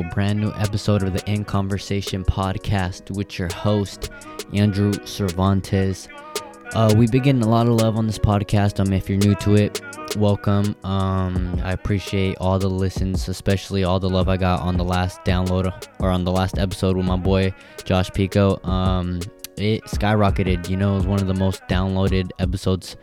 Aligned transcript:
a 0.00 0.08
brand 0.14 0.40
new 0.40 0.52
episode 0.58 1.02
of 1.02 1.12
the 1.12 1.30
In 1.30 1.44
Conversation 1.44 2.24
podcast 2.24 3.10
with 3.16 3.38
your 3.38 3.48
host, 3.48 4.10
Andrew 4.52 4.92
Cervantes. 5.04 6.08
Uh, 6.74 6.92
we've 6.98 7.10
been 7.10 7.22
getting 7.22 7.42
a 7.42 7.48
lot 7.48 7.66
of 7.66 7.74
love 7.74 7.96
on 7.96 8.06
this 8.06 8.18
podcast. 8.18 8.78
Um, 8.78 8.92
if 8.92 9.08
you're 9.08 9.18
new 9.18 9.34
to 9.36 9.54
it, 9.54 9.80
welcome. 10.16 10.76
Um, 10.84 11.58
I 11.64 11.72
appreciate 11.72 12.36
all 12.38 12.58
the 12.58 12.68
listens, 12.68 13.28
especially 13.28 13.84
all 13.84 13.98
the 13.98 14.10
love 14.10 14.28
I 14.28 14.36
got 14.36 14.60
on 14.60 14.76
the 14.76 14.84
last 14.84 15.24
download 15.24 15.72
or 15.98 16.10
on 16.10 16.24
the 16.24 16.32
last 16.32 16.58
episode 16.58 16.96
with 16.96 17.06
my 17.06 17.16
boy 17.16 17.54
Josh 17.84 18.10
Pico. 18.12 18.60
Um, 18.64 19.20
it 19.56 19.82
skyrocketed. 19.84 20.68
You 20.68 20.76
know, 20.76 20.94
it 20.94 20.96
was 20.96 21.06
one 21.06 21.20
of 21.20 21.26
the 21.26 21.34
most 21.34 21.62
downloaded 21.68 22.30
episodes 22.38 22.96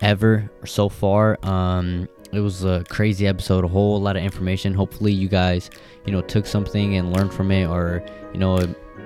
ever 0.00 0.48
so 0.64 0.88
far. 0.88 1.38
Um, 1.42 2.08
it 2.32 2.40
was 2.40 2.64
a 2.64 2.84
crazy 2.88 3.26
episode, 3.26 3.64
a 3.64 3.68
whole 3.68 4.00
lot 4.00 4.16
of 4.16 4.22
information. 4.22 4.74
Hopefully, 4.74 5.12
you 5.12 5.28
guys, 5.28 5.70
you 6.04 6.12
know, 6.12 6.20
took 6.20 6.46
something 6.46 6.96
and 6.96 7.12
learned 7.12 7.32
from 7.32 7.50
it, 7.50 7.66
or 7.66 8.04
you 8.32 8.38
know, 8.38 8.58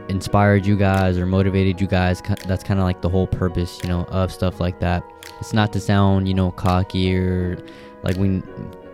inspired 0.08 0.66
you 0.66 0.76
guys 0.76 1.18
or 1.18 1.26
motivated 1.26 1.80
you 1.80 1.86
guys. 1.86 2.20
That's 2.46 2.64
kind 2.64 2.80
of 2.80 2.84
like 2.84 3.00
the 3.00 3.08
whole 3.08 3.26
purpose, 3.26 3.78
you 3.82 3.88
know, 3.88 4.04
of 4.04 4.32
stuff 4.32 4.60
like 4.60 4.80
that. 4.80 5.04
It's 5.40 5.52
not 5.52 5.72
to 5.74 5.80
sound, 5.80 6.28
you 6.28 6.34
know, 6.34 6.50
cocky 6.50 7.14
or 7.14 7.58
like 8.02 8.16
we 8.16 8.42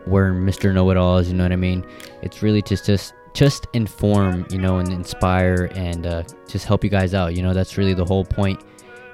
we're 0.07 0.33
Mr. 0.33 0.73
Know-it-alls. 0.73 1.29
You 1.29 1.35
know 1.35 1.45
what 1.45 1.53
I 1.53 1.57
mean? 1.57 1.85
It's 2.23 2.43
really 2.43 2.63
just 2.63 2.87
just 2.87 3.15
just 3.33 3.67
inform, 3.73 4.47
you 4.51 4.59
know, 4.59 4.79
and 4.79 4.89
inspire 4.91 5.71
and 5.75 6.07
uh, 6.07 6.23
just 6.49 6.65
help 6.65 6.83
you 6.85 6.91
guys 6.91 7.15
out. 7.15 7.35
You 7.35 7.43
know, 7.43 7.53
that's 7.53 7.77
really 7.77 7.95
the 7.95 8.05
whole 8.05 8.25
point 8.25 8.63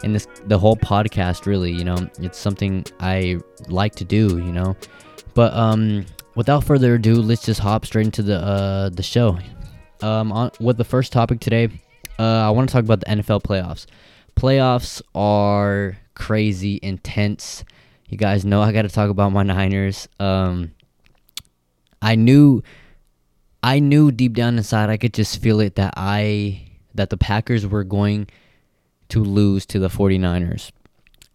in 0.05 0.13
this 0.13 0.27
the 0.47 0.59
whole 0.59 0.77
podcast 0.77 1.47
really 1.47 1.71
you 1.73 1.85
know 1.85 1.97
it's 2.19 2.39
something 2.39 2.85
i 3.01 3.39
like 3.69 3.95
to 3.95 4.05
do 4.05 4.39
you 4.39 4.53
know 4.53 4.77
but 5.35 5.55
um, 5.55 6.05
without 6.35 6.65
further 6.65 6.95
ado, 6.95 7.15
let's 7.15 7.45
just 7.45 7.61
hop 7.61 7.87
straight 7.87 8.07
into 8.07 8.23
the 8.23 8.39
uh, 8.39 8.89
the 8.91 9.03
show. 9.03 9.39
Um, 10.01 10.33
on, 10.33 10.51
with 10.61 10.79
the 10.79 10.85
first 10.85 11.13
topic 11.13 11.41
today, 11.41 11.69
uh, 12.19 12.23
I 12.23 12.51
want 12.51 12.69
to 12.69 12.73
talk 12.73 12.85
about 12.85 13.01
the 13.01 13.07
NFL 13.07 13.43
playoffs. 13.43 13.87
Playoffs 14.37 15.01
are 15.15 15.97
crazy, 16.15 16.79
intense. 16.83 17.65
You 18.09 18.19
guys 18.19 18.45
know 18.45 18.61
I 18.61 18.73
got 18.73 18.83
to 18.83 18.89
talk 18.89 19.11
about 19.11 19.33
my 19.33 19.43
Niners. 19.43 20.09
Um, 20.19 20.73
I 22.03 22.17
knew, 22.17 22.63
I 23.63 23.79
knew 23.79 24.11
deep 24.11 24.35
down 24.35 24.59
inside, 24.59 24.91
I 24.91 24.97
could 24.97 25.15
just 25.15 25.41
feel 25.41 25.61
it 25.61 25.77
that 25.77 25.95
I 25.97 26.67
that 26.95 27.11
the 27.11 27.17
Packers 27.17 27.67
were 27.67 27.85
going 27.85 28.29
to 29.13 29.23
lose 29.23 29.67
to 29.67 29.79
the 29.79 29.89
49ers. 29.89 30.71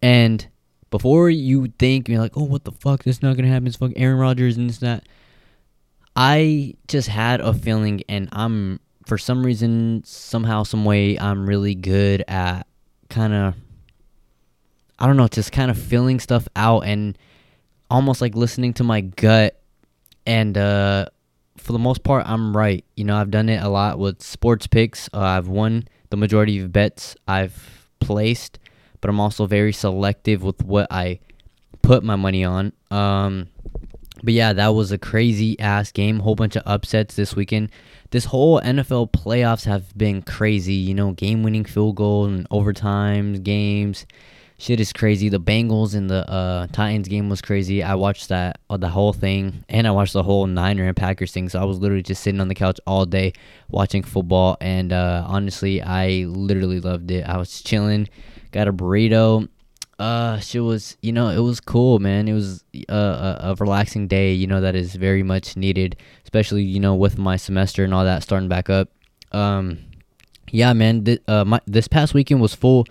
And 0.02 0.48
before 0.90 1.30
you 1.30 1.68
think 1.78 2.10
you're 2.10 2.20
like, 2.20 2.36
oh, 2.36 2.44
what 2.44 2.64
the 2.64 2.72
fuck? 2.72 3.04
This 3.04 3.18
is 3.18 3.24
not 3.24 3.36
gonna 3.36 3.50
happen. 3.50 3.68
It's 3.68 3.78
fucking 3.78 3.98
Aaron 3.98 4.18
Rodgers 4.18 4.58
and 4.58 4.70
this 4.70 4.80
that. 4.80 5.08
I 6.16 6.74
just 6.88 7.08
had 7.08 7.42
a 7.42 7.54
feeling, 7.54 8.02
and 8.10 8.30
I'm 8.32 8.80
for 9.06 9.20
some 9.20 9.46
reason, 9.46 10.02
somehow, 10.06 10.64
some 10.64 10.84
way, 10.86 11.20
I'm 11.20 11.48
really 11.48 11.76
good 11.76 12.24
at 12.28 12.66
kind 13.10 13.34
of, 13.34 13.54
I 14.98 15.06
don't 15.06 15.16
know, 15.16 15.28
just 15.28 15.52
kind 15.52 15.70
of 15.70 15.78
feeling 15.78 16.20
stuff 16.20 16.48
out 16.56 16.82
and 16.82 17.16
almost 17.92 18.20
like 18.20 18.36
listening 18.36 18.74
to 18.74 18.84
my 18.84 19.02
gut. 19.02 19.62
And 20.26 20.58
uh, 20.58 21.06
for 21.58 21.72
the 21.72 21.80
most 21.80 22.04
part, 22.04 22.28
I'm 22.28 22.58
right. 22.58 22.84
You 22.96 23.04
know, 23.04 23.16
I've 23.16 23.30
done 23.30 23.48
it 23.50 23.62
a 23.62 23.70
lot 23.70 24.00
with 24.00 24.24
sports 24.24 24.66
picks. 24.66 25.08
Uh, 25.14 25.20
I've 25.20 25.48
won 25.48 25.88
the 26.10 26.18
majority 26.18 26.60
of 26.60 26.72
bets 26.72 27.16
I've 27.28 27.90
placed 28.00 28.60
but 29.02 29.10
I'm 29.10 29.20
also 29.20 29.46
very 29.46 29.74
selective 29.74 30.44
with 30.44 30.64
what 30.64 30.88
I 30.92 31.20
put 31.82 32.04
my 32.04 32.16
money 32.16 32.44
on. 32.44 32.74
Um, 32.92 33.48
but 34.24 34.34
yeah, 34.34 34.54
that 34.54 34.70
was 34.70 34.92
a 34.92 34.98
crazy 34.98 35.60
ass 35.60 35.92
game. 35.92 36.20
Whole 36.20 36.36
bunch 36.36 36.56
of 36.56 36.64
upsets 36.66 37.16
this 37.16 37.36
weekend. 37.36 37.70
This 38.10 38.26
whole 38.26 38.60
NFL 38.62 39.12
playoffs 39.12 39.66
have 39.66 39.96
been 39.98 40.22
crazy. 40.24 40.74
You 40.74 40.96
know, 40.96 41.12
game 41.12 41.44
winning 41.44 41.66
field 41.66 41.96
goal 41.96 42.26
and 42.26 42.48
overtime 42.50 43.36
games. 43.44 44.06
Shit 44.60 44.80
is 44.80 44.92
crazy. 44.92 45.30
The 45.30 45.40
Bengals 45.40 45.94
and 45.94 46.10
the 46.10 46.28
uh, 46.30 46.68
Titans 46.72 47.08
game 47.08 47.30
was 47.30 47.42
crazy. 47.42 47.84
I 47.84 47.94
watched 47.94 48.30
that 48.30 48.60
uh, 48.70 48.78
the 48.78 48.90
whole 48.90 49.14
thing, 49.14 49.64
and 49.70 49.88
I 49.88 49.92
watched 49.92 50.14
the 50.14 50.24
whole 50.24 50.48
Niner 50.48 50.88
and 50.88 50.98
Packers 50.98 51.32
thing. 51.32 51.48
So 51.48 51.62
I 51.62 51.66
was 51.66 51.78
literally 51.78 52.02
just 52.02 52.24
sitting 52.24 52.42
on 52.42 52.48
the 52.48 52.56
couch 52.56 52.80
all 52.88 53.06
day 53.06 53.34
watching 53.70 54.02
football, 54.02 54.58
and 54.60 54.92
uh, 54.92 55.24
honestly, 55.28 55.82
I 55.82 56.26
literally 56.28 56.80
loved 56.80 57.12
it. 57.12 57.24
I 57.24 57.38
was 57.38 57.62
chilling 57.62 58.08
got 58.52 58.68
a 58.68 58.74
burrito. 58.74 59.48
Uh, 60.00 60.40
she 60.40 60.60
was, 60.60 60.98
you 61.02 61.12
know, 61.12 61.30
it 61.30 61.40
was 61.40 61.60
cool, 61.60 62.00
man. 62.00 62.28
It 62.28 62.34
was 62.34 62.64
a, 62.88 62.94
a, 62.94 63.40
a 63.42 63.56
relaxing 63.56 64.08
day, 64.08 64.34
you 64.34 64.46
know, 64.46 64.62
that 64.62 64.76
is 64.76 64.96
very 64.96 65.24
much 65.24 65.58
needed, 65.58 65.96
especially, 66.24 66.64
you 66.64 66.80
know, 66.80 66.94
with 66.94 67.18
my 67.18 67.36
semester 67.36 67.84
and 67.84 67.94
all 67.94 68.04
that 68.04 68.22
starting 68.22 68.50
back 68.50 68.70
up. 68.70 68.90
Um, 69.32 69.80
yeah, 70.52 70.74
man, 70.74 71.04
th- 71.04 71.22
uh, 71.28 71.46
my, 71.46 71.62
this 71.66 71.88
past 71.88 72.14
weekend 72.14 72.42
was 72.42 72.54
full 72.54 72.86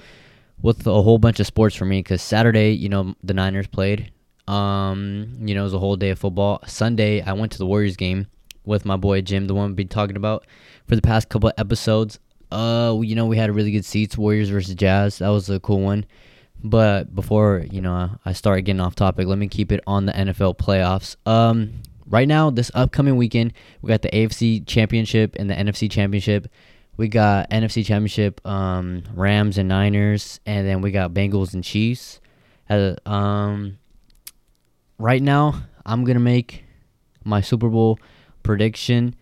with 0.62 0.86
a 0.86 1.02
whole 1.02 1.18
bunch 1.18 1.40
of 1.40 1.46
sports 1.46 1.74
for 1.74 1.84
me 1.84 2.00
because 2.00 2.22
Saturday, 2.22 2.72
you 2.72 2.88
know, 2.88 3.14
the 3.22 3.34
Niners 3.34 3.66
played. 3.66 4.10
Um, 4.48 5.36
you 5.40 5.54
know, 5.54 5.62
it 5.62 5.64
was 5.64 5.74
a 5.74 5.78
whole 5.78 5.96
day 5.96 6.10
of 6.10 6.18
football. 6.18 6.60
Sunday, 6.66 7.20
I 7.20 7.32
went 7.32 7.52
to 7.52 7.58
the 7.58 7.66
Warriors 7.66 7.96
game 7.96 8.28
with 8.64 8.84
my 8.84 8.96
boy 8.96 9.20
Jim, 9.20 9.46
the 9.46 9.54
one 9.54 9.68
we've 9.68 9.76
been 9.76 9.88
talking 9.88 10.16
about 10.16 10.46
for 10.86 10.96
the 10.96 11.02
past 11.02 11.28
couple 11.28 11.48
of 11.48 11.54
episodes. 11.58 12.18
Uh, 12.50 12.98
you 13.02 13.14
know, 13.14 13.26
we 13.26 13.36
had 13.36 13.50
a 13.50 13.52
really 13.52 13.72
good 13.72 13.84
seats. 13.84 14.16
Warriors 14.16 14.50
versus 14.50 14.74
Jazz. 14.74 15.18
That 15.18 15.28
was 15.28 15.50
a 15.50 15.60
cool 15.60 15.80
one. 15.80 16.06
But 16.62 17.14
before 17.14 17.64
you 17.70 17.80
know, 17.80 18.10
I 18.24 18.32
start 18.32 18.64
getting 18.64 18.80
off 18.80 18.94
topic. 18.94 19.26
Let 19.26 19.38
me 19.38 19.48
keep 19.48 19.72
it 19.72 19.80
on 19.86 20.06
the 20.06 20.12
NFL 20.12 20.56
playoffs. 20.58 21.16
Um, 21.26 21.82
right 22.06 22.26
now, 22.26 22.50
this 22.50 22.70
upcoming 22.74 23.16
weekend, 23.16 23.52
we 23.82 23.88
got 23.88 24.02
the 24.02 24.10
AFC 24.10 24.66
Championship 24.66 25.36
and 25.38 25.50
the 25.50 25.54
NFC 25.54 25.90
Championship. 25.90 26.48
We 26.96 27.08
got 27.08 27.50
NFC 27.50 27.84
Championship, 27.84 28.46
um, 28.46 29.02
Rams 29.14 29.58
and 29.58 29.68
Niners, 29.68 30.40
and 30.46 30.66
then 30.66 30.80
we 30.80 30.90
got 30.90 31.12
Bengals 31.12 31.52
and 31.52 31.62
Chiefs. 31.62 32.20
Uh, 32.70 32.94
um, 33.04 33.78
right 34.98 35.22
now, 35.22 35.62
I'm 35.84 36.04
gonna 36.04 36.20
make 36.20 36.64
my 37.24 37.40
Super 37.40 37.68
Bowl 37.68 37.98
prediction 38.42 39.14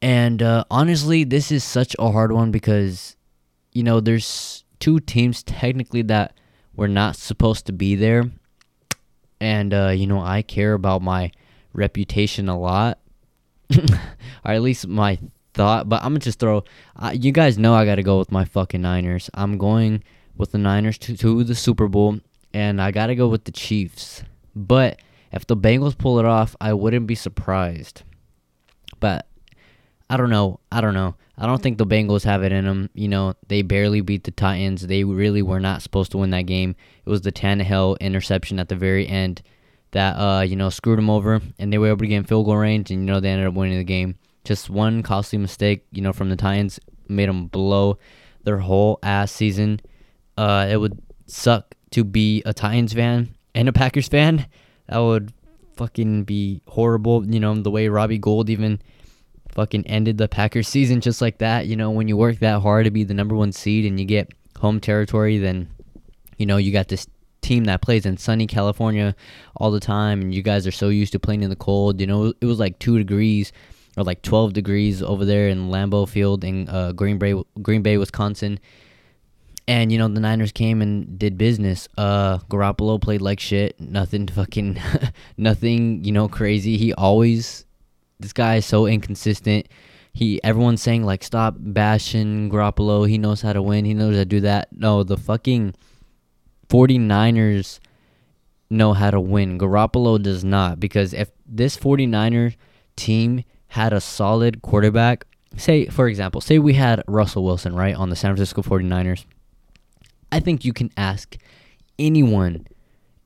and 0.00 0.42
uh, 0.42 0.64
honestly, 0.70 1.24
this 1.24 1.50
is 1.50 1.64
such 1.64 1.96
a 1.98 2.10
hard 2.10 2.32
one 2.32 2.50
because, 2.50 3.16
you 3.72 3.82
know, 3.82 4.00
there's 4.00 4.64
two 4.78 5.00
teams 5.00 5.42
technically 5.42 6.02
that 6.02 6.34
were 6.76 6.88
not 6.88 7.16
supposed 7.16 7.66
to 7.66 7.72
be 7.72 7.96
there. 7.96 8.30
And, 9.40 9.74
uh, 9.74 9.88
you 9.88 10.06
know, 10.06 10.20
I 10.20 10.42
care 10.42 10.74
about 10.74 11.02
my 11.02 11.32
reputation 11.72 12.48
a 12.48 12.58
lot, 12.58 12.98
or 13.76 14.52
at 14.52 14.62
least 14.62 14.86
my 14.86 15.18
thought. 15.54 15.88
But 15.88 16.02
I'm 16.02 16.14
to 16.14 16.20
just 16.20 16.38
throw, 16.38 16.64
uh, 16.96 17.12
you 17.14 17.32
guys 17.32 17.58
know 17.58 17.74
I 17.74 17.84
got 17.84 17.96
to 17.96 18.02
go 18.02 18.18
with 18.18 18.32
my 18.32 18.44
fucking 18.44 18.80
Niners. 18.80 19.30
I'm 19.34 19.58
going 19.58 20.02
with 20.36 20.52
the 20.52 20.58
Niners 20.58 20.98
to, 20.98 21.16
to 21.16 21.44
the 21.44 21.54
Super 21.54 21.88
Bowl, 21.88 22.20
and 22.54 22.80
I 22.80 22.90
got 22.90 23.06
to 23.06 23.14
go 23.14 23.28
with 23.28 23.44
the 23.44 23.52
Chiefs. 23.52 24.22
But 24.54 25.00
if 25.32 25.46
the 25.46 25.56
Bengals 25.56 25.96
pull 25.96 26.18
it 26.18 26.24
off, 26.24 26.56
I 26.60 26.72
wouldn't 26.72 27.06
be 27.06 27.14
surprised. 27.14 28.02
But 29.00 29.26
I 30.10 30.16
don't 30.16 30.30
know. 30.30 30.60
I 30.72 30.80
don't 30.80 30.94
know. 30.94 31.16
I 31.36 31.46
don't 31.46 31.62
think 31.62 31.78
the 31.78 31.86
Bengals 31.86 32.24
have 32.24 32.42
it 32.42 32.50
in 32.50 32.64
them. 32.64 32.90
You 32.94 33.08
know, 33.08 33.34
they 33.46 33.62
barely 33.62 34.00
beat 34.00 34.24
the 34.24 34.30
Titans. 34.30 34.86
They 34.86 35.04
really 35.04 35.42
were 35.42 35.60
not 35.60 35.82
supposed 35.82 36.10
to 36.12 36.18
win 36.18 36.30
that 36.30 36.46
game. 36.46 36.74
It 37.04 37.10
was 37.10 37.20
the 37.20 37.30
Tannehill 37.32 37.98
interception 38.00 38.58
at 38.58 38.68
the 38.68 38.74
very 38.76 39.06
end 39.06 39.42
that 39.92 40.16
uh 40.16 40.42
you 40.42 40.56
know 40.56 40.68
screwed 40.68 40.98
them 40.98 41.10
over, 41.10 41.40
and 41.58 41.72
they 41.72 41.78
were 41.78 41.88
able 41.88 41.98
to 41.98 42.06
get 42.06 42.16
in 42.16 42.24
field 42.24 42.46
goal 42.46 42.56
range, 42.56 42.90
and 42.90 43.00
you 43.00 43.06
know 43.06 43.20
they 43.20 43.30
ended 43.30 43.46
up 43.46 43.54
winning 43.54 43.78
the 43.78 43.84
game. 43.84 44.16
Just 44.48 44.70
one 44.70 45.02
costly 45.02 45.38
mistake, 45.38 45.84
you 45.92 46.00
know, 46.00 46.14
from 46.14 46.30
the 46.30 46.36
Titans 46.36 46.80
made 47.06 47.28
them 47.28 47.48
blow 47.48 47.98
their 48.44 48.56
whole 48.56 48.98
ass 49.02 49.30
season. 49.30 49.78
Uh, 50.38 50.66
it 50.70 50.78
would 50.78 50.98
suck 51.26 51.74
to 51.90 52.02
be 52.02 52.42
a 52.46 52.54
Titans 52.54 52.94
fan 52.94 53.34
and 53.54 53.68
a 53.68 53.74
Packers 53.74 54.08
fan. 54.08 54.46
That 54.88 55.00
would 55.00 55.34
fucking 55.76 56.24
be 56.24 56.62
horrible. 56.66 57.26
You 57.26 57.40
know 57.40 57.54
the 57.56 57.70
way 57.70 57.88
Robbie 57.88 58.16
Gould 58.16 58.48
even 58.48 58.80
fucking 59.50 59.86
ended 59.86 60.16
the 60.16 60.28
Packers 60.28 60.66
season 60.76 61.02
just 61.02 61.20
like 61.20 61.36
that. 61.40 61.66
You 61.66 61.76
know, 61.76 61.90
when 61.90 62.08
you 62.08 62.16
work 62.16 62.38
that 62.38 62.62
hard 62.62 62.86
to 62.86 62.90
be 62.90 63.04
the 63.04 63.12
number 63.12 63.34
one 63.34 63.52
seed 63.52 63.84
and 63.84 64.00
you 64.00 64.06
get 64.06 64.32
home 64.58 64.80
territory, 64.80 65.36
then 65.36 65.68
you 66.38 66.46
know 66.46 66.56
you 66.56 66.72
got 66.72 66.88
this 66.88 67.06
team 67.42 67.64
that 67.64 67.82
plays 67.82 68.06
in 68.06 68.16
sunny 68.16 68.46
California 68.46 69.14
all 69.56 69.70
the 69.70 69.78
time, 69.78 70.22
and 70.22 70.34
you 70.34 70.40
guys 70.40 70.66
are 70.66 70.72
so 70.72 70.88
used 70.88 71.12
to 71.12 71.18
playing 71.18 71.42
in 71.42 71.50
the 71.50 71.56
cold. 71.56 72.00
You 72.00 72.06
know, 72.06 72.32
it 72.40 72.46
was 72.46 72.58
like 72.58 72.78
two 72.78 72.96
degrees 72.96 73.52
or 73.98 74.04
like 74.04 74.22
12 74.22 74.52
degrees 74.52 75.02
over 75.02 75.24
there 75.24 75.48
in 75.48 75.70
Lambeau 75.70 76.08
Field 76.08 76.44
in 76.44 76.68
uh, 76.68 76.92
Green 76.92 77.18
Bay, 77.18 77.34
Green 77.60 77.82
Bay, 77.82 77.98
Wisconsin. 77.98 78.60
And 79.66 79.92
you 79.92 79.98
know 79.98 80.08
the 80.08 80.20
Niners 80.20 80.52
came 80.52 80.80
and 80.80 81.18
did 81.18 81.36
business. 81.36 81.88
Uh, 81.98 82.38
Garoppolo 82.48 83.00
played 83.00 83.20
like 83.20 83.40
shit. 83.40 83.78
Nothing 83.78 84.28
fucking, 84.28 84.80
nothing. 85.36 86.04
You 86.04 86.12
know, 86.12 86.28
crazy. 86.28 86.78
He 86.78 86.94
always 86.94 87.66
this 88.20 88.32
guy 88.32 88.56
is 88.56 88.66
so 88.66 88.86
inconsistent. 88.86 89.66
He 90.14 90.42
everyone's 90.42 90.80
saying 90.80 91.04
like 91.04 91.22
stop 91.22 91.54
bashing 91.58 92.50
Garoppolo. 92.50 93.06
He 93.06 93.18
knows 93.18 93.42
how 93.42 93.52
to 93.52 93.60
win. 93.60 93.84
He 93.84 93.92
knows 93.92 94.14
how 94.14 94.20
to 94.20 94.24
do 94.24 94.40
that. 94.40 94.68
No, 94.72 95.02
the 95.02 95.18
fucking 95.18 95.74
49ers 96.68 97.80
know 98.70 98.92
how 98.92 99.10
to 99.10 99.20
win. 99.20 99.58
Garoppolo 99.58 100.22
does 100.22 100.44
not 100.44 100.80
because 100.80 101.12
if 101.12 101.30
this 101.46 101.76
49er 101.76 102.54
team 102.96 103.44
had 103.68 103.92
a 103.92 104.00
solid 104.00 104.62
quarterback, 104.62 105.24
say 105.56 105.86
for 105.86 106.08
example, 106.08 106.40
say 106.40 106.58
we 106.58 106.74
had 106.74 107.02
Russell 107.06 107.44
Wilson, 107.44 107.74
right, 107.74 107.94
on 107.94 108.10
the 108.10 108.16
San 108.16 108.30
Francisco 108.30 108.62
49ers, 108.62 109.24
I 110.30 110.40
think 110.40 110.64
you 110.64 110.72
can 110.72 110.90
ask 110.96 111.36
anyone 111.98 112.66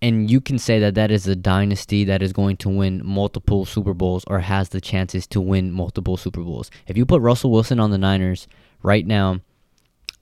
and 0.00 0.28
you 0.28 0.40
can 0.40 0.58
say 0.58 0.80
that 0.80 0.96
that 0.96 1.12
is 1.12 1.28
a 1.28 1.36
dynasty 1.36 2.02
that 2.04 2.22
is 2.22 2.32
going 2.32 2.56
to 2.58 2.68
win 2.68 3.00
multiple 3.04 3.64
Super 3.64 3.94
Bowls 3.94 4.24
or 4.26 4.40
has 4.40 4.70
the 4.70 4.80
chances 4.80 5.28
to 5.28 5.40
win 5.40 5.70
multiple 5.70 6.16
Super 6.16 6.42
Bowls. 6.42 6.72
If 6.88 6.96
you 6.96 7.06
put 7.06 7.22
Russell 7.22 7.52
Wilson 7.52 7.78
on 7.78 7.92
the 7.92 7.98
Niners 7.98 8.48
right 8.82 9.06
now, 9.06 9.40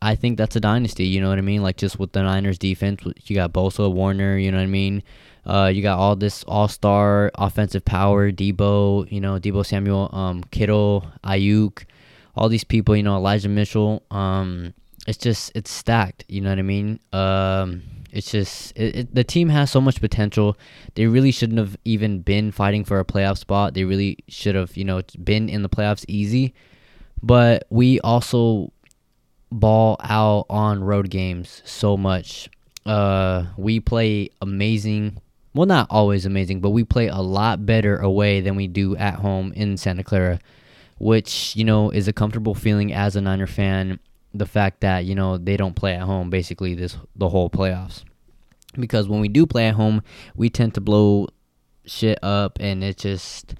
I 0.02 0.14
think 0.14 0.38
that's 0.38 0.56
a 0.56 0.60
dynasty. 0.60 1.06
You 1.06 1.20
know 1.20 1.28
what 1.28 1.38
I 1.38 1.42
mean? 1.42 1.62
Like 1.62 1.76
just 1.76 1.98
with 1.98 2.12
the 2.12 2.22
Niners 2.22 2.58
defense, 2.58 3.02
you 3.24 3.36
got 3.36 3.52
Bosa, 3.52 3.92
Warner. 3.92 4.38
You 4.38 4.50
know 4.50 4.58
what 4.58 4.64
I 4.64 4.66
mean? 4.66 5.02
Uh, 5.44 5.70
you 5.72 5.82
got 5.82 5.98
all 5.98 6.16
this 6.16 6.44
all-star 6.44 7.30
offensive 7.34 7.84
power, 7.84 8.30
Deebo. 8.30 9.10
You 9.10 9.20
know, 9.20 9.38
Deebo 9.38 9.64
Samuel, 9.64 10.10
um, 10.12 10.42
Kittle, 10.44 11.06
Aiyuk, 11.24 11.84
all 12.34 12.48
these 12.48 12.64
people. 12.64 12.96
You 12.96 13.02
know, 13.02 13.16
Elijah 13.16 13.48
Mitchell. 13.48 14.02
Um, 14.10 14.72
it's 15.06 15.18
just 15.18 15.52
it's 15.54 15.70
stacked. 15.70 16.24
You 16.28 16.40
know 16.40 16.50
what 16.50 16.58
I 16.58 16.62
mean? 16.62 17.00
Um, 17.12 17.82
it's 18.12 18.30
just 18.30 18.72
it, 18.76 18.96
it, 18.96 19.14
the 19.14 19.24
team 19.24 19.48
has 19.50 19.70
so 19.70 19.80
much 19.80 20.00
potential. 20.00 20.56
They 20.94 21.06
really 21.06 21.30
shouldn't 21.30 21.58
have 21.58 21.76
even 21.84 22.20
been 22.20 22.52
fighting 22.52 22.84
for 22.84 23.00
a 23.00 23.04
playoff 23.04 23.38
spot. 23.38 23.74
They 23.74 23.84
really 23.84 24.18
should 24.28 24.54
have, 24.54 24.76
you 24.76 24.84
know, 24.84 25.02
been 25.22 25.48
in 25.48 25.62
the 25.62 25.68
playoffs 25.68 26.04
easy. 26.08 26.54
But 27.22 27.66
we 27.70 28.00
also 28.00 28.72
ball 29.50 29.96
out 30.00 30.46
on 30.48 30.82
road 30.84 31.10
games 31.10 31.62
so 31.64 31.96
much. 31.96 32.48
Uh, 32.86 33.46
we 33.56 33.80
play 33.80 34.30
amazing. 34.40 35.20
Well, 35.54 35.66
not 35.66 35.88
always 35.90 36.26
amazing, 36.26 36.60
but 36.60 36.70
we 36.70 36.84
play 36.84 37.08
a 37.08 37.18
lot 37.18 37.66
better 37.66 37.96
away 37.96 38.40
than 38.40 38.56
we 38.56 38.68
do 38.68 38.96
at 38.96 39.14
home 39.16 39.52
in 39.54 39.76
Santa 39.76 40.04
Clara, 40.04 40.38
which 40.98 41.54
you 41.56 41.64
know 41.64 41.90
is 41.90 42.08
a 42.08 42.12
comfortable 42.12 42.54
feeling 42.54 42.92
as 42.92 43.16
a 43.16 43.20
Niner 43.20 43.46
fan. 43.46 43.98
The 44.32 44.46
fact 44.46 44.80
that 44.80 45.04
you 45.04 45.14
know 45.14 45.38
they 45.38 45.56
don't 45.56 45.74
play 45.74 45.94
at 45.94 46.02
home 46.02 46.30
basically 46.30 46.74
this 46.74 46.96
the 47.16 47.28
whole 47.28 47.50
playoffs, 47.50 48.04
because 48.78 49.08
when 49.08 49.20
we 49.20 49.28
do 49.28 49.44
play 49.44 49.66
at 49.66 49.74
home, 49.74 50.02
we 50.36 50.48
tend 50.48 50.74
to 50.74 50.80
blow 50.80 51.28
shit 51.84 52.18
up, 52.22 52.58
and 52.60 52.84
it 52.84 52.96
just 52.96 53.54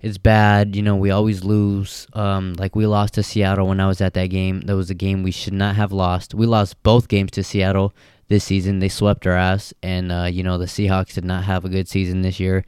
it's 0.00 0.18
bad. 0.18 0.76
You 0.76 0.82
know, 0.82 0.96
we 0.96 1.10
always 1.10 1.44
lose. 1.44 2.06
Um, 2.12 2.54
like 2.54 2.76
we 2.76 2.86
lost 2.86 3.14
to 3.14 3.22
Seattle 3.22 3.68
when 3.68 3.80
I 3.80 3.88
was 3.88 4.00
at 4.00 4.14
that 4.14 4.26
game. 4.26 4.60
That 4.62 4.76
was 4.76 4.90
a 4.90 4.94
game 4.94 5.22
we 5.22 5.30
should 5.30 5.52
not 5.52 5.76
have 5.76 5.92
lost. 5.92 6.34
We 6.34 6.46
lost 6.46 6.82
both 6.82 7.08
games 7.08 7.32
to 7.32 7.42
Seattle 7.42 7.92
this 8.28 8.44
season. 8.44 8.78
They 8.78 8.88
swept 8.88 9.26
our 9.26 9.32
ass, 9.32 9.74
and 9.82 10.12
uh, 10.12 10.28
you 10.30 10.42
know 10.42 10.58
the 10.58 10.66
Seahawks 10.66 11.14
did 11.14 11.24
not 11.24 11.44
have 11.44 11.64
a 11.64 11.68
good 11.68 11.88
season 11.88 12.22
this 12.22 12.38
year. 12.38 12.64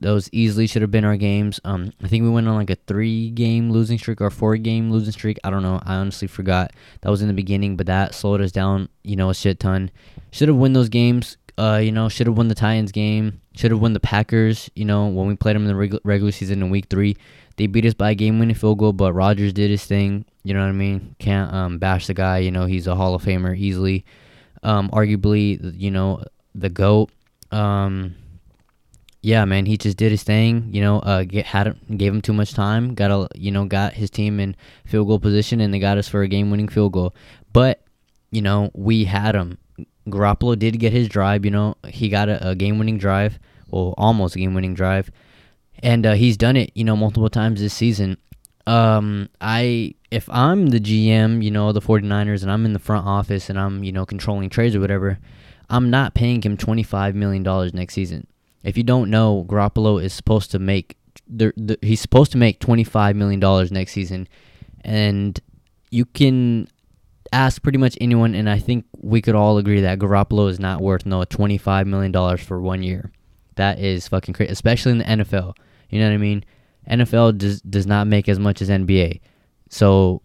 Those 0.00 0.28
easily 0.30 0.66
should 0.68 0.82
have 0.82 0.92
been 0.92 1.04
our 1.04 1.16
games. 1.16 1.58
Um, 1.64 1.92
I 2.02 2.06
think 2.06 2.22
we 2.22 2.28
went 2.28 2.46
on 2.46 2.54
like 2.54 2.70
a 2.70 2.76
three-game 2.86 3.72
losing 3.72 3.98
streak 3.98 4.20
or 4.20 4.30
four-game 4.30 4.92
losing 4.92 5.12
streak. 5.12 5.38
I 5.42 5.50
don't 5.50 5.62
know. 5.62 5.80
I 5.82 5.96
honestly 5.96 6.28
forgot. 6.28 6.72
That 7.00 7.10
was 7.10 7.20
in 7.20 7.26
the 7.26 7.34
beginning, 7.34 7.76
but 7.76 7.86
that 7.86 8.14
slowed 8.14 8.40
us 8.40 8.52
down. 8.52 8.90
You 9.02 9.16
know, 9.16 9.30
a 9.30 9.34
shit 9.34 9.58
ton. 9.58 9.90
Should 10.30 10.48
have 10.48 10.56
won 10.56 10.72
those 10.72 10.88
games. 10.88 11.36
Uh, 11.58 11.78
you 11.78 11.90
know, 11.90 12.08
should 12.08 12.28
have 12.28 12.36
won 12.36 12.48
the 12.48 12.54
Titans 12.54 12.92
game. 12.92 13.40
Should 13.56 13.72
have 13.72 13.80
won 13.80 13.92
the 13.92 14.00
Packers. 14.00 14.70
You 14.76 14.84
know, 14.84 15.08
when 15.08 15.26
we 15.26 15.34
played 15.34 15.56
them 15.56 15.62
in 15.62 15.68
the 15.68 15.74
reg- 15.74 16.00
regular 16.04 16.30
season 16.30 16.62
in 16.62 16.70
Week 16.70 16.86
Three, 16.88 17.16
they 17.56 17.66
beat 17.66 17.84
us 17.84 17.94
by 17.94 18.12
a 18.12 18.14
game-winning 18.14 18.54
field 18.54 18.78
goal. 18.78 18.92
But 18.92 19.12
Rodgers 19.12 19.52
did 19.52 19.70
his 19.70 19.84
thing. 19.84 20.24
You 20.44 20.54
know 20.54 20.60
what 20.60 20.68
I 20.68 20.72
mean? 20.72 21.16
Can't 21.18 21.52
um, 21.52 21.78
bash 21.78 22.06
the 22.06 22.14
guy. 22.14 22.38
You 22.38 22.52
know, 22.52 22.66
he's 22.66 22.86
a 22.86 22.94
Hall 22.94 23.14
of 23.14 23.24
Famer 23.24 23.58
easily. 23.58 24.04
Um, 24.62 24.88
arguably, 24.90 25.74
you 25.76 25.90
know, 25.90 26.22
the 26.54 26.68
goat. 26.68 27.10
Um, 27.50 28.14
yeah, 29.20 29.44
man, 29.44 29.66
he 29.66 29.76
just 29.76 29.96
did 29.96 30.12
his 30.12 30.22
thing. 30.22 30.68
You 30.72 30.80
know, 30.80 31.00
uh, 31.00 31.24
get, 31.24 31.46
had 31.46 31.76
gave 31.96 32.14
him 32.14 32.22
too 32.22 32.32
much 32.32 32.54
time. 32.54 32.94
Got 32.94 33.10
a, 33.10 33.28
you 33.34 33.50
know, 33.50 33.64
got 33.64 33.94
his 33.94 34.10
team 34.10 34.38
in 34.38 34.54
field 34.84 35.08
goal 35.08 35.18
position, 35.18 35.60
and 35.60 35.74
they 35.74 35.80
got 35.80 35.98
us 35.98 36.08
for 36.08 36.22
a 36.22 36.28
game-winning 36.28 36.68
field 36.68 36.92
goal. 36.92 37.14
But 37.52 37.82
you 38.30 38.42
know, 38.42 38.70
we 38.74 39.04
had 39.04 39.34
him. 39.34 39.58
Garoppolo 40.12 40.58
did 40.58 40.78
get 40.78 40.92
his 40.92 41.08
drive. 41.08 41.44
You 41.44 41.50
know, 41.50 41.76
he 41.86 42.08
got 42.08 42.28
a, 42.28 42.50
a 42.50 42.54
game-winning 42.54 42.98
drive, 42.98 43.38
well, 43.68 43.94
almost 43.96 44.36
a 44.36 44.38
game-winning 44.38 44.74
drive, 44.74 45.10
and 45.80 46.06
uh, 46.06 46.14
he's 46.14 46.36
done 46.36 46.56
it. 46.56 46.70
You 46.74 46.84
know, 46.84 46.96
multiple 46.96 47.30
times 47.30 47.60
this 47.60 47.74
season. 47.74 48.18
Um, 48.66 49.30
I 49.40 49.94
if 50.10 50.28
I'm 50.30 50.68
the 50.68 50.80
GM, 50.80 51.42
you 51.42 51.50
know, 51.50 51.72
the 51.72 51.80
49ers, 51.80 52.42
and 52.42 52.50
I'm 52.50 52.64
in 52.64 52.72
the 52.72 52.78
front 52.78 53.06
office 53.06 53.50
and 53.50 53.58
I'm, 53.58 53.84
you 53.84 53.92
know, 53.92 54.06
controlling 54.06 54.48
trades 54.48 54.74
or 54.74 54.80
whatever, 54.80 55.18
I'm 55.68 55.90
not 55.90 56.14
paying 56.14 56.42
him 56.42 56.56
$25 56.56 57.14
million 57.14 57.42
next 57.74 57.94
season. 57.94 58.26
If 58.62 58.76
you 58.76 58.82
don't 58.82 59.10
know, 59.10 59.44
Garoppolo 59.48 60.02
is 60.02 60.12
supposed 60.12 60.50
to 60.52 60.58
make, 60.58 60.96
the, 61.26 61.52
the, 61.56 61.78
he's 61.82 62.00
supposed 62.00 62.32
to 62.32 62.38
make 62.38 62.60
$25 62.60 63.16
million 63.16 63.68
next 63.70 63.92
season. 63.92 64.28
And 64.82 65.38
you 65.90 66.06
can 66.06 66.68
ask 67.32 67.62
pretty 67.62 67.78
much 67.78 67.96
anyone, 68.00 68.34
and 68.34 68.48
I 68.48 68.58
think 68.58 68.84
we 68.96 69.20
could 69.22 69.34
all 69.34 69.58
agree 69.58 69.80
that 69.80 69.98
Garoppolo 69.98 70.50
is 70.50 70.58
not 70.58 70.80
worth 70.80 71.06
no 71.06 71.20
$25 71.20 71.86
million 71.86 72.36
for 72.36 72.60
one 72.60 72.82
year. 72.82 73.10
That 73.56 73.78
is 73.78 74.08
fucking 74.08 74.34
crazy, 74.34 74.52
especially 74.52 74.92
in 74.92 74.98
the 74.98 75.04
NFL. 75.04 75.54
You 75.90 76.00
know 76.00 76.08
what 76.08 76.14
I 76.14 76.18
mean? 76.18 76.44
NFL 76.88 77.38
does, 77.38 77.60
does 77.62 77.86
not 77.86 78.06
make 78.06 78.28
as 78.28 78.38
much 78.38 78.62
as 78.62 78.68
NBA. 78.68 79.20
So, 79.68 80.22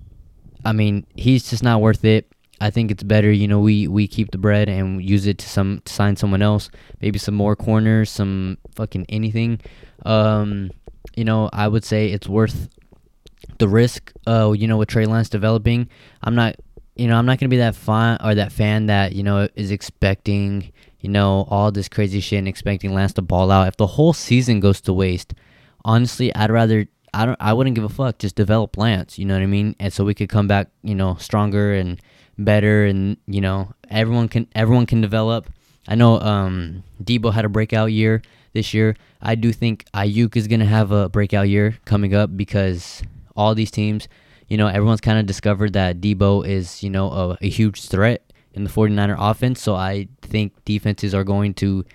I 0.64 0.72
mean, 0.72 1.06
he's 1.16 1.50
just 1.50 1.64
not 1.64 1.82
worth 1.82 2.06
it. 2.06 2.32
I 2.62 2.70
think 2.70 2.92
it's 2.92 3.04
better, 3.04 3.32
you 3.32 3.48
know, 3.48 3.60
we, 3.60 3.88
we 3.88 4.08
keep 4.08 4.32
the 4.32 4.38
bread 4.38 4.70
and 4.70 5.04
use 5.04 5.28
it 5.28 5.40
to 5.40 5.50
some 5.50 5.82
to 5.84 5.92
sign 5.92 6.16
someone 6.16 6.42
else, 6.42 6.70
maybe 7.02 7.20
some 7.20 7.36
more 7.36 7.56
corners, 7.58 8.10
some 8.10 8.58
fucking 8.76 9.06
anything. 9.10 9.60
Um, 10.06 10.72
you 11.16 11.26
know, 11.26 11.50
I 11.52 11.68
would 11.68 11.84
say 11.84 12.08
it's 12.08 12.30
worth 12.30 12.70
the 13.58 13.68
risk. 13.68 14.14
Uh, 14.26 14.54
you 14.56 14.68
know, 14.68 14.78
with 14.78 14.88
Trey 14.90 15.06
Lance 15.06 15.28
developing, 15.28 15.90
I'm 16.22 16.36
not, 16.36 16.56
you 16.96 17.08
know, 17.08 17.18
I'm 17.18 17.26
not 17.26 17.40
gonna 17.40 17.50
be 17.50 17.58
that 17.58 17.76
fan 17.76 18.18
or 18.24 18.36
that 18.36 18.52
fan 18.52 18.88
that 18.88 19.14
you 19.14 19.24
know 19.24 19.48
is 19.56 19.72
expecting, 19.72 20.72
you 21.00 21.10
know, 21.10 21.48
all 21.50 21.72
this 21.72 21.90
crazy 21.90 22.20
shit 22.20 22.40
and 22.40 22.48
expecting 22.48 22.94
Lance 22.94 23.14
to 23.14 23.22
ball 23.22 23.52
out. 23.52 23.68
If 23.68 23.78
the 23.78 23.88
whole 23.88 24.14
season 24.14 24.60
goes 24.60 24.82
to 24.82 24.94
waste, 24.94 25.34
honestly, 25.84 26.34
I'd 26.36 26.52
rather 26.52 26.88
I 27.14 27.26
don't 27.26 27.38
I 27.40 27.54
wouldn't 27.54 27.76
give 27.76 27.84
a 27.84 27.90
fuck. 27.90 28.20
Just 28.20 28.36
develop 28.36 28.78
Lance, 28.78 29.18
you 29.18 29.26
know 29.26 29.36
what 29.36 29.44
I 29.44 29.48
mean? 29.48 29.76
And 29.80 29.92
so 29.92 30.04
we 30.04 30.14
could 30.14 30.30
come 30.30 30.48
back, 30.48 30.70
you 30.84 30.96
know, 30.96 31.16
stronger 31.16 31.74
and 31.74 32.02
better 32.38 32.86
and, 32.86 33.18
you 33.28 33.42
know, 33.42 33.74
everyone 33.90 34.28
can 34.28 34.48
everyone 34.56 34.86
can 34.86 35.02
develop. 35.02 35.50
I 35.88 35.96
know 35.96 36.20
um 36.20 36.84
Deebo 37.04 37.34
had 37.34 37.46
a 37.46 37.50
breakout 37.50 37.92
year 37.92 38.22
this 38.54 38.74
year. 38.74 38.96
I 39.22 39.36
do 39.36 39.52
think 39.52 39.86
Aiyuk 39.94 40.36
is 40.36 40.48
gonna 40.48 40.66
have 40.66 40.92
a 40.92 41.10
breakout 41.10 41.50
year 41.50 41.78
coming 41.86 42.14
up 42.16 42.36
because 42.36 43.04
all 43.36 43.56
these 43.56 43.72
teams, 43.72 44.08
you 44.48 44.58
know, 44.58 44.68
everyone's 44.68 45.02
kind 45.02 45.20
of 45.20 45.26
discovered 45.26 45.74
that 45.74 46.02
Deebo 46.02 46.48
is, 46.48 46.84
you 46.84 46.90
know, 46.90 47.10
a, 47.10 47.38
a 47.42 47.50
huge 47.50 47.88
threat 47.88 48.32
in 48.54 48.64
the 48.64 48.70
49er 48.70 49.16
offense. 49.18 49.62
So 49.62 49.76
I 49.76 50.08
think 50.22 50.54
defenses 50.66 51.14
are 51.14 51.24
going 51.24 51.54
to, 51.56 51.86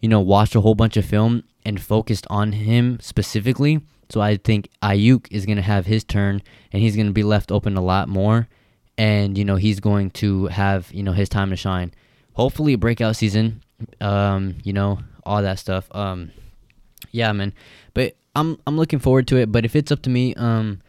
you 0.00 0.08
know, 0.08 0.20
watch 0.20 0.54
a 0.54 0.60
whole 0.60 0.74
bunch 0.74 0.96
of 0.96 1.04
film 1.04 1.44
and 1.64 1.80
focused 1.80 2.26
on 2.30 2.52
him 2.52 2.98
specifically 3.00 3.80
so 4.10 4.20
I 4.20 4.36
think 4.36 4.70
Aiyuk 4.82 5.26
is 5.30 5.44
going 5.44 5.56
to 5.56 5.62
have 5.62 5.86
his 5.86 6.04
turn 6.04 6.42
and 6.72 6.82
he's 6.82 6.96
going 6.96 7.06
to 7.06 7.12
be 7.12 7.22
left 7.22 7.52
open 7.52 7.76
a 7.76 7.82
lot 7.82 8.08
more. 8.08 8.48
And, 8.96 9.36
you 9.38 9.44
know, 9.44 9.56
he's 9.56 9.80
going 9.80 10.10
to 10.12 10.46
have, 10.46 10.92
you 10.92 11.02
know, 11.02 11.12
his 11.12 11.28
time 11.28 11.50
to 11.50 11.56
shine. 11.56 11.92
Hopefully 12.32 12.72
a 12.72 12.78
breakout 12.78 13.16
season, 13.16 13.62
um, 14.00 14.56
you 14.64 14.72
know, 14.72 14.98
all 15.24 15.42
that 15.42 15.58
stuff. 15.58 15.94
Um, 15.94 16.32
yeah, 17.12 17.32
man. 17.32 17.52
But 17.94 18.16
I'm 18.34 18.58
I'm 18.66 18.76
looking 18.76 18.98
forward 18.98 19.28
to 19.28 19.36
it. 19.36 19.52
But 19.52 19.64
if 19.64 19.76
it's 19.76 19.92
up 19.92 20.02
to 20.02 20.10
me, 20.10 20.34
um, 20.34 20.80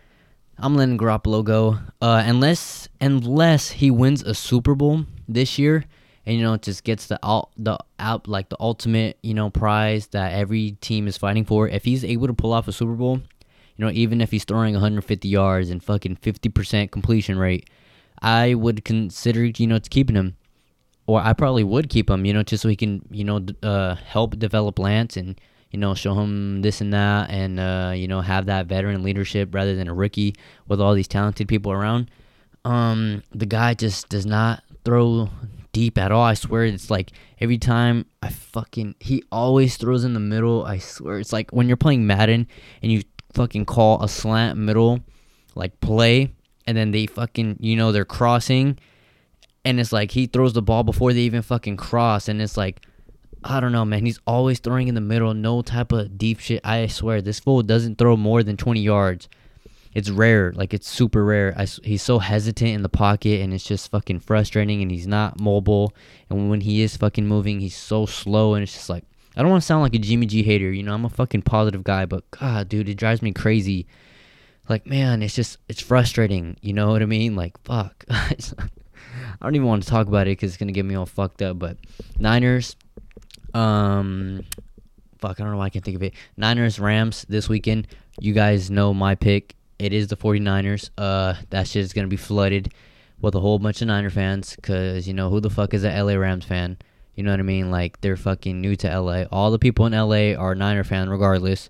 I'm 0.62 0.75
letting 0.75 0.98
Garoppolo 0.98 1.44
go. 1.44 1.80
Uh, 2.01 2.24
unless 2.25 2.89
unless 3.00 3.72
he 3.72 3.92
wins 3.92 4.24
a 4.24 4.34
Super 4.34 4.75
Bowl 4.75 5.06
this 5.28 5.58
year, 5.58 5.86
and 6.25 6.36
you 6.38 6.44
know 6.44 6.58
just 6.58 6.84
gets 6.84 7.08
the 7.08 7.20
out 7.24 7.50
the 7.58 7.78
out 7.98 8.28
like 8.28 8.50
the 8.50 8.58
ultimate 8.60 9.18
you 9.24 9.34
know 9.34 9.50
prize 9.50 10.08
that 10.08 10.34
every 10.34 10.72
team 10.82 11.08
is 11.08 11.18
fighting 11.18 11.46
for. 11.46 11.68
If 11.68 11.86
he's 11.86 12.04
able 12.04 12.28
to 12.28 12.34
pull 12.34 12.54
off 12.54 12.68
a 12.68 12.74
Super 12.74 12.94
Bowl, 12.94 13.22
you 13.78 13.86
know 13.86 13.92
even 13.92 14.22
if 14.22 14.32
he's 14.32 14.44
throwing 14.44 14.74
150 14.74 15.28
yards 15.28 15.70
and 15.70 15.84
fucking 15.84 16.18
50% 16.18 16.92
completion 16.92 17.38
rate, 17.38 17.70
I 18.22 18.54
would 18.54 18.84
consider 18.84 19.46
you 19.46 19.68
know 19.68 19.80
to 19.80 19.89
keeping 19.89 20.16
him, 20.16 20.36
or 21.08 21.22
I 21.22 21.34
probably 21.34 21.63
would 21.63 21.89
keep 21.89 22.10
him. 22.10 22.25
You 22.25 22.34
know 22.34 22.44
just 22.44 22.63
so 22.63 22.70
he 22.70 22.75
can 22.75 23.06
you 23.10 23.24
know 23.24 23.46
uh, 23.63 23.96
help 23.96 24.38
develop 24.38 24.78
Lance 24.78 25.16
and 25.16 25.39
you 25.71 25.79
know 25.79 25.93
show 25.93 26.13
him 26.15 26.61
this 26.61 26.81
and 26.81 26.93
that 26.93 27.29
and 27.29 27.59
uh, 27.59 27.93
you 27.95 28.07
know 28.07 28.21
have 28.21 28.47
that 28.47 28.65
veteran 28.65 29.03
leadership 29.03 29.53
rather 29.53 29.75
than 29.75 29.88
a 29.88 29.93
rookie 29.93 30.35
with 30.67 30.81
all 30.81 30.93
these 30.93 31.07
talented 31.07 31.47
people 31.47 31.71
around. 31.71 32.09
Um, 32.65 33.23
the 33.31 33.45
guy 33.45 33.73
just 33.73 34.09
does 34.09 34.25
not 34.25 34.63
throw 34.83 35.29
deep 35.71 35.97
at 35.97 36.11
all. 36.11 36.23
I 36.23 36.33
swear 36.33 36.65
it's 36.65 36.89
like 36.89 37.11
every 37.39 37.57
time 37.57 38.05
I 38.21 38.29
fucking 38.29 38.95
he 38.99 39.23
always 39.31 39.77
throws 39.77 40.03
in 40.03 40.13
the 40.13 40.19
middle. 40.19 40.65
I 40.65 40.79
swear 40.79 41.19
it's 41.19 41.33
like 41.33 41.51
when 41.51 41.67
you're 41.67 41.77
playing 41.77 42.05
Madden 42.07 42.47
and 42.81 42.91
you 42.91 43.03
fucking 43.33 43.65
call 43.65 44.03
a 44.03 44.09
slant 44.09 44.57
middle 44.57 45.01
like 45.55 45.79
play 45.81 46.33
and 46.65 46.77
then 46.77 46.91
they 46.91 47.05
fucking 47.05 47.57
you 47.59 47.75
know 47.75 47.91
they're 47.91 48.05
crossing 48.05 48.77
and 49.65 49.79
it's 49.79 49.91
like 49.91 50.11
he 50.11 50.25
throws 50.25 50.53
the 50.53 50.61
ball 50.61 50.83
before 50.83 51.13
they 51.13 51.19
even 51.21 51.41
fucking 51.41 51.77
cross 51.77 52.27
and 52.27 52.41
it's 52.41 52.57
like 52.57 52.85
I 53.43 53.60
don't 53.60 53.72
know, 53.72 53.86
man. 53.86 54.05
He's 54.05 54.19
always 54.27 54.60
throwing 54.60 54.88
in 54.88 54.96
the 54.96 55.01
middle, 55.01 55.34
no 55.34 55.62
type 55.62 55.91
of 55.91 56.17
deep 56.17 56.39
shit. 56.39 56.62
I 56.63 56.88
swear, 56.88 57.22
this 57.22 57.39
fool 57.39 57.63
doesn't 57.63 57.98
throw 57.98 58.17
more 58.17 58.43
than 58.43 58.58
20 58.58 58.81
yards. 58.81 59.29
It's 59.93 60.10
rare, 60.10 60.53
like 60.53 60.74
it's 60.74 60.88
super 60.88 61.25
rare. 61.25 61.53
I, 61.58 61.65
he's 61.84 62.03
so 62.03 62.19
hesitant 62.19 62.69
in 62.69 62.84
the 62.84 62.89
pocket, 62.89 63.41
and 63.41 63.53
it's 63.53 63.63
just 63.63 63.89
fucking 63.89 64.19
frustrating. 64.19 64.81
And 64.81 64.91
he's 64.91 65.08
not 65.08 65.39
mobile. 65.39 65.93
And 66.29 66.50
when 66.50 66.62
he 66.62 66.81
is 66.81 66.96
fucking 66.96 67.25
moving, 67.25 67.60
he's 67.60 67.75
so 67.75 68.05
slow, 68.05 68.53
and 68.53 68.62
it's 68.62 68.74
just 68.74 68.89
like 68.89 69.03
I 69.36 69.41
don't 69.41 69.51
want 69.51 69.63
to 69.63 69.65
sound 69.65 69.84
like 69.84 69.96
a 69.96 70.00
Jimmy 70.00 70.25
G 70.25 70.43
hater. 70.43 70.72
You 70.72 70.84
know, 70.84 70.93
I'm 70.93 71.05
a 71.05 71.10
fucking 71.10 71.43
positive 71.43 71.84
guy, 71.84 72.05
but 72.05 72.29
God, 72.31 72.67
dude, 72.67 72.89
it 72.89 72.96
drives 72.96 73.22
me 73.22 73.31
crazy. 73.31 73.88
Like, 74.67 74.86
man, 74.86 75.24
it's 75.24 75.34
just 75.34 75.58
it's 75.67 75.81
frustrating. 75.81 76.58
You 76.62 76.74
know 76.74 76.91
what 76.91 77.01
I 77.01 77.05
mean? 77.05 77.36
Like, 77.36 77.58
fuck. 77.63 78.03
I 78.10 78.36
don't 79.41 79.55
even 79.55 79.67
want 79.67 79.84
to 79.84 79.89
talk 79.89 80.08
about 80.08 80.27
it 80.27 80.31
because 80.31 80.51
it's 80.51 80.58
gonna 80.58 80.72
get 80.72 80.86
me 80.86 80.96
all 80.96 81.05
fucked 81.05 81.41
up. 81.41 81.58
But 81.58 81.77
Niners, 82.19 82.75
um, 83.53 84.44
fuck, 85.20 85.39
I 85.39 85.44
don't 85.44 85.51
know 85.51 85.58
why 85.58 85.65
I 85.65 85.70
can't 85.70 85.84
think 85.84 85.96
of 85.96 86.03
it. 86.03 86.13
Niners 86.38 86.79
Rams 86.79 87.25
this 87.29 87.50
weekend. 87.50 87.88
You 88.20 88.34
guys 88.34 88.70
know 88.72 88.94
my 88.94 89.15
pick. 89.15 89.56
It 89.77 89.94
is 89.94 90.08
the 90.08 90.18
49ers. 90.18 90.89
Uh, 90.98 91.36
that 91.51 91.68
shit 91.68 91.84
is 91.84 91.94
gonna 91.94 92.08
be 92.08 92.18
flooded 92.18 92.74
with 93.22 93.36
a 93.36 93.39
whole 93.39 93.60
bunch 93.60 93.82
of 93.82 93.88
Niner 93.88 94.10
fans. 94.10 94.56
Cause 94.62 95.08
you 95.08 95.13
know 95.13 95.29
who 95.29 95.39
the 95.39 95.50
fuck 95.50 95.74
is 95.74 95.84
a 95.84 96.01
LA 96.01 96.13
Rams 96.13 96.46
fan? 96.46 96.77
You 97.15 97.24
know 97.24 97.32
what 97.32 97.39
I 97.39 97.44
mean? 97.44 97.72
Like 97.72 98.00
they're 98.01 98.18
fucking 98.18 98.62
new 98.62 98.75
to 98.77 99.00
LA. 99.00 99.24
All 99.32 99.51
the 99.51 99.60
people 99.60 99.86
in 99.86 99.94
LA 99.94 100.34
are 100.39 100.56
Niner 100.56 100.84
fan 100.84 101.10
regardless. 101.10 101.70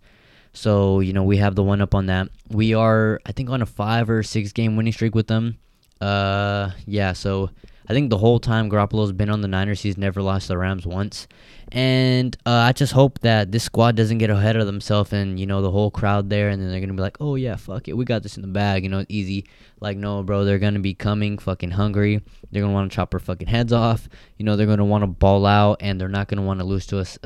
So 0.53 0.99
you 0.99 1.13
know 1.13 1.23
we 1.23 1.37
have 1.37 1.55
the 1.55 1.63
one 1.63 1.81
up 1.81 1.95
on 1.95 2.07
that. 2.07 2.29
We 2.49 2.73
are 2.73 3.19
I 3.25 3.31
think 3.31 3.49
on 3.49 3.61
a 3.61 3.65
five 3.65 4.09
or 4.09 4.23
six 4.23 4.51
game 4.51 4.75
winning 4.75 4.93
streak 4.93 5.15
with 5.15 5.27
them. 5.27 5.57
Uh, 6.01 6.71
yeah. 6.85 7.13
So 7.13 7.49
I 7.89 7.93
think 7.93 8.11
the 8.11 8.19
whole 8.19 8.39
time 8.39 8.69
Garoppolo's 8.69 9.11
been 9.11 9.31
on 9.31 9.41
the 9.41 9.47
Niners, 9.47 9.81
he's 9.81 9.97
never 9.97 10.21
lost 10.21 10.47
the 10.47 10.57
Rams 10.59 10.85
once. 10.85 11.27
And 11.71 12.37
uh, 12.45 12.51
I 12.51 12.71
just 12.71 12.93
hope 12.93 13.19
that 13.19 13.51
this 13.51 13.63
squad 13.63 13.95
doesn't 13.95 14.19
get 14.19 14.29
ahead 14.29 14.55
of 14.55 14.67
themselves 14.67 15.11
and, 15.11 15.39
you 15.39 15.47
know, 15.47 15.63
the 15.63 15.71
whole 15.71 15.89
crowd 15.89 16.29
there. 16.29 16.49
And 16.49 16.61
then 16.61 16.69
they're 16.69 16.79
going 16.79 16.89
to 16.89 16.95
be 16.95 17.01
like, 17.01 17.17
oh, 17.19 17.33
yeah, 17.33 17.55
fuck 17.55 17.87
it. 17.87 17.93
We 17.93 18.05
got 18.05 18.21
this 18.21 18.35
in 18.35 18.43
the 18.43 18.47
bag. 18.47 18.83
You 18.83 18.89
know, 18.89 19.05
easy. 19.09 19.47
Like, 19.79 19.97
no, 19.97 20.21
bro, 20.21 20.45
they're 20.45 20.59
going 20.59 20.75
to 20.75 20.79
be 20.79 20.93
coming 20.93 21.39
fucking 21.39 21.71
hungry. 21.71 22.21
They're 22.51 22.61
going 22.61 22.71
to 22.71 22.75
want 22.75 22.91
to 22.91 22.95
chop 22.95 23.11
our 23.15 23.19
fucking 23.19 23.47
heads 23.47 23.73
off. 23.73 24.07
You 24.37 24.45
know, 24.45 24.55
they're 24.55 24.67
going 24.67 24.77
to 24.77 24.85
want 24.85 25.01
to 25.01 25.07
ball 25.07 25.47
out 25.47 25.77
and 25.79 25.99
they're 25.99 26.09
not 26.09 26.27
going 26.27 26.39
to 26.39 26.45
want 26.45 26.59
to 26.59 26.65
lose 26.65 26.85
to 26.87 26.99
us, 26.99 27.17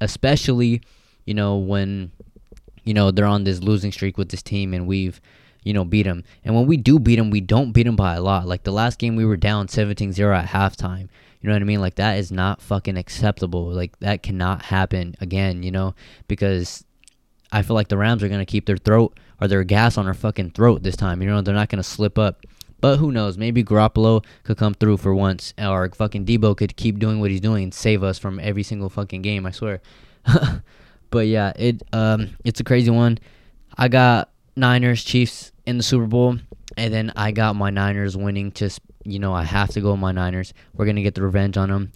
especially, 0.00 0.82
you 1.24 1.34
know, 1.34 1.56
when, 1.56 2.12
you 2.84 2.94
know, 2.94 3.10
they're 3.10 3.26
on 3.26 3.42
this 3.42 3.60
losing 3.60 3.90
streak 3.90 4.18
with 4.18 4.28
this 4.28 4.42
team 4.42 4.72
and 4.72 4.86
we've 4.86 5.20
you 5.62 5.72
know, 5.72 5.84
beat 5.84 6.04
them. 6.04 6.24
And 6.44 6.54
when 6.54 6.66
we 6.66 6.76
do 6.76 6.98
beat 6.98 7.16
them, 7.16 7.30
we 7.30 7.40
don't 7.40 7.72
beat 7.72 7.84
them 7.84 7.96
by 7.96 8.14
a 8.14 8.22
lot. 8.22 8.46
Like 8.46 8.64
the 8.64 8.72
last 8.72 8.98
game, 8.98 9.16
we 9.16 9.24
were 9.24 9.36
down 9.36 9.68
17 9.68 10.12
0 10.12 10.34
at 10.34 10.46
halftime. 10.46 11.08
You 11.40 11.48
know 11.48 11.54
what 11.54 11.62
I 11.62 11.66
mean? 11.66 11.80
Like 11.80 11.94
that 11.94 12.18
is 12.18 12.30
not 12.30 12.60
fucking 12.60 12.96
acceptable. 12.96 13.70
Like 13.70 13.98
that 14.00 14.22
cannot 14.22 14.62
happen 14.62 15.14
again, 15.20 15.62
you 15.62 15.70
know, 15.70 15.94
because 16.28 16.84
I 17.50 17.62
feel 17.62 17.74
like 17.74 17.88
the 17.88 17.96
Rams 17.96 18.22
are 18.22 18.28
going 18.28 18.40
to 18.40 18.46
keep 18.46 18.66
their 18.66 18.76
throat 18.76 19.18
or 19.40 19.48
their 19.48 19.64
gas 19.64 19.96
on 19.96 20.04
their 20.04 20.14
fucking 20.14 20.50
throat 20.50 20.82
this 20.82 20.96
time. 20.96 21.22
You 21.22 21.28
know, 21.28 21.40
they're 21.40 21.54
not 21.54 21.68
going 21.68 21.82
to 21.82 21.88
slip 21.88 22.18
up. 22.18 22.44
But 22.80 22.96
who 22.96 23.12
knows? 23.12 23.36
Maybe 23.36 23.62
Garoppolo 23.62 24.24
could 24.42 24.56
come 24.56 24.72
through 24.72 24.96
for 24.98 25.14
once, 25.14 25.52
or 25.58 25.90
fucking 25.90 26.24
Deebo 26.24 26.56
could 26.56 26.76
keep 26.76 26.98
doing 26.98 27.20
what 27.20 27.30
he's 27.30 27.40
doing 27.40 27.64
and 27.64 27.74
save 27.74 28.02
us 28.02 28.18
from 28.18 28.40
every 28.40 28.62
single 28.62 28.88
fucking 28.88 29.20
game. 29.20 29.44
I 29.44 29.50
swear. 29.50 29.82
but 31.10 31.26
yeah, 31.26 31.52
it 31.56 31.82
um, 31.92 32.30
it's 32.42 32.60
a 32.60 32.64
crazy 32.64 32.90
one. 32.90 33.18
I 33.76 33.88
got 33.88 34.29
Niners, 34.56 35.04
Chiefs 35.04 35.52
in 35.66 35.76
the 35.76 35.82
Super 35.82 36.06
Bowl, 36.06 36.38
and 36.76 36.92
then 36.92 37.12
I 37.16 37.32
got 37.32 37.56
my 37.56 37.70
Niners 37.70 38.16
winning. 38.16 38.52
Just 38.52 38.80
you 39.04 39.18
know, 39.18 39.32
I 39.32 39.44
have 39.44 39.70
to 39.70 39.80
go 39.80 39.92
with 39.92 40.00
my 40.00 40.12
Niners. 40.12 40.52
We're 40.74 40.86
gonna 40.86 41.02
get 41.02 41.14
the 41.14 41.22
revenge 41.22 41.56
on 41.56 41.70
them. 41.70 41.92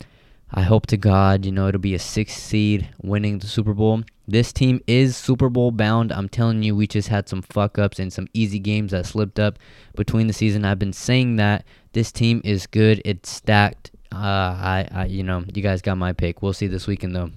I 0.57 0.63
hope 0.63 0.87
to 0.87 0.97
God, 0.97 1.45
you 1.45 1.51
know, 1.51 1.67
it'll 1.67 1.81
be 1.81 1.95
a 1.95 1.99
six 1.99 2.33
seed 2.33 2.89
winning 3.03 3.41
the 3.41 3.49
Super 3.49 3.75
Bowl. 3.75 4.05
This 4.29 4.53
team 4.53 4.81
is 4.87 5.17
Super 5.17 5.49
Bowl 5.49 5.73
bound. 5.73 6.13
I'm 6.13 6.29
telling 6.29 6.63
you, 6.63 6.77
we 6.77 6.87
just 6.87 7.09
had 7.09 7.29
some 7.29 7.43
fuck 7.43 7.77
ups 7.77 7.99
and 7.99 8.13
some 8.13 8.29
easy 8.35 8.61
games 8.61 8.93
that 8.93 9.05
slipped 9.05 9.41
up 9.41 9.59
between 9.97 10.29
the 10.29 10.33
season. 10.33 10.65
I've 10.65 10.79
been 10.79 10.93
saying 10.93 11.37
that 11.37 11.65
this 11.93 12.13
team 12.13 12.41
is 12.45 12.69
good. 12.69 13.03
It's 13.05 13.31
stacked. 13.31 13.91
Uh, 14.13 14.17
I, 14.17 14.89
I, 14.93 15.05
you 15.07 15.25
know, 15.25 15.45
you 15.53 15.61
guys 15.61 15.83
got 15.83 15.99
my 15.99 16.13
pick. 16.13 16.41
We'll 16.41 16.53
see 16.53 16.69
this 16.69 16.87
weekend 16.87 17.17
though. 17.17 17.33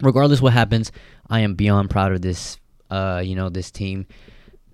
Regardless 0.00 0.40
what 0.40 0.54
happens, 0.54 0.90
I 1.28 1.40
am 1.40 1.54
beyond 1.54 1.90
proud 1.90 2.12
of 2.12 2.22
this. 2.22 2.58
Uh, 2.90 3.20
you 3.22 3.36
know, 3.36 3.50
this 3.50 3.70
team 3.70 4.06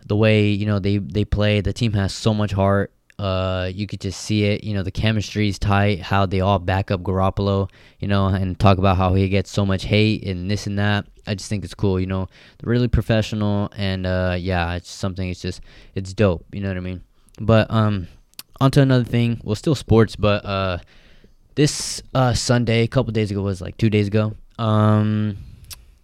the 0.05 0.17
way 0.17 0.49
you 0.49 0.67
know 0.67 0.79
they 0.79 0.99
they 0.99 1.25
play. 1.25 1.61
The 1.61 1.73
team 1.73 1.93
has 1.95 2.15
so 2.15 2.35
much 2.35 2.53
heart. 2.53 2.93
Uh, 3.19 3.71
you 3.73 3.87
could 3.87 4.01
just 4.01 4.21
see 4.21 4.45
it. 4.45 4.65
You 4.65 4.75
know, 4.75 4.83
the 4.83 4.91
chemistry 4.91 5.49
is 5.49 5.59
tight. 5.59 6.01
How 6.01 6.27
they 6.27 6.41
all 6.41 6.59
back 6.59 6.91
up 6.91 7.03
Garoppolo. 7.03 7.71
You 8.01 8.09
know, 8.09 8.27
and 8.27 8.59
talk 8.59 8.79
about 8.79 8.97
how 8.97 9.15
he 9.15 9.29
gets 9.29 9.51
so 9.51 9.65
much 9.65 9.85
hate 9.85 10.25
and 10.25 10.51
this 10.51 10.67
and 10.67 10.79
that. 10.79 11.07
I 11.27 11.35
just 11.35 11.49
think 11.49 11.65
it's 11.65 11.75
cool. 11.75 12.01
You 12.01 12.07
know, 12.07 12.29
really 12.63 12.89
professional, 12.89 13.71
and 13.77 14.07
uh, 14.07 14.37
yeah, 14.39 14.75
it's 14.75 14.91
something. 14.91 15.29
It's 15.29 15.41
just 15.41 15.61
it's 15.95 16.13
dope. 16.13 16.45
You 16.53 16.61
know 16.61 16.69
what 16.69 16.77
I 16.77 16.81
mean? 16.81 17.03
But 17.41 17.71
um, 17.71 18.09
onto 18.61 18.81
another 18.81 19.05
thing. 19.05 19.41
Well, 19.45 19.57
still 19.57 19.75
sports, 19.75 20.17
but 20.17 20.45
uh, 20.45 20.79
this 21.55 22.03
uh 22.15 22.35
Sunday, 22.35 22.83
a 22.83 22.89
couple 22.89 23.13
days 23.13 23.31
ago 23.31 23.43
was 23.43 23.61
like 23.61 23.77
two 23.77 23.91
days 23.91 24.09
ago. 24.09 24.35
Um, 24.59 25.39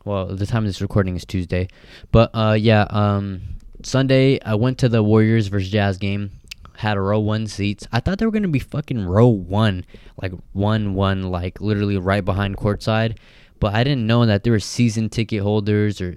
well, 0.04 0.26
the 0.26 0.46
time 0.46 0.64
of 0.64 0.68
this 0.68 0.80
recording 0.80 1.16
is 1.16 1.24
Tuesday, 1.24 1.68
but 2.12 2.30
uh, 2.34 2.56
yeah, 2.58 2.86
um 2.90 3.42
Sunday, 3.86 4.40
I 4.42 4.54
went 4.54 4.78
to 4.78 4.88
the 4.88 5.02
Warriors 5.02 5.48
versus 5.48 5.70
Jazz 5.70 5.98
game. 5.98 6.32
Had 6.76 6.96
a 6.96 7.00
row 7.00 7.20
one 7.20 7.46
seats. 7.46 7.86
I 7.92 8.00
thought 8.00 8.18
they 8.18 8.24
were 8.24 8.32
gonna 8.32 8.48
be 8.48 8.58
fucking 8.58 9.04
row 9.04 9.28
one, 9.28 9.84
like 10.20 10.32
one 10.52 10.94
one, 10.94 11.24
like 11.24 11.60
literally 11.60 11.98
right 11.98 12.24
behind 12.24 12.56
courtside. 12.56 13.18
But 13.58 13.74
I 13.74 13.84
didn't 13.84 14.06
know 14.06 14.24
that 14.24 14.44
there 14.44 14.54
were 14.54 14.60
season 14.60 15.10
ticket 15.10 15.42
holders 15.42 16.00
or 16.00 16.16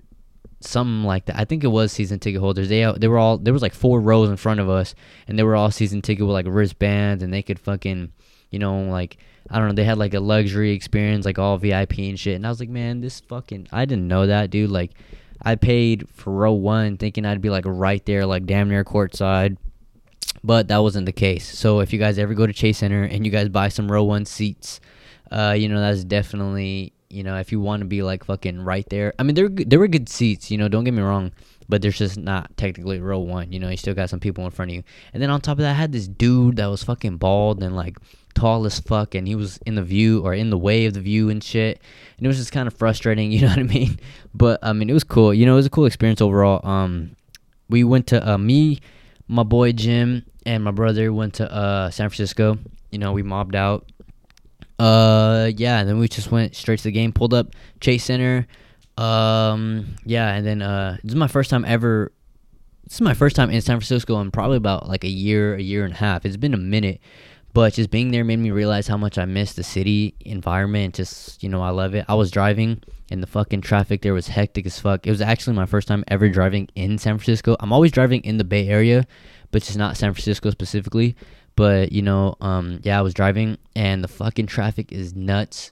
something 0.62 1.04
like 1.04 1.26
that. 1.26 1.38
I 1.38 1.46
think 1.46 1.64
it 1.64 1.68
was 1.68 1.92
season 1.92 2.20
ticket 2.20 2.40
holders. 2.40 2.70
They 2.70 2.90
they 2.98 3.08
were 3.08 3.18
all 3.18 3.38
there 3.38 3.54
was 3.54 3.62
like 3.62 3.74
four 3.74 4.00
rows 4.00 4.30
in 4.30 4.38
front 4.38 4.60
of 4.60 4.70
us, 4.70 4.96
and 5.28 5.38
they 5.38 5.44
were 5.44 5.56
all 5.56 5.72
season 5.72 6.02
ticket 6.02 6.26
with 6.26 6.34
like 6.34 6.46
wristbands, 6.48 7.24
and 7.24 7.34
they 7.34 7.44
could 7.44 7.60
fucking, 7.60 8.14
you 8.50 8.60
know, 8.60 8.84
like 8.84 9.18
I 9.50 9.60
don't 9.60 9.68
know. 9.68 9.74
They 9.74 9.84
had 9.84 9.98
like 9.98 10.14
a 10.14 10.20
luxury 10.20 10.72
experience, 10.72 11.26
like 11.26 11.40
all 11.40 11.58
VIP 11.58 12.00
and 12.00 12.20
shit. 12.20 12.36
And 12.36 12.46
I 12.46 12.50
was 12.50 12.60
like, 12.60 12.70
man, 12.70 13.02
this 13.02 13.20
fucking 13.20 13.68
I 13.72 13.86
didn't 13.86 14.08
know 14.08 14.28
that, 14.28 14.50
dude. 14.50 14.72
Like 14.72 14.92
I 15.42 15.56
paid 15.56 16.08
for 16.10 16.32
row 16.32 16.54
one 16.54 16.98
thinking 16.98 17.26
I'd 17.26 17.42
be 17.42 17.50
like 17.50 17.66
right 17.66 18.06
there, 18.06 18.26
like 18.26 18.46
damn 18.46 18.70
near 18.70 18.84
courtside. 18.84 19.58
But 20.44 20.68
that 20.68 20.80
wasn't 20.80 21.06
the 21.06 21.14
case. 21.14 21.58
So 21.58 21.80
if 21.80 21.94
you 21.94 22.00
guys 22.00 22.18
ever 22.18 22.34
go 22.34 22.46
to 22.46 22.54
Chase 22.54 22.80
Center 22.80 23.04
and 23.04 23.26
you 23.26 23.32
guys 23.32 23.50
buy 23.50 23.70
some 23.70 23.92
row 23.92 24.04
one 24.04 24.26
seats, 24.26 24.82
uh, 25.32 25.56
you 25.58 25.70
know, 25.70 25.80
that's 25.80 26.04
definitely, 26.04 26.92
you 27.10 27.24
know, 27.24 27.38
if 27.38 27.52
you 27.52 27.62
want 27.62 27.82
to 27.82 27.86
be 27.86 28.04
like 28.04 28.26
fucking 28.26 28.60
right 28.60 28.88
there. 28.90 29.14
I 29.18 29.24
mean, 29.24 29.36
there, 29.36 29.48
there 29.50 29.80
were 29.80 29.88
good 29.88 30.10
seats, 30.10 30.52
you 30.52 30.58
know, 30.58 30.68
don't 30.68 30.84
get 30.84 30.94
me 30.94 31.02
wrong 31.02 31.32
but 31.70 31.82
there's 31.82 31.98
just 31.98 32.18
not 32.18 32.56
technically 32.58 33.00
row 33.00 33.20
one. 33.20 33.52
You 33.52 33.60
know, 33.60 33.70
you 33.70 33.78
still 33.78 33.94
got 33.94 34.10
some 34.10 34.20
people 34.20 34.46
in 34.46 34.52
front 34.52 34.72
of 34.72 34.76
you. 34.76 34.84
And 35.14 35.22
then 35.22 35.30
on 35.30 35.42
top 35.42 35.54
of 35.54 35.64
that, 35.64 35.72
I 35.72 35.74
had 35.74 35.92
this 35.92 36.08
dude 36.08 36.58
that 36.58 36.68
was 36.68 36.84
fucking 36.84 37.18
bald 37.18 37.64
and 37.64 37.76
like 37.76 37.98
tall 38.34 38.66
as 38.66 38.80
fuck, 38.80 39.16
and 39.16 39.28
he 39.28 39.36
was 39.36 39.58
in 39.66 39.76
the 39.76 39.84
view 39.84 40.22
or 40.26 40.34
in 40.34 40.50
the 40.50 40.58
way 40.58 40.86
of 40.86 40.94
the 40.94 41.00
view 41.00 41.30
and 41.30 41.44
shit. 41.44 41.82
And 42.18 42.26
it 42.26 42.28
was 42.28 42.38
just 42.38 42.52
kind 42.52 42.68
of 42.68 42.74
frustrating. 42.74 43.32
You 43.34 43.42
know 43.42 43.50
what 43.50 43.60
I 43.60 43.64
mean? 43.64 44.00
But 44.34 44.60
I 44.62 44.74
mean, 44.74 44.90
it 44.90 44.94
was 44.94 45.04
cool. 45.04 45.34
You 45.34 45.46
know, 45.46 45.54
it 45.54 45.58
was 45.58 45.66
a 45.66 45.72
cool 45.72 45.86
experience 45.86 46.22
overall. 46.22 46.66
Um, 46.68 47.16
we 47.70 47.84
went 47.84 48.08
to 48.08 48.32
uh, 48.32 48.38
me, 48.38 48.80
my 49.28 49.44
boy 49.44 49.72
Jim, 49.72 50.26
and 50.46 50.64
my 50.64 50.72
brother 50.72 51.12
went 51.12 51.36
to 51.36 51.52
uh 51.52 51.90
San 51.90 52.10
Francisco. 52.10 52.58
You 52.92 53.00
know, 53.00 53.12
we 53.12 53.24
mobbed 53.24 53.56
out. 53.56 53.90
Uh, 54.80 55.52
yeah, 55.56 55.80
and 55.80 55.90
then 55.90 56.00
we 56.00 56.08
just 56.08 56.32
went 56.32 56.56
straight 56.56 56.78
to 56.80 56.84
the 56.84 56.92
game. 56.92 57.14
Pulled 57.14 57.34
up 57.34 57.48
Chase 57.80 58.04
Center 58.04 58.48
um, 58.98 59.96
yeah, 60.06 60.34
and 60.34 60.46
then 60.46 60.62
uh, 60.62 60.98
this 61.04 61.12
is 61.12 61.16
my 61.16 61.28
first 61.28 61.50
time 61.50 61.66
ever. 61.66 62.12
This 62.84 62.96
is 62.96 63.02
my 63.02 63.14
first 63.14 63.36
time 63.36 63.50
in 63.50 63.62
San 63.62 63.78
Francisco 63.78 64.20
in 64.20 64.32
probably 64.32 64.58
about 64.58 64.88
like 64.88 65.04
a 65.04 65.10
year, 65.10 65.56
a 65.56 65.62
year 65.62 65.84
and 65.86 65.94
a 65.94 65.98
half. 65.98 66.26
It's 66.26 66.38
been 66.38 66.54
a 66.54 66.58
minute, 66.58 67.00
but 67.54 67.74
just 67.74 67.92
being 67.92 68.12
there 68.12 68.24
made 68.24 68.40
me 68.40 68.52
realize 68.52 68.88
how 68.88 68.98
much 68.98 69.18
I 69.18 69.26
miss 69.26 69.54
the 69.54 69.64
city 69.64 70.16
environment. 70.22 70.96
Just 70.96 71.44
you 71.44 71.50
know, 71.50 71.62
I 71.62 71.70
love 71.70 71.94
it. 71.94 72.06
I 72.08 72.16
was 72.16 72.32
driving 72.32 72.82
and 73.12 73.22
the 73.22 73.28
fucking 73.28 73.62
traffic 73.62 74.02
there 74.02 74.14
was 74.14 74.28
hectic 74.28 74.66
as 74.66 74.80
fuck. 74.80 75.06
It 75.06 75.12
was 75.12 75.22
actually 75.22 75.56
my 75.56 75.68
first 75.68 75.88
time 75.88 76.04
ever 76.08 76.30
driving 76.30 76.68
in 76.76 76.98
San 76.98 77.18
Francisco. 77.18 77.56
I'm 77.60 77.72
always 77.72 77.92
driving 77.92 78.24
in 78.24 78.38
the 78.38 78.44
Bay 78.44 78.68
Area, 78.68 79.06
but 79.52 79.62
just 79.62 79.78
not 79.78 79.98
San 79.98 80.14
Francisco 80.14 80.50
specifically. 80.50 81.16
But 81.56 81.92
you 81.92 82.02
know, 82.02 82.36
um, 82.42 82.80
yeah, 82.82 82.98
I 82.98 83.04
was 83.04 83.14
driving 83.14 83.58
and 83.76 84.04
the 84.04 84.08
fucking 84.08 84.48
traffic 84.48 84.92
is 84.92 85.16
nuts. 85.16 85.72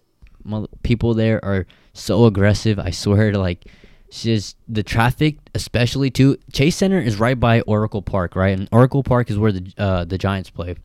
People 0.84 1.14
there 1.16 1.44
are 1.44 1.66
so 1.94 2.26
aggressive. 2.26 2.78
I 2.78 2.92
swear 2.92 3.32
to 3.32 3.40
like 3.40 3.66
just 4.12 4.58
the 4.68 4.84
traffic, 4.84 5.38
especially 5.56 6.12
too. 6.12 6.38
Chase 6.52 6.76
Center 6.76 7.00
is 7.00 7.20
right 7.20 7.40
by 7.40 7.62
Oracle 7.62 8.02
Park, 8.02 8.36
right? 8.36 8.58
And 8.58 8.70
Oracle 8.72 9.02
Park 9.02 9.32
is 9.32 9.40
where 9.40 9.52
the 9.52 9.74
uh, 9.78 10.06
the 10.06 10.18
Giants 10.18 10.50
play, 10.52 10.76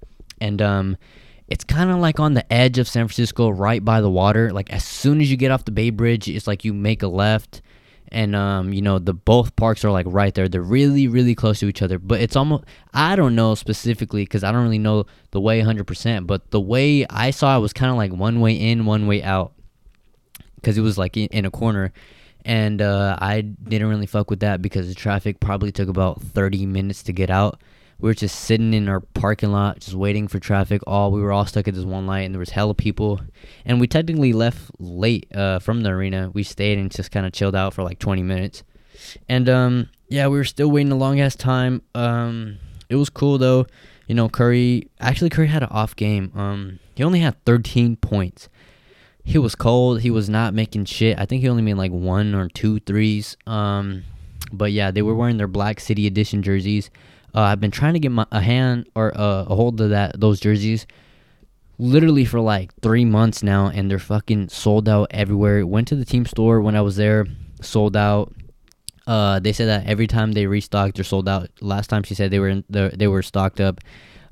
and 0.41 0.61
um, 0.61 0.97
it's 1.49 1.65
kind 1.65 1.91
of 1.91 1.99
like 1.99 2.19
on 2.19 2.35
the 2.35 2.51
edge 2.53 2.79
of 2.79 2.89
San 2.89 3.07
Francisco, 3.07 3.49
right 3.49 3.85
by 3.85 4.01
the 4.01 4.11
water. 4.11 4.53
Like 4.53 4.71
as 4.73 4.85
soon 4.85 5.21
as 5.21 5.31
you 5.31 5.37
get 5.37 5.51
off 5.51 5.65
the 5.65 5.71
Bay 5.71 5.91
Bridge, 5.91 6.29
it's 6.29 6.47
like 6.47 6.65
you 6.65 6.73
make 6.73 7.03
a 7.03 7.09
left, 7.09 7.63
and 8.09 8.35
um, 8.35 8.73
you 8.73 8.83
know 8.83 8.99
the 8.99 9.15
both 9.15 9.55
parks 9.57 9.85
are 9.85 9.91
like 9.91 10.07
right 10.09 10.35
there. 10.35 10.49
They're 10.49 10.63
really 10.63 11.09
really 11.09 11.35
close 11.35 11.61
to 11.61 11.69
each 11.69 11.83
other, 11.83 11.99
but 11.99 12.21
it's 12.21 12.37
almost 12.37 12.65
I 12.93 13.17
don't 13.17 13.35
know 13.35 13.55
specifically 13.55 14.25
because 14.25 14.43
I 14.43 14.53
don't 14.53 14.63
really 14.63 14.79
know 14.79 15.05
the 15.31 15.41
way 15.41 15.61
100%, 15.61 16.27
but 16.27 16.51
the 16.51 16.61
way 16.61 17.07
I 17.09 17.31
saw 17.31 17.57
it 17.57 17.61
was 17.61 17.73
kind 17.73 17.91
of 17.91 17.97
like 17.97 18.13
one 18.13 18.41
way 18.41 18.55
in, 18.55 18.87
one 18.87 19.07
way 19.07 19.23
out 19.23 19.53
because 20.57 20.77
it 20.77 20.83
was 20.83 20.99
like 20.99 21.17
in, 21.17 21.29
in 21.29 21.45
a 21.45 21.51
corner, 21.51 21.93
and 22.45 22.83
uh, 22.83 23.17
I 23.21 23.43
didn't 23.43 23.89
really 23.89 24.07
fuck 24.07 24.31
with 24.31 24.41
that 24.41 24.63
because 24.63 24.89
the 24.89 24.95
traffic 24.95 25.39
probably 25.39 25.71
took 25.71 25.89
about 25.89 26.21
30 26.23 26.67
minutes 26.67 27.05
to 27.05 27.13
get 27.13 27.31
out. 27.31 27.61
We 27.99 28.09
were 28.09 28.15
just 28.15 28.41
sitting 28.41 28.75
in 28.75 28.89
our 28.89 29.01
parking 29.01 29.53
lot, 29.53 29.81
just 29.81 29.95
waiting 29.97 30.29
for 30.29 30.39
traffic. 30.39 30.83
All 30.87 31.11
we 31.11 31.23
were 31.23 31.33
all 31.33 31.47
stuck 31.47 31.67
at 31.67 31.75
this 31.75 31.85
one 31.85 32.07
light, 32.07 32.21
and 32.21 32.35
there 32.35 32.39
was 32.39 32.51
hella 32.51 32.75
people. 32.75 33.21
And 33.65 33.81
we 33.81 33.87
technically 33.87 34.33
left 34.33 34.71
late 34.79 35.27
uh, 35.35 35.61
from 35.61 35.83
the 35.83 35.91
arena. 35.91 36.31
We 36.35 36.43
stayed 36.43 36.79
and 36.79 36.91
just 36.91 37.11
kind 37.11 37.25
of 37.25 37.33
chilled 37.33 37.57
out 37.57 37.73
for 37.73 37.83
like 37.83 37.99
20 37.99 38.23
minutes. 38.23 38.63
And 39.29 39.49
um, 39.49 39.89
yeah, 40.09 40.29
we 40.29 40.37
were 40.37 40.45
still 40.45 40.71
waiting 40.71 40.93
a 40.93 40.97
long 40.97 41.21
ass 41.21 41.37
time. 41.37 41.83
Um, 41.95 42.59
it 42.89 42.97
was 42.97 43.11
cool 43.11 43.39
though. 43.39 43.67
You 44.07 44.15
know, 44.15 44.29
Curry 44.29 44.89
actually 45.01 45.31
Curry 45.31 45.49
had 45.49 45.63
an 45.63 45.71
off 45.71 45.97
game. 45.97 46.33
Um, 46.35 46.79
he 46.95 47.03
only 47.03 47.21
had 47.21 47.43
13 47.45 47.97
points. 47.97 48.49
He 49.25 49.39
was 49.39 49.57
cold. 49.57 50.03
He 50.03 50.11
was 50.11 50.29
not 50.29 50.55
making 50.55 50.85
shit. 50.85 51.19
I 51.19 51.27
think 51.27 51.43
he 51.43 51.49
only 51.49 51.63
made 51.63 51.75
like 51.75 51.91
one 51.91 52.35
or 52.35 52.49
two 52.49 52.79
threes. 52.81 53.37
Um, 53.47 54.05
but 54.53 54.71
yeah, 54.71 54.93
they 54.93 55.03
were 55.03 55.15
wearing 55.15 55.37
their 55.39 55.49
Black 55.49 55.81
City 55.81 56.07
Edition 56.07 56.43
jerseys. 56.43 56.91
Uh, 57.37 57.43
I've 57.43 57.61
been 57.61 57.71
trying 57.71 57.93
to 57.93 58.01
get 58.01 58.13
my, 58.13 58.27
a 58.33 58.41
hand 58.41 58.89
or 58.95 59.17
uh, 59.17 59.45
a 59.45 59.55
hold 59.55 59.79
of 59.83 59.91
that 59.91 60.19
those 60.19 60.41
jerseys 60.41 60.87
literally 61.79 62.25
for 62.25 62.41
like 62.41 62.73
three 62.81 63.05
months 63.05 63.43
now, 63.43 63.67
and 63.67 63.91
they're 63.91 63.99
fucking 63.99 64.49
sold 64.49 64.89
out 64.89 65.09
everywhere. 65.11 65.67
Went 65.67 65.89
to 65.89 65.97
the 65.97 66.07
team 66.07 66.25
store 66.25 66.63
when 66.63 66.75
I 66.75 66.81
was 66.81 66.97
there, 66.97 67.27
sold 67.61 67.97
out. 67.97 68.33
Uh, 69.07 69.39
they 69.39 69.53
said 69.53 69.69
that 69.69 69.87
every 69.87 70.07
time 70.07 70.33
they 70.33 70.47
restocked, 70.47 70.97
they're 70.97 71.05
sold 71.05 71.29
out. 71.29 71.49
Last 71.61 71.89
time 71.89 72.03
she 72.03 72.15
said 72.15 72.31
they 72.31 72.39
were 72.39 72.49
in, 72.49 72.65
they 72.69 73.07
were 73.07 73.23
stocked 73.23 73.61
up. 73.61 73.81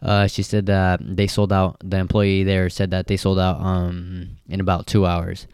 Uh, 0.03 0.27
she 0.27 0.43
said 0.43 0.67
that 0.67 1.01
they 1.03 1.27
sold 1.27 1.53
out. 1.53 1.77
The 1.85 1.99
employee 1.99 2.43
there 2.43 2.69
said 2.71 2.91
that 2.91 3.07
they 3.07 3.17
sold 3.17 3.39
out 3.39 3.61
um 3.61 4.37
in 4.49 4.61
about 4.61 4.87
two 4.87 5.05
hours. 5.05 5.47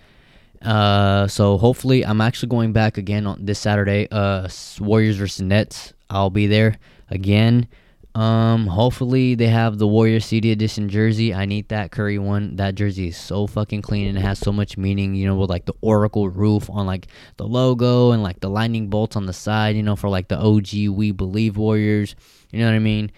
Uh, 0.62 1.26
so 1.26 1.59
hopefully 1.59 2.04
I'm 2.04 2.21
actually 2.21 2.50
going 2.50 2.73
back 2.73 2.99
again 2.99 3.26
on 3.26 3.45
this 3.45 3.59
Saturday. 3.59 4.07
Uh, 4.11 4.49
Warriors 4.78 5.16
versus 5.16 5.40
Nets. 5.40 5.95
I'll 6.09 6.30
be 6.30 6.47
there 6.47 6.78
again. 7.10 7.68
Um, 8.14 8.66
hopefully 8.66 9.36
they 9.36 9.46
have 9.46 9.78
the 9.78 9.86
Warrior 9.86 10.18
City 10.18 10.50
Edition 10.50 10.88
jersey. 10.88 11.32
I 11.32 11.44
need 11.44 11.68
that 11.68 11.92
Curry 11.92 12.18
one. 12.18 12.56
That 12.56 12.74
jersey 12.74 13.08
is 13.08 13.16
so 13.16 13.46
fucking 13.46 13.82
clean 13.82 14.08
and 14.08 14.18
it 14.18 14.22
has 14.22 14.38
so 14.38 14.52
much 14.52 14.76
meaning. 14.76 15.14
You 15.14 15.26
know, 15.28 15.36
with 15.36 15.50
like 15.50 15.66
the 15.66 15.74
Oracle 15.80 16.28
roof 16.28 16.68
on 16.70 16.86
like 16.86 17.06
the 17.36 17.46
logo 17.46 18.10
and 18.10 18.22
like 18.22 18.40
the 18.40 18.50
lightning 18.50 18.88
bolts 18.88 19.14
on 19.14 19.26
the 19.26 19.32
side. 19.32 19.76
You 19.76 19.84
know, 19.84 19.94
for 19.94 20.08
like 20.08 20.28
the 20.28 20.38
OG 20.38 20.88
We 20.96 21.12
Believe 21.12 21.56
Warriors. 21.56 22.16
You 22.50 22.60
know 22.60 22.66
what 22.66 22.74
I 22.74 22.80
mean? 22.80 23.12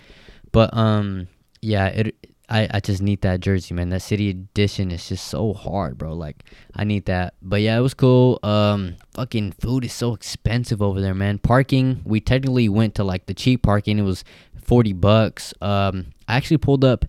But 0.52 0.76
um, 0.76 1.28
yeah, 1.62 1.86
it. 1.86 2.16
I, 2.52 2.68
I 2.70 2.80
just 2.80 3.00
need 3.00 3.22
that 3.22 3.40
jersey, 3.40 3.72
man. 3.72 3.88
That 3.88 4.02
city 4.02 4.28
edition 4.28 4.90
is 4.90 5.08
just 5.08 5.26
so 5.26 5.54
hard, 5.54 5.96
bro. 5.96 6.12
Like 6.12 6.44
I 6.76 6.84
need 6.84 7.06
that. 7.06 7.32
But 7.40 7.62
yeah, 7.62 7.78
it 7.78 7.80
was 7.80 7.94
cool. 7.94 8.38
Um, 8.42 8.96
fucking 9.14 9.52
food 9.52 9.86
is 9.86 9.94
so 9.94 10.12
expensive 10.12 10.82
over 10.82 11.00
there, 11.00 11.14
man. 11.14 11.38
Parking, 11.38 12.02
we 12.04 12.20
technically 12.20 12.68
went 12.68 12.94
to 12.96 13.04
like 13.04 13.24
the 13.24 13.32
cheap 13.32 13.62
parking. 13.62 13.98
It 13.98 14.02
was 14.02 14.22
40 14.62 14.92
bucks. 14.92 15.54
Um, 15.62 16.08
I 16.28 16.36
actually 16.36 16.58
pulled 16.58 16.84
up 16.84 17.06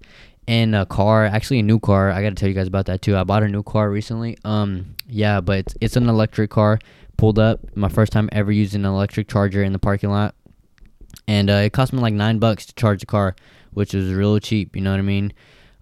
in 0.47 0.73
a 0.73 0.85
car, 0.85 1.25
actually 1.25 1.59
a 1.59 1.63
new 1.63 1.79
car. 1.79 2.09
I 2.09 2.21
got 2.21 2.29
to 2.29 2.35
tell 2.35 2.47
you 2.47 2.55
guys 2.55 2.67
about 2.67 2.85
that 2.85 3.01
too. 3.01 3.17
I 3.17 3.25
bought 3.25 3.43
a 3.43 3.49
new 3.49 3.63
car 3.63 3.89
recently. 3.89 4.37
Um, 4.45 4.95
yeah, 5.09 5.41
but 5.41 5.59
it's, 5.59 5.75
it's 5.81 5.95
an 5.97 6.07
electric 6.07 6.51
car. 6.51 6.79
Pulled 7.17 7.37
up, 7.37 7.59
my 7.75 7.89
first 7.89 8.13
time 8.13 8.29
ever 8.31 8.51
using 8.51 8.85
an 8.85 8.91
electric 8.91 9.27
charger 9.27 9.61
in 9.61 9.73
the 9.73 9.79
parking 9.79 10.09
lot, 10.09 10.35
and 11.27 11.49
uh, 11.49 11.53
it 11.53 11.73
cost 11.73 11.93
me 11.93 11.99
like 11.99 12.13
nine 12.13 12.39
bucks 12.39 12.65
to 12.65 12.75
charge 12.75 13.01
the 13.01 13.05
car, 13.05 13.35
which 13.75 13.93
is 13.93 14.13
real 14.13 14.39
cheap. 14.39 14.75
You 14.75 14.81
know 14.81 14.91
what 14.91 14.99
I 14.99 15.03
mean? 15.03 15.33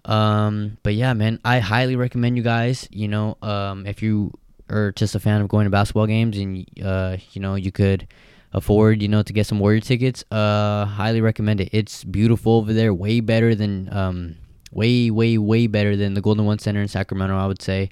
Um, 0.06 0.78
but 0.84 0.96
yeah, 0.96 1.14
man, 1.14 1.40
I 1.46 1.60
highly 1.60 1.96
recommend 1.96 2.38
you 2.38 2.44
guys. 2.44 2.88
You 2.92 3.08
know, 3.08 3.38
um, 3.42 3.86
if 3.86 4.02
you 4.02 4.34
are 4.70 4.92
just 4.94 5.16
a 5.16 5.20
fan 5.20 5.42
of 5.42 5.48
going 5.48 5.66
to 5.66 5.70
basketball 5.70 6.08
games 6.08 6.38
and 6.38 6.66
uh, 6.84 7.18
you 7.32 7.42
know, 7.42 7.56
you 7.56 7.72
could 7.72 8.08
afford, 8.54 9.02
you 9.02 9.08
know, 9.08 9.22
to 9.22 9.34
get 9.34 9.48
some 9.48 9.60
Warrior 9.60 9.82
tickets, 9.82 10.24
uh, 10.32 10.86
highly 10.86 11.22
recommend 11.22 11.62
it. 11.62 11.70
It's 11.72 12.04
beautiful 12.04 12.54
over 12.54 12.74
there, 12.74 12.94
way 12.94 13.20
better 13.20 13.56
than, 13.56 13.94
um, 13.94 14.36
way, 14.72 15.10
way, 15.10 15.38
way 15.38 15.68
better 15.68 15.96
than 15.96 16.14
the 16.16 16.22
Golden 16.22 16.46
One 16.46 16.60
Center 16.60 16.82
in 16.82 16.88
Sacramento, 16.88 17.38
I 17.38 17.48
would 17.48 17.62
say. 17.62 17.90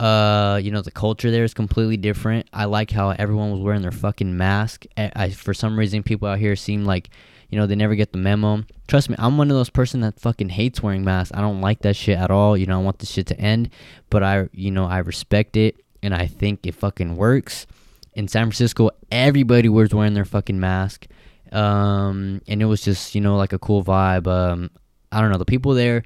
Uh, 0.00 0.58
you 0.60 0.72
know, 0.72 0.82
the 0.82 0.90
culture 0.90 1.30
there 1.30 1.44
is 1.44 1.54
completely 1.54 1.96
different. 1.96 2.48
I 2.52 2.64
like 2.64 2.90
how 2.90 3.10
everyone 3.10 3.52
was 3.52 3.60
wearing 3.60 3.82
their 3.82 3.92
fucking 3.92 4.36
mask. 4.36 4.84
I, 4.96 5.12
I 5.14 5.30
for 5.30 5.54
some 5.54 5.78
reason, 5.78 6.02
people 6.02 6.26
out 6.26 6.38
here 6.38 6.56
seem 6.56 6.84
like, 6.84 7.10
you 7.48 7.58
know, 7.58 7.66
they 7.66 7.76
never 7.76 7.94
get 7.94 8.12
the 8.12 8.18
memo. 8.18 8.64
Trust 8.88 9.10
me, 9.10 9.16
I'm 9.18 9.38
one 9.38 9.50
of 9.50 9.56
those 9.56 9.70
person 9.70 10.00
that 10.00 10.20
fucking 10.20 10.50
hates 10.50 10.82
wearing 10.82 11.04
masks. 11.04 11.36
I 11.36 11.40
don't 11.40 11.60
like 11.60 11.80
that 11.80 11.96
shit 11.96 12.18
at 12.18 12.30
all. 12.30 12.56
You 12.56 12.66
know, 12.66 12.78
I 12.78 12.82
want 12.82 12.98
this 12.98 13.10
shit 13.10 13.26
to 13.28 13.38
end, 13.38 13.70
but 14.10 14.22
I, 14.22 14.48
you 14.52 14.70
know, 14.70 14.86
I 14.86 14.98
respect 14.98 15.56
it 15.56 15.76
and 16.02 16.14
I 16.14 16.26
think 16.26 16.66
it 16.66 16.74
fucking 16.74 17.16
works 17.16 17.66
in 18.14 18.28
San 18.28 18.46
Francisco, 18.46 18.90
everybody 19.10 19.68
was 19.68 19.94
wearing 19.94 20.14
their 20.14 20.24
fucking 20.24 20.58
mask. 20.58 21.06
Um, 21.52 22.40
and 22.48 22.62
it 22.62 22.64
was 22.66 22.82
just, 22.82 23.14
you 23.14 23.20
know, 23.20 23.36
like 23.36 23.52
a 23.52 23.58
cool 23.58 23.84
vibe. 23.84 24.26
Um, 24.26 24.70
I 25.12 25.20
don't 25.20 25.30
know, 25.30 25.38
the 25.38 25.44
people 25.44 25.74
there, 25.74 26.02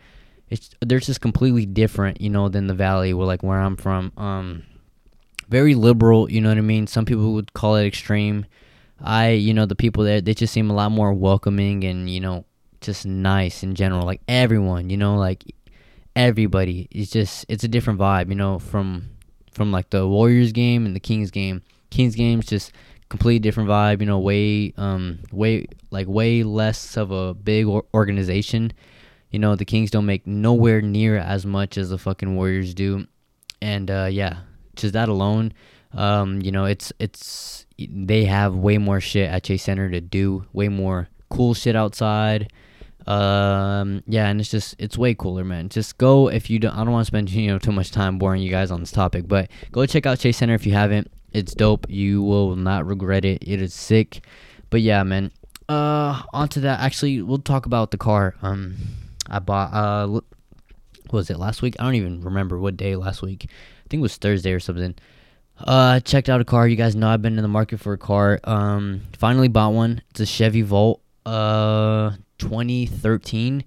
it's 0.50 0.70
they're 0.80 1.00
just 1.00 1.20
completely 1.20 1.66
different, 1.66 2.20
you 2.20 2.30
know, 2.30 2.48
than 2.48 2.66
the 2.66 2.74
valley 2.74 3.14
where 3.14 3.26
like 3.26 3.42
where 3.42 3.60
I'm 3.60 3.76
from. 3.76 4.12
Um, 4.16 4.62
very 5.48 5.74
liberal, 5.74 6.30
you 6.30 6.40
know 6.40 6.48
what 6.48 6.58
I 6.58 6.62
mean? 6.62 6.86
Some 6.86 7.04
people 7.04 7.32
would 7.34 7.52
call 7.52 7.76
it 7.76 7.86
extreme. 7.86 8.46
I, 9.00 9.30
you 9.30 9.54
know, 9.54 9.66
the 9.66 9.76
people 9.76 10.04
there, 10.04 10.20
they 10.20 10.34
just 10.34 10.52
seem 10.52 10.70
a 10.70 10.74
lot 10.74 10.90
more 10.90 11.12
welcoming 11.12 11.84
and, 11.84 12.10
you 12.10 12.20
know, 12.20 12.44
just 12.80 13.06
nice 13.06 13.62
in 13.62 13.74
general. 13.74 14.04
Like 14.04 14.20
everyone, 14.28 14.90
you 14.90 14.96
know, 14.96 15.16
like 15.16 15.44
everybody. 16.16 16.88
It's 16.90 17.10
just 17.10 17.46
it's 17.48 17.64
a 17.64 17.68
different 17.68 17.98
vibe, 17.98 18.28
you 18.28 18.34
know, 18.34 18.58
from 18.58 19.10
from 19.52 19.72
like 19.72 19.90
the 19.90 20.06
Warriors 20.06 20.52
game 20.52 20.86
and 20.86 20.94
the 20.94 21.00
Kings 21.00 21.30
game 21.30 21.62
Kings 21.90 22.14
games 22.14 22.46
just 22.46 22.72
completely 23.08 23.38
different 23.38 23.68
vibe. 23.68 24.00
You 24.00 24.06
know, 24.06 24.18
way 24.18 24.72
um 24.76 25.20
way 25.32 25.66
like 25.90 26.06
way 26.06 26.42
less 26.42 26.96
of 26.96 27.10
a 27.10 27.34
big 27.34 27.66
or- 27.66 27.86
organization. 27.94 28.72
You 29.30 29.38
know, 29.38 29.56
the 29.56 29.64
Kings 29.64 29.90
don't 29.90 30.06
make 30.06 30.26
nowhere 30.26 30.80
near 30.80 31.18
as 31.18 31.44
much 31.44 31.76
as 31.76 31.90
the 31.90 31.98
fucking 31.98 32.34
Warriors 32.34 32.72
do, 32.72 33.06
and 33.60 33.90
uh, 33.90 34.08
yeah, 34.10 34.38
just 34.74 34.94
that 34.94 35.10
alone. 35.10 35.52
Um, 35.92 36.40
you 36.40 36.50
know, 36.50 36.64
it's 36.64 36.92
it's 36.98 37.57
they 37.78 38.24
have 38.24 38.54
way 38.54 38.78
more 38.78 39.00
shit 39.00 39.30
at 39.30 39.44
Chase 39.44 39.62
Center 39.62 39.88
to 39.90 40.00
do, 40.00 40.44
way 40.52 40.68
more 40.68 41.08
cool 41.30 41.54
shit 41.54 41.76
outside. 41.76 42.52
Um, 43.06 44.02
yeah, 44.06 44.28
and 44.28 44.40
it's 44.40 44.50
just 44.50 44.74
it's 44.78 44.98
way 44.98 45.14
cooler, 45.14 45.44
man. 45.44 45.68
Just 45.68 45.96
go 45.96 46.28
if 46.28 46.50
you 46.50 46.58
don't. 46.58 46.74
I 46.74 46.84
don't 46.84 46.92
want 46.92 47.06
to 47.06 47.06
spend 47.06 47.30
you 47.30 47.48
know 47.48 47.58
too 47.58 47.72
much 47.72 47.90
time 47.90 48.18
boring 48.18 48.42
you 48.42 48.50
guys 48.50 48.70
on 48.70 48.80
this 48.80 48.92
topic, 48.92 49.26
but 49.26 49.50
go 49.72 49.86
check 49.86 50.04
out 50.04 50.18
Chase 50.18 50.36
Center 50.36 50.54
if 50.54 50.66
you 50.66 50.72
haven't. 50.72 51.10
It's 51.32 51.54
dope. 51.54 51.86
You 51.88 52.22
will 52.22 52.56
not 52.56 52.86
regret 52.86 53.24
it. 53.24 53.42
It 53.46 53.62
is 53.62 53.72
sick. 53.72 54.24
But 54.70 54.82
yeah, 54.82 55.02
man. 55.02 55.30
Uh, 55.68 56.22
onto 56.32 56.60
that. 56.62 56.80
Actually, 56.80 57.22
we'll 57.22 57.38
talk 57.38 57.66
about 57.66 57.90
the 57.90 57.98
car. 57.98 58.34
Um, 58.42 58.76
I 59.28 59.38
bought. 59.38 59.72
Uh, 59.72 60.20
was 61.10 61.30
it 61.30 61.38
last 61.38 61.62
week? 61.62 61.76
I 61.78 61.84
don't 61.84 61.94
even 61.94 62.20
remember 62.22 62.58
what 62.58 62.76
day 62.76 62.96
last 62.96 63.22
week. 63.22 63.46
I 63.48 63.88
think 63.88 64.00
it 64.00 64.02
was 64.02 64.16
Thursday 64.16 64.52
or 64.52 64.60
something. 64.60 64.94
Uh, 65.60 66.00
checked 66.00 66.28
out 66.28 66.40
a 66.40 66.44
car. 66.44 66.68
You 66.68 66.76
guys 66.76 66.94
know 66.94 67.08
I've 67.08 67.22
been 67.22 67.36
in 67.36 67.42
the 67.42 67.48
market 67.48 67.80
for 67.80 67.92
a 67.92 67.98
car. 67.98 68.40
Um, 68.44 69.02
finally 69.18 69.48
bought 69.48 69.72
one. 69.72 70.02
It's 70.10 70.20
a 70.20 70.26
Chevy 70.26 70.62
Volt. 70.62 71.00
Uh, 71.26 72.12
2013. 72.38 73.64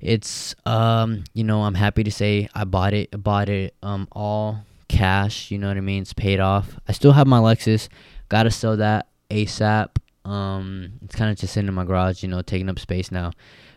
It's 0.00 0.54
um, 0.66 1.24
you 1.34 1.44
know, 1.44 1.62
I'm 1.62 1.74
happy 1.74 2.04
to 2.04 2.10
say 2.10 2.48
I 2.54 2.64
bought 2.64 2.92
it. 2.92 3.10
Bought 3.22 3.48
it 3.48 3.74
um 3.82 4.06
all 4.12 4.60
cash. 4.88 5.50
You 5.50 5.58
know 5.58 5.68
what 5.68 5.76
I 5.76 5.80
mean? 5.80 6.02
It's 6.02 6.12
paid 6.12 6.40
off. 6.40 6.78
I 6.86 6.92
still 6.92 7.12
have 7.12 7.26
my 7.26 7.38
Lexus. 7.38 7.88
Gotta 8.28 8.50
sell 8.50 8.76
that 8.76 9.08
ASAP. 9.30 9.96
Um, 10.24 10.92
it's 11.04 11.14
kind 11.14 11.30
of 11.30 11.38
just 11.38 11.54
sitting 11.54 11.68
in 11.68 11.74
my 11.74 11.84
garage, 11.84 12.22
you 12.22 12.28
know, 12.28 12.42
taking 12.42 12.68
up 12.68 12.78
space 12.78 13.10
now. 13.10 13.32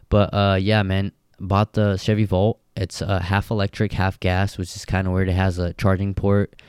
But 0.10 0.34
uh, 0.34 0.58
yeah, 0.60 0.84
man, 0.84 1.12
bought 1.40 1.74
the 1.74 1.98
Chevy 1.98 2.26
Volt. 2.26 2.60
It's 2.76 3.02
uh, 3.02 3.20
half 3.20 3.50
electric, 3.52 3.94
half 3.94 4.20
gas, 4.20 4.58
which 4.58 4.76
is 4.76 4.86
kind 4.86 5.08
of 5.08 5.14
weird. 5.14 5.30
It 5.30 5.34
has 5.34 5.58
a 5.60 5.74
charging 5.74 6.14
port, 6.14 6.62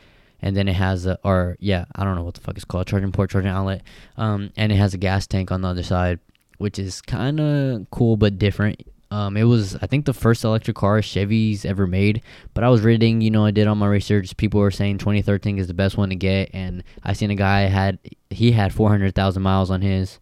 and 0.42 0.56
then 0.56 0.68
it 0.68 0.74
has 0.74 1.06
a, 1.06 1.18
or 1.24 1.56
yeah, 1.60 1.84
I 1.94 2.04
don't 2.04 2.16
know 2.16 2.24
what 2.24 2.34
the 2.34 2.40
fuck 2.40 2.56
it's 2.56 2.64
called, 2.64 2.88
charging 2.88 3.12
port, 3.12 3.30
charging 3.30 3.50
outlet. 3.50 3.82
Um, 4.16 4.50
and 4.56 4.72
it 4.72 4.76
has 4.76 4.92
a 4.92 4.98
gas 4.98 5.26
tank 5.26 5.52
on 5.52 5.62
the 5.62 5.68
other 5.68 5.84
side, 5.84 6.18
which 6.58 6.78
is 6.78 7.00
kind 7.00 7.40
of 7.40 7.86
cool 7.90 8.16
but 8.16 8.38
different. 8.38 8.82
Um, 9.12 9.36
it 9.36 9.44
was 9.44 9.76
I 9.76 9.86
think 9.86 10.06
the 10.06 10.14
first 10.14 10.42
electric 10.42 10.76
car 10.76 11.02
Chevy's 11.02 11.64
ever 11.64 11.86
made. 11.86 12.22
But 12.54 12.64
I 12.64 12.70
was 12.70 12.80
reading, 12.80 13.20
you 13.20 13.30
know, 13.30 13.44
I 13.44 13.50
did 13.50 13.68
all 13.68 13.74
my 13.74 13.86
research. 13.86 14.36
People 14.36 14.60
were 14.60 14.70
saying 14.70 14.98
2013 14.98 15.58
is 15.58 15.66
the 15.68 15.74
best 15.74 15.96
one 15.96 16.08
to 16.08 16.16
get, 16.16 16.50
and 16.52 16.82
I 17.04 17.12
seen 17.12 17.30
a 17.30 17.36
guy 17.36 17.62
had 17.62 17.98
he 18.30 18.52
had 18.52 18.72
400,000 18.72 19.42
miles 19.42 19.70
on 19.70 19.82
his. 19.82 20.18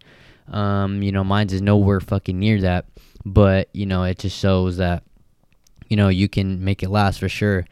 Um, 0.48 1.02
you 1.02 1.12
know, 1.12 1.22
mine's 1.22 1.52
is 1.52 1.62
nowhere 1.62 2.00
fucking 2.00 2.36
near 2.38 2.60
that, 2.62 2.86
but 3.24 3.68
you 3.72 3.86
know, 3.86 4.02
it 4.02 4.18
just 4.18 4.36
shows 4.36 4.78
that 4.78 5.04
you 5.88 5.96
know 5.96 6.08
you 6.08 6.28
can 6.28 6.62
make 6.64 6.82
it 6.82 6.90
last 6.90 7.20
for 7.20 7.28
sure. 7.28 7.64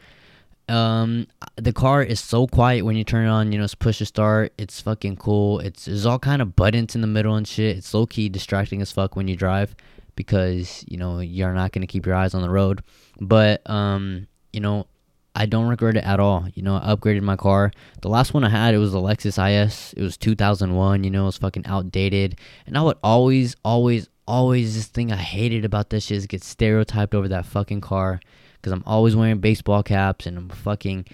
Um, 0.69 1.27
the 1.57 1.73
car 1.73 2.03
is 2.03 2.21
so 2.21 2.47
quiet 2.47 2.85
when 2.85 2.97
you 2.97 3.05
turn 3.05 3.27
it 3.27 3.31
on. 3.31 3.53
You 3.53 3.59
know, 3.59 3.65
it's 3.65 3.75
push 3.75 3.99
to 3.99 4.07
start. 4.07 4.53
It's 4.59 4.81
fucking 4.81 5.17
cool. 5.17 5.61
It's 5.61 5.87
there's 5.87 6.07
all 6.07 6.19
kind 6.19 6.43
of 6.43 6.57
buttons 6.57 6.95
in 6.95 7.01
the 7.01 7.07
middle 7.07 7.35
and 7.35 7.47
shit. 7.47 7.77
It's 7.77 7.93
low 7.95 8.07
key 8.07 8.29
distracting 8.29 8.83
as 8.83 8.93
fuck 8.93 9.17
when 9.17 9.29
you 9.29 9.37
drive 9.37 9.75
because 10.17 10.85
you 10.89 10.97
know 10.99 11.21
you're 11.21 11.55
not 11.55 11.71
going 11.73 11.83
to 11.83 11.87
keep 11.87 12.05
your 12.05 12.15
eyes 12.17 12.35
on 12.35 12.43
the 12.43 12.51
road 12.51 12.83
but 13.21 13.63
um 13.71 14.27
you 14.53 14.59
know 14.59 14.85
I 15.39 15.47
don't 15.47 15.69
regret 15.69 15.97
it 15.97 16.03
at 16.03 16.19
all. 16.19 16.49
You 16.53 16.63
know, 16.63 16.75
I 16.75 16.93
upgraded 16.93 17.23
my 17.23 17.37
car. 17.37 17.71
The 18.03 18.09
last 18.09 18.35
one 18.35 18.43
I 18.43 18.49
had, 18.49 18.75
it 18.75 18.79
was 18.79 18.91
the 18.91 19.01
Lexus 19.01 19.39
IS. 19.39 19.95
It 19.97 20.03
was 20.03 20.17
2001. 20.17 21.05
You 21.05 21.11
know, 21.11 21.23
it 21.23 21.27
was 21.27 21.39
fucking 21.39 21.65
outdated. 21.65 22.41
And 22.67 22.77
I 22.77 22.83
would 22.83 22.97
always, 23.05 23.55
always, 23.65 24.09
always 24.27 24.75
this 24.75 24.89
thing 24.89 25.13
I 25.13 25.17
hated 25.17 25.65
about 25.65 25.91
this 25.91 26.07
shit 26.07 26.17
is 26.17 26.27
get 26.27 26.43
stereotyped 26.43 27.15
over 27.15 27.29
that 27.29 27.47
fucking 27.47 27.83
car 27.83 28.19
because 28.61 28.73
I'm 28.73 28.85
always 28.87 29.17
wearing 29.17 29.39
baseball 29.39 29.83
caps 29.83 30.27
and 30.27 30.37
I'm 30.37 30.49
fucking, 30.49 31.07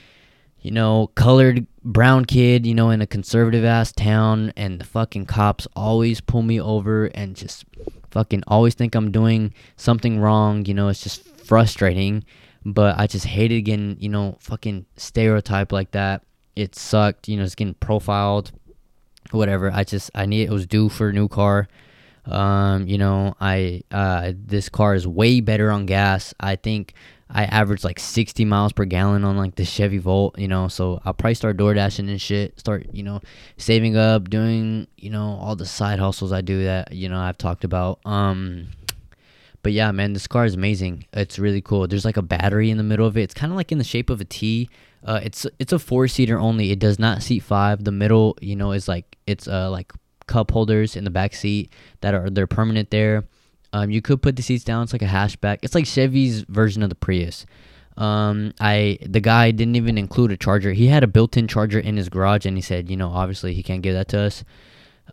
you 0.60 0.70
know, 0.70 1.08
colored 1.14 1.66
brown 1.84 2.24
kid, 2.24 2.66
you 2.66 2.74
know, 2.74 2.90
in 2.90 3.02
a 3.02 3.06
conservative 3.06 3.64
ass 3.64 3.92
town, 3.92 4.52
and 4.56 4.80
the 4.80 4.84
fucking 4.84 5.26
cops 5.26 5.68
always 5.76 6.20
pull 6.20 6.42
me 6.42 6.60
over 6.60 7.06
and 7.06 7.36
just 7.36 7.64
fucking 8.10 8.42
always 8.46 8.74
think 8.74 8.94
I'm 8.94 9.10
doing 9.10 9.52
something 9.76 10.18
wrong. 10.18 10.64
You 10.64 10.74
know, 10.74 10.88
it's 10.88 11.02
just 11.02 11.22
frustrating, 11.38 12.24
but 12.64 12.98
I 12.98 13.06
just 13.06 13.26
hated 13.26 13.62
getting, 13.62 13.96
you 14.00 14.08
know, 14.08 14.36
fucking 14.40 14.86
stereotyped 14.96 15.72
like 15.72 15.90
that. 15.90 16.22
It 16.56 16.74
sucked, 16.74 17.28
you 17.28 17.36
know, 17.36 17.42
it's 17.42 17.54
getting 17.54 17.74
profiled, 17.74 18.52
whatever. 19.32 19.70
I 19.70 19.84
just, 19.84 20.10
I 20.14 20.24
need, 20.24 20.44
it 20.44 20.52
was 20.52 20.66
due 20.66 20.88
for 20.88 21.08
a 21.08 21.12
new 21.12 21.28
car. 21.28 21.68
Um, 22.26 22.86
you 22.86 22.96
know, 22.96 23.34
I, 23.38 23.82
uh, 23.90 24.32
this 24.34 24.70
car 24.70 24.94
is 24.94 25.06
way 25.06 25.40
better 25.40 25.70
on 25.70 25.84
gas. 25.84 26.32
I 26.40 26.56
think 26.56 26.94
I 27.30 27.44
average 27.44 27.84
like 27.84 27.98
60 27.98 28.44
miles 28.44 28.72
per 28.72 28.84
gallon 28.84 29.24
on 29.24 29.36
like 29.36 29.54
the 29.54 29.64
Chevy 29.64 29.98
Volt, 29.98 30.38
you 30.38 30.48
know. 30.48 30.68
So 30.68 31.00
I'll 31.04 31.14
probably 31.14 31.34
start 31.34 31.56
door 31.56 31.74
dashing 31.74 32.08
and 32.08 32.20
shit. 32.20 32.58
Start, 32.60 32.86
you 32.92 33.02
know, 33.02 33.20
saving 33.56 33.96
up, 33.96 34.28
doing, 34.28 34.86
you 34.96 35.10
know, 35.10 35.38
all 35.40 35.56
the 35.56 35.66
side 35.66 35.98
hustles 35.98 36.32
I 36.32 36.42
do 36.42 36.64
that, 36.64 36.92
you 36.92 37.08
know, 37.08 37.18
I've 37.18 37.38
talked 37.38 37.64
about. 37.64 38.00
Um, 38.04 38.68
but 39.62 39.72
yeah, 39.72 39.90
man, 39.92 40.12
this 40.12 40.26
car 40.26 40.44
is 40.44 40.54
amazing. 40.54 41.06
It's 41.14 41.38
really 41.38 41.62
cool. 41.62 41.88
There's 41.88 42.04
like 42.04 42.18
a 42.18 42.22
battery 42.22 42.70
in 42.70 42.76
the 42.76 42.82
middle 42.82 43.06
of 43.06 43.16
it. 43.16 43.22
It's 43.22 43.34
kind 43.34 43.50
of 43.50 43.56
like 43.56 43.72
in 43.72 43.78
the 43.78 43.84
shape 43.84 44.10
of 44.10 44.20
a 44.20 44.24
T. 44.24 44.68
Uh, 45.02 45.20
it's 45.22 45.46
it's 45.58 45.72
a 45.72 45.78
four 45.78 46.06
seater 46.06 46.38
only. 46.38 46.70
It 46.70 46.78
does 46.78 46.98
not 46.98 47.22
seat 47.22 47.40
five. 47.40 47.84
The 47.84 47.92
middle, 47.92 48.36
you 48.40 48.56
know, 48.56 48.72
is 48.72 48.88
like 48.88 49.16
it's 49.26 49.48
uh 49.48 49.70
like 49.70 49.92
cup 50.26 50.50
holders 50.50 50.96
in 50.96 51.04
the 51.04 51.10
back 51.10 51.34
seat 51.34 51.72
that 52.02 52.14
are 52.14 52.28
they're 52.30 52.46
permanent 52.46 52.90
there. 52.90 53.24
Um, 53.74 53.90
you 53.90 54.00
could 54.00 54.22
put 54.22 54.36
the 54.36 54.42
seats 54.42 54.62
down. 54.62 54.84
It's 54.84 54.92
like 54.92 55.02
a 55.02 55.06
hatchback. 55.06 55.58
It's 55.62 55.74
like 55.74 55.84
Chevy's 55.84 56.42
version 56.42 56.84
of 56.84 56.90
the 56.90 56.94
Prius. 56.94 57.44
Um, 57.96 58.54
I 58.60 58.98
the 59.04 59.18
guy 59.18 59.50
didn't 59.50 59.74
even 59.74 59.98
include 59.98 60.30
a 60.30 60.36
charger. 60.36 60.72
He 60.72 60.86
had 60.86 61.02
a 61.02 61.08
built-in 61.08 61.48
charger 61.48 61.80
in 61.80 61.96
his 61.96 62.08
garage, 62.08 62.46
and 62.46 62.56
he 62.56 62.62
said, 62.62 62.88
you 62.88 62.96
know, 62.96 63.10
obviously 63.10 63.52
he 63.52 63.64
can't 63.64 63.82
give 63.82 63.94
that 63.94 64.06
to 64.08 64.20
us. 64.20 64.44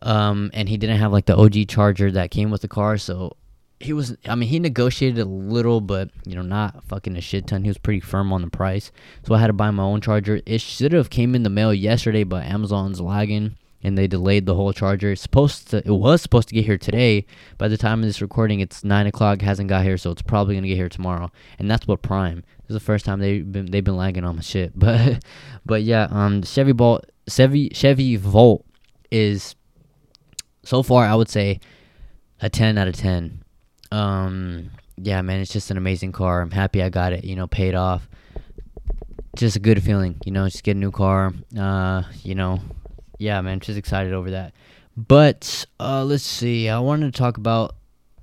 Um, 0.04 0.52
and 0.54 0.70
he 0.70 0.78
didn't 0.78 1.00
have 1.00 1.12
like 1.12 1.26
the 1.26 1.36
OG 1.36 1.70
charger 1.70 2.12
that 2.12 2.30
came 2.30 2.52
with 2.52 2.62
the 2.62 2.68
car, 2.68 3.00
so 3.00 3.36
he 3.80 3.94
was. 3.94 4.16
I 4.28 4.36
mean, 4.36 4.48
he 4.48 4.60
negotiated 4.60 5.20
a 5.20 5.26
little, 5.26 5.82
but 5.82 6.12
you 6.28 6.36
know, 6.36 6.44
not 6.44 6.84
fucking 6.84 7.18
a 7.18 7.22
shit 7.22 7.48
ton. 7.48 7.64
He 7.64 7.70
was 7.70 7.80
pretty 7.80 8.00
firm 8.00 8.32
on 8.32 8.44
the 8.44 8.50
price, 8.50 8.92
so 9.26 9.34
I 9.34 9.40
had 9.40 9.48
to 9.48 9.54
buy 9.54 9.72
my 9.72 9.84
own 9.84 10.02
charger. 10.02 10.40
It 10.46 10.62
should 10.62 10.92
have 10.94 11.10
came 11.10 11.34
in 11.34 11.42
the 11.42 11.50
mail 11.50 11.74
yesterday, 11.74 12.24
but 12.24 12.46
Amazon's 12.46 13.02
lagging 13.02 13.58
and 13.84 13.98
they 13.98 14.08
delayed 14.08 14.46
the 14.46 14.56
whole 14.56 14.74
charger. 14.74 15.12
It's 15.12 15.22
supposed 15.22 15.70
to, 15.72 15.78
it 15.78 15.92
was 15.92 16.22
supposed 16.22 16.50
to 16.50 16.56
get 16.56 16.66
here 16.66 16.78
today. 16.78 17.26
By 17.58 17.68
the 17.68 17.78
time 17.78 18.00
of 18.00 18.06
this 18.06 18.22
recording, 18.22 18.60
it's 18.60 18.84
nine 18.84 19.08
o'clock. 19.08 19.42
Hasn't 19.42 19.70
got 19.70 19.84
here, 19.84 19.98
so 19.98 20.12
it's 20.12 20.22
probably 20.22 20.56
gonna 20.56 20.68
get 20.68 20.76
here 20.76 20.90
tomorrow. 20.90 21.32
And 21.60 21.70
that's 21.70 21.88
what 21.88 22.02
Prime. 22.02 22.44
This 22.62 22.70
is 22.70 22.76
the 22.76 22.80
first 22.80 23.06
time 23.06 23.20
they've 23.20 23.50
been 23.50 23.68
they've 23.72 23.84
been 23.84 23.98
lagging 23.98 24.24
on 24.24 24.36
my 24.36 24.42
shit. 24.42 24.74
But 24.82 25.24
but 25.66 25.84
yeah, 25.84 26.08
um, 26.12 26.44
Chevy 26.44 26.74
Bolt, 26.74 27.06
Chevy 27.28 27.70
Chevy 27.70 28.16
Volt 28.16 28.66
is 29.10 29.56
so 30.64 30.84
far 30.84 31.06
I 31.06 31.16
would 31.16 31.30
say 31.30 31.60
a 32.42 32.50
ten 32.50 32.78
out 32.78 32.88
of 32.88 32.96
ten. 32.96 33.44
Um, 33.92 34.72
yeah, 34.98 35.22
man, 35.22 35.40
it's 35.40 35.52
just 35.52 35.72
an 35.72 35.78
amazing 35.78 36.12
car. 36.12 36.42
I'm 36.42 36.52
happy 36.52 36.82
I 36.82 36.90
got 36.90 37.14
it. 37.14 37.24
You 37.24 37.36
know, 37.36 37.48
paid 37.48 37.76
off. 37.76 38.08
Just 39.36 39.56
a 39.56 39.60
good 39.60 39.82
feeling, 39.82 40.18
you 40.26 40.32
know. 40.32 40.48
Just 40.48 40.64
get 40.64 40.76
a 40.76 40.80
new 40.80 40.92
car. 40.92 41.34
Uh, 41.58 42.04
you 42.24 42.36
know, 42.36 42.60
yeah, 43.22 43.40
man, 43.42 43.60
just 43.60 43.78
excited 43.78 44.14
over 44.14 44.32
that. 44.32 44.54
But 44.98 45.66
uh, 45.80 46.04
let's 46.04 46.24
see. 46.24 46.68
I 46.68 46.80
wanted 46.80 47.14
to 47.14 47.18
talk 47.18 47.38
about. 47.38 47.76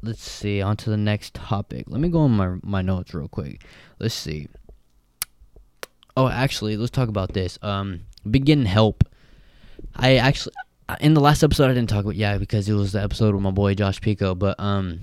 Let's 0.03 0.23
see. 0.23 0.61
On 0.61 0.77
to 0.77 0.91
the 0.91 0.97
next 0.97 1.35
topic. 1.35 1.85
Let 1.89 2.01
me 2.01 2.09
go 2.09 2.21
on 2.21 2.33
my 2.33 2.57
my 2.63 2.83
notes 2.83 3.15
real 3.15 3.29
quick. 3.29 3.65
Let's 4.01 4.15
see. 4.15 4.49
Oh, 6.17 6.29
actually, 6.29 6.77
let's 6.77 6.91
talk 6.91 7.09
about 7.09 7.33
this. 7.33 7.59
Um, 7.63 8.01
begin 8.29 8.65
help. 8.65 9.05
I 9.95 10.17
actually 10.17 10.55
in 11.01 11.15
the 11.15 11.21
last 11.21 11.45
episode 11.45 11.71
I 11.71 11.75
didn't 11.75 11.91
talk 11.91 12.05
about 12.05 12.17
yeah 12.17 12.39
because 12.39 12.69
it 12.69 12.75
was 12.75 12.93
the 12.93 13.03
episode 13.03 13.35
with 13.35 13.43
my 13.43 13.53
boy 13.53 13.75
Josh 13.75 14.01
Pico, 14.01 14.35
but 14.35 14.59
um, 14.59 15.01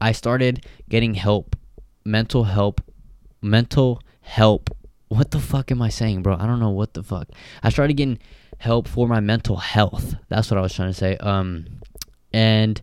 I 0.00 0.12
started 0.12 0.66
getting 0.88 1.14
help, 1.14 1.54
mental 2.04 2.42
help, 2.42 2.80
mental 3.40 4.02
help. 4.20 4.70
What 5.08 5.30
the 5.30 5.38
fuck 5.38 5.70
am 5.70 5.80
I 5.80 5.90
saying, 5.90 6.22
bro? 6.22 6.36
I 6.36 6.46
don't 6.46 6.58
know 6.58 6.70
what 6.70 6.94
the 6.94 7.04
fuck. 7.04 7.28
I 7.62 7.68
started 7.68 7.94
getting 7.94 8.18
help 8.58 8.88
for 8.88 9.06
my 9.06 9.20
mental 9.20 9.56
health. 9.56 10.14
That's 10.28 10.50
what 10.50 10.58
I 10.58 10.60
was 10.60 10.74
trying 10.74 10.90
to 10.90 10.94
say. 10.94 11.16
Um, 11.18 11.66
and 12.32 12.80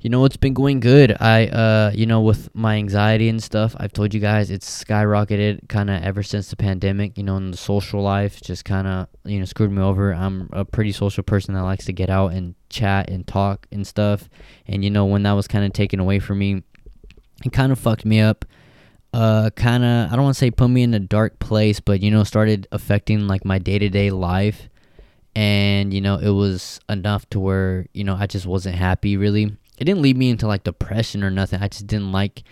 you 0.00 0.08
know 0.08 0.24
it's 0.24 0.38
been 0.38 0.54
going 0.54 0.80
good. 0.80 1.14
I 1.20 1.46
uh, 1.48 1.92
you 1.94 2.06
know, 2.06 2.22
with 2.22 2.48
my 2.54 2.76
anxiety 2.76 3.28
and 3.28 3.42
stuff, 3.42 3.76
I've 3.78 3.92
told 3.92 4.14
you 4.14 4.20
guys 4.20 4.50
it's 4.50 4.84
skyrocketed 4.84 5.68
kind 5.68 5.90
of 5.90 6.02
ever 6.02 6.22
since 6.22 6.48
the 6.48 6.56
pandemic. 6.56 7.18
You 7.18 7.24
know, 7.24 7.36
in 7.36 7.50
the 7.50 7.56
social 7.56 8.00
life, 8.00 8.40
just 8.40 8.64
kind 8.64 8.86
of 8.86 9.08
you 9.24 9.38
know 9.38 9.44
screwed 9.44 9.70
me 9.70 9.82
over. 9.82 10.12
I'm 10.14 10.48
a 10.52 10.64
pretty 10.64 10.92
social 10.92 11.22
person 11.22 11.54
that 11.54 11.64
likes 11.64 11.84
to 11.86 11.92
get 11.92 12.08
out 12.08 12.32
and 12.32 12.54
chat 12.70 13.10
and 13.10 13.26
talk 13.26 13.66
and 13.70 13.86
stuff. 13.86 14.28
And 14.66 14.82
you 14.82 14.90
know, 14.90 15.04
when 15.04 15.22
that 15.24 15.32
was 15.32 15.46
kind 15.46 15.66
of 15.66 15.72
taken 15.74 16.00
away 16.00 16.18
from 16.18 16.38
me, 16.38 16.62
it 17.44 17.52
kind 17.52 17.70
of 17.70 17.78
fucked 17.78 18.06
me 18.06 18.20
up 18.20 18.44
uh 19.12 19.50
kind 19.56 19.82
of 19.82 20.12
i 20.12 20.14
don't 20.14 20.22
want 20.22 20.34
to 20.34 20.38
say 20.38 20.52
put 20.52 20.68
me 20.68 20.84
in 20.84 20.94
a 20.94 21.00
dark 21.00 21.40
place 21.40 21.80
but 21.80 22.00
you 22.00 22.12
know 22.12 22.22
started 22.22 22.68
affecting 22.70 23.26
like 23.26 23.44
my 23.44 23.58
day-to-day 23.58 24.08
life 24.08 24.68
and 25.34 25.94
you 25.94 26.00
know 26.00 26.16
it 26.16 26.30
was 26.30 26.80
enough 26.88 27.28
to 27.30 27.40
where 27.40 27.86
you 27.92 28.04
know 28.04 28.16
I 28.18 28.26
just 28.26 28.46
wasn't 28.46 28.76
happy 28.76 29.16
really. 29.16 29.56
It 29.78 29.84
didn't 29.84 30.02
lead 30.02 30.16
me 30.16 30.30
into 30.30 30.46
like 30.46 30.64
depression 30.64 31.24
or 31.24 31.30
nothing. 31.30 31.62
I 31.62 31.68
just 31.68 31.86
didn't 31.86 32.12
like 32.12 32.42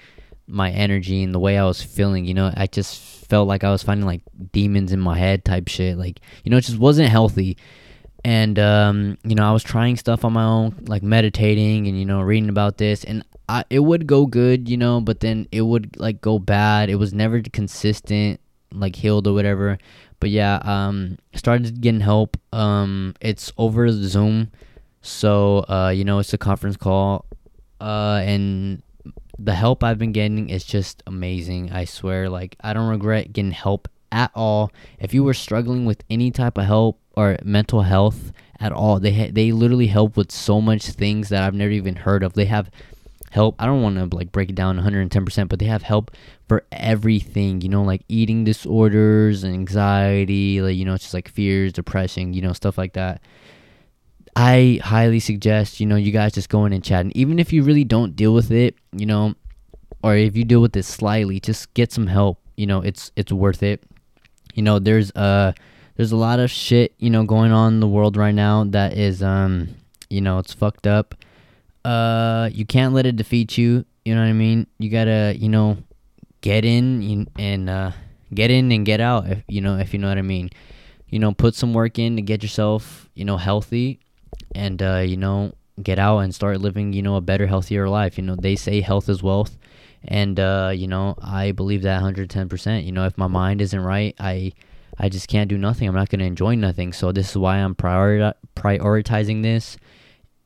my 0.47 0.71
energy 0.71 1.23
and 1.23 1.35
the 1.35 1.39
way 1.39 1.59
I 1.59 1.65
was 1.65 1.83
feeling. 1.83 2.25
You 2.25 2.35
know, 2.35 2.53
I 2.57 2.67
just 2.67 3.01
felt 3.27 3.47
like 3.47 3.65
I 3.65 3.71
was 3.71 3.83
finding 3.83 4.07
like 4.07 4.23
demons 4.53 4.93
in 4.93 5.01
my 5.01 5.19
head 5.19 5.45
type 5.45 5.69
shit. 5.69 5.99
Like 5.99 6.21
you 6.45 6.51
know, 6.51 6.57
it 6.57 6.63
just 6.63 6.79
wasn't 6.79 7.11
healthy. 7.11 7.57
And 8.25 8.59
um, 8.59 9.19
you 9.23 9.35
know, 9.35 9.49
I 9.49 9.53
was 9.53 9.63
trying 9.63 9.97
stuff 9.97 10.25
on 10.25 10.33
my 10.33 10.45
own, 10.45 10.75
like 10.89 11.03
meditating 11.03 11.87
and 11.87 11.99
you 11.99 12.05
know 12.05 12.21
reading 12.21 12.49
about 12.49 12.79
this, 12.79 13.05
and 13.05 13.25
I, 13.49 13.65
it 13.71 13.81
would 13.81 14.07
go 14.07 14.27
good, 14.27 14.69
you 14.69 14.77
know, 14.77 15.01
but 15.01 15.21
then 15.21 15.47
it 15.53 15.63
would 15.63 15.99
like 15.99 16.21
go 16.21 16.39
bad. 16.39 16.91
It 16.91 16.97
was 16.97 17.15
never 17.15 17.41
consistent, 17.41 18.41
like 18.73 18.97
healed 18.97 19.27
or 19.27 19.35
whatever. 19.35 19.79
But 20.21 20.31
yeah, 20.31 20.61
um, 20.63 21.19
started 21.35 21.81
getting 21.81 22.01
help. 22.01 22.37
Um, 22.53 23.15
it's 23.21 23.53
over 23.57 23.89
Zoom, 23.91 24.51
so 25.01 25.65
uh, 25.69 25.93
you 25.95 26.05
know, 26.05 26.19
it's 26.19 26.33
a 26.33 26.39
conference 26.39 26.77
call, 26.77 27.25
uh, 27.81 28.21
and 28.25 28.83
the 29.39 29.55
help 29.55 29.85
I've 29.85 29.99
been 29.99 30.13
getting 30.13 30.51
is 30.51 30.65
just 30.65 31.03
amazing. 31.07 31.71
I 31.73 31.85
swear, 31.85 32.29
like 32.29 32.57
I 32.61 32.73
don't 32.73 32.89
regret 32.89 33.33
getting 33.33 33.53
help 33.53 33.89
at 34.11 34.31
all. 34.35 34.73
If 34.99 35.15
you 35.15 35.23
were 35.23 35.35
struggling 35.35 35.85
with 35.85 36.03
any 36.11 36.31
type 36.31 36.59
of 36.59 36.65
help 36.65 36.99
or 37.17 37.37
mental 37.45 37.83
health 37.83 38.33
at 38.59 38.73
all, 38.73 38.99
they 38.99 39.13
ha- 39.13 39.31
they 39.33 39.53
literally 39.53 39.87
help 39.87 40.17
with 40.17 40.33
so 40.33 40.61
much 40.61 40.87
things 40.91 41.29
that 41.29 41.45
I've 41.45 41.55
never 41.55 41.71
even 41.71 41.97
heard 41.97 42.23
of. 42.25 42.33
They 42.33 42.47
have 42.47 42.71
help. 43.31 43.57
I 43.59 43.67
don't 43.67 43.83
want 43.83 43.97
to 43.97 44.17
like 44.17 44.33
break 44.33 44.51
it 44.51 44.55
down 44.55 44.79
110%, 44.79 45.49
but 45.49 45.59
they 45.59 45.67
have 45.67 45.83
help 45.83 46.11
for 46.49 46.65
everything, 46.73 47.61
you 47.61 47.69
know, 47.69 47.83
like 47.83 48.03
eating 48.09 48.45
disorders, 48.45 49.45
and 49.45 49.55
anxiety, 49.55 50.61
like 50.61 50.77
you 50.77 50.85
know, 50.85 50.95
it's 50.95 51.05
just 51.05 51.15
like 51.15 51.29
fears, 51.29 51.73
depression, 51.73 52.33
you 52.33 52.43
know, 52.43 52.53
stuff 52.53 52.79
like 52.79 52.95
that. 52.95 53.21
I 54.37 54.81
highly 54.83 55.21
suggest, 55.21 55.81
you 55.81 55.87
know, 55.87 55.97
you 55.97 56.13
guys 56.13 56.33
just 56.33 56.49
go 56.49 56.65
in 56.65 56.73
and 56.73 56.85
chat. 56.85 57.01
And 57.01 57.17
even 57.17 57.39
if 57.39 57.53
you 57.53 57.63
really 57.63 57.85
don't 57.85 58.15
deal 58.15 58.33
with 58.33 58.53
it, 58.53 58.77
you 58.93 59.05
know, 59.05 59.35
or 60.03 60.15
if 60.15 60.37
you 60.37 60.45
deal 60.45 60.61
with 60.61 60.77
it 60.77 60.85
slightly, 60.85 61.41
just 61.41 61.75
get 61.75 61.93
some 61.93 62.07
help. 62.07 62.41
You 62.57 62.67
know, 62.67 62.81
it's 62.81 63.11
it's 63.17 63.33
worth 63.33 63.63
it. 63.63 63.83
You 64.55 64.63
know, 64.63 64.79
there's 64.79 65.11
uh 65.13 65.53
there's 65.97 66.13
a 66.13 66.17
lot 66.17 66.39
of 66.39 66.51
shit, 66.51 66.95
you 66.99 67.11
know, 67.11 67.25
going 67.25 67.51
on 67.51 67.75
in 67.75 67.81
the 67.81 67.89
world 67.89 68.17
right 68.17 68.35
now 68.35 68.65
that 68.65 68.97
is 68.97 69.23
um, 69.23 69.75
you 70.09 70.21
know, 70.21 70.39
it's 70.39 70.53
fucked 70.53 70.87
up 70.87 71.17
uh, 71.85 72.51
you 72.53 72.67
can't 72.67 72.95
let 72.95 73.07
it 73.07 73.17
defeat 73.17 73.59
you. 73.59 73.85
You 74.05 74.15
know 74.15 74.23
what 74.23 74.29
I 74.29 74.33
mean? 74.33 74.67
You 74.79 74.91
gotta, 74.91 75.35
you 75.39 75.49
know, 75.49 75.79
get 76.41 76.65
in 76.65 77.29
and 77.39 77.71
uh, 77.71 77.93
get 78.33 78.51
in 78.51 78.73
and 78.73 78.85
get 78.87 79.01
out. 79.01 79.29
If 79.29 79.43
you 79.49 79.61
know, 79.61 79.79
if 79.79 79.93
you 79.93 79.99
know 79.99 80.09
what 80.09 80.19
I 80.19 80.23
mean. 80.23 80.51
You 81.09 81.19
know, 81.19 81.33
put 81.33 81.55
some 81.55 81.73
work 81.73 81.99
in 81.99 82.17
to 82.17 82.23
get 82.23 82.43
yourself, 82.43 83.09
you 83.15 83.25
know, 83.25 83.39
healthy, 83.39 83.99
and 84.55 84.83
uh, 84.83 85.03
you 85.07 85.17
know, 85.17 85.55
get 85.83 85.99
out 85.99 86.19
and 86.19 86.35
start 86.35 86.61
living, 86.61 86.93
you 86.93 87.01
know, 87.01 87.17
a 87.17 87.23
better, 87.23 87.47
healthier 87.47 87.89
life. 87.89 88.19
You 88.19 88.25
know, 88.25 88.37
they 88.37 88.57
say 88.57 88.83
health 88.83 89.09
is 89.09 89.23
wealth, 89.23 89.57
and 90.05 90.39
uh, 90.39 90.71
you 90.75 90.87
know, 90.87 91.17
I 91.23 91.53
believe 91.53 91.83
that 91.83 92.03
110%. 92.03 92.85
You 92.85 92.93
know, 92.93 93.05
if 93.07 93.17
my 93.17 93.27
mind 93.27 93.63
isn't 93.63 93.81
right, 93.81 94.15
I 94.21 94.53
I 94.99 95.09
just 95.09 95.29
can't 95.29 95.49
do 95.49 95.57
nothing. 95.57 95.89
I'm 95.89 95.95
not 95.95 96.11
gonna 96.11 96.25
enjoy 96.25 96.57
nothing. 96.57 96.93
So 96.93 97.11
this 97.13 97.31
is 97.31 97.39
why 97.39 97.57
I'm 97.57 97.75
priori- 97.75 98.35
prioritizing 98.55 99.43
this 99.43 99.79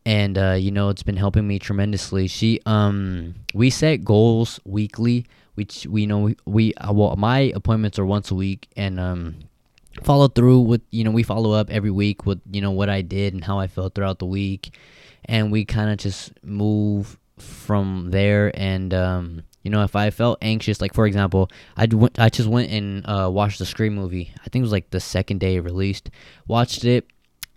and 0.05 0.37
uh, 0.37 0.57
you 0.59 0.71
know 0.71 0.89
it's 0.89 1.03
been 1.03 1.17
helping 1.17 1.47
me 1.47 1.59
tremendously. 1.59 2.27
She 2.27 2.61
um 2.67 3.35
we 3.55 3.71
set 3.71 4.05
goals 4.05 4.61
weekly 4.65 5.27
which 5.55 5.87
we 5.87 6.07
know 6.07 6.21
we, 6.21 6.37
we 6.47 6.75
uh, 6.75 6.93
well 6.93 7.15
my 7.17 7.53
appointments 7.55 7.99
are 7.99 8.07
once 8.07 8.31
a 8.31 8.35
week 8.35 8.69
and 8.77 8.99
um 8.99 9.37
follow 10.03 10.29
through 10.29 10.61
with 10.61 10.81
you 10.91 11.05
know 11.05 11.11
we 11.11 11.23
follow 11.23 11.53
up 11.53 11.71
every 11.71 11.91
week 11.91 12.25
with 12.25 12.41
you 12.51 12.61
know 12.61 12.71
what 12.71 12.89
I 12.89 13.03
did 13.03 13.35
and 13.35 13.45
how 13.45 13.59
I 13.59 13.67
felt 13.67 13.95
throughout 13.95 14.19
the 14.19 14.27
week. 14.27 14.77
And 15.27 15.53
we 15.53 15.65
kind 15.65 15.91
of 15.91 15.99
just 15.99 16.33
move 16.43 17.19
from 17.39 18.11
there 18.11 18.53
and 18.55 18.93
um 18.95 19.43
you 19.63 19.71
know 19.71 19.83
if 19.83 19.95
I 19.95 20.11
felt 20.11 20.39
anxious 20.43 20.81
like 20.81 20.95
for 20.95 21.07
example 21.07 21.51
I 21.77 21.87
went 21.87 22.19
I 22.19 22.29
just 22.29 22.49
went 22.49 22.71
and 22.71 23.05
uh, 23.07 23.31
watched 23.31 23.59
the 23.59 23.67
Scream 23.67 23.95
movie. 23.95 24.33
I 24.41 24.49
think 24.49 24.63
it 24.63 24.67
was 24.67 24.73
like 24.73 24.91
the 24.91 25.01
second 25.01 25.41
day 25.41 25.57
it 25.57 25.61
released. 25.61 26.11
Watched 26.47 26.85
it 26.85 27.07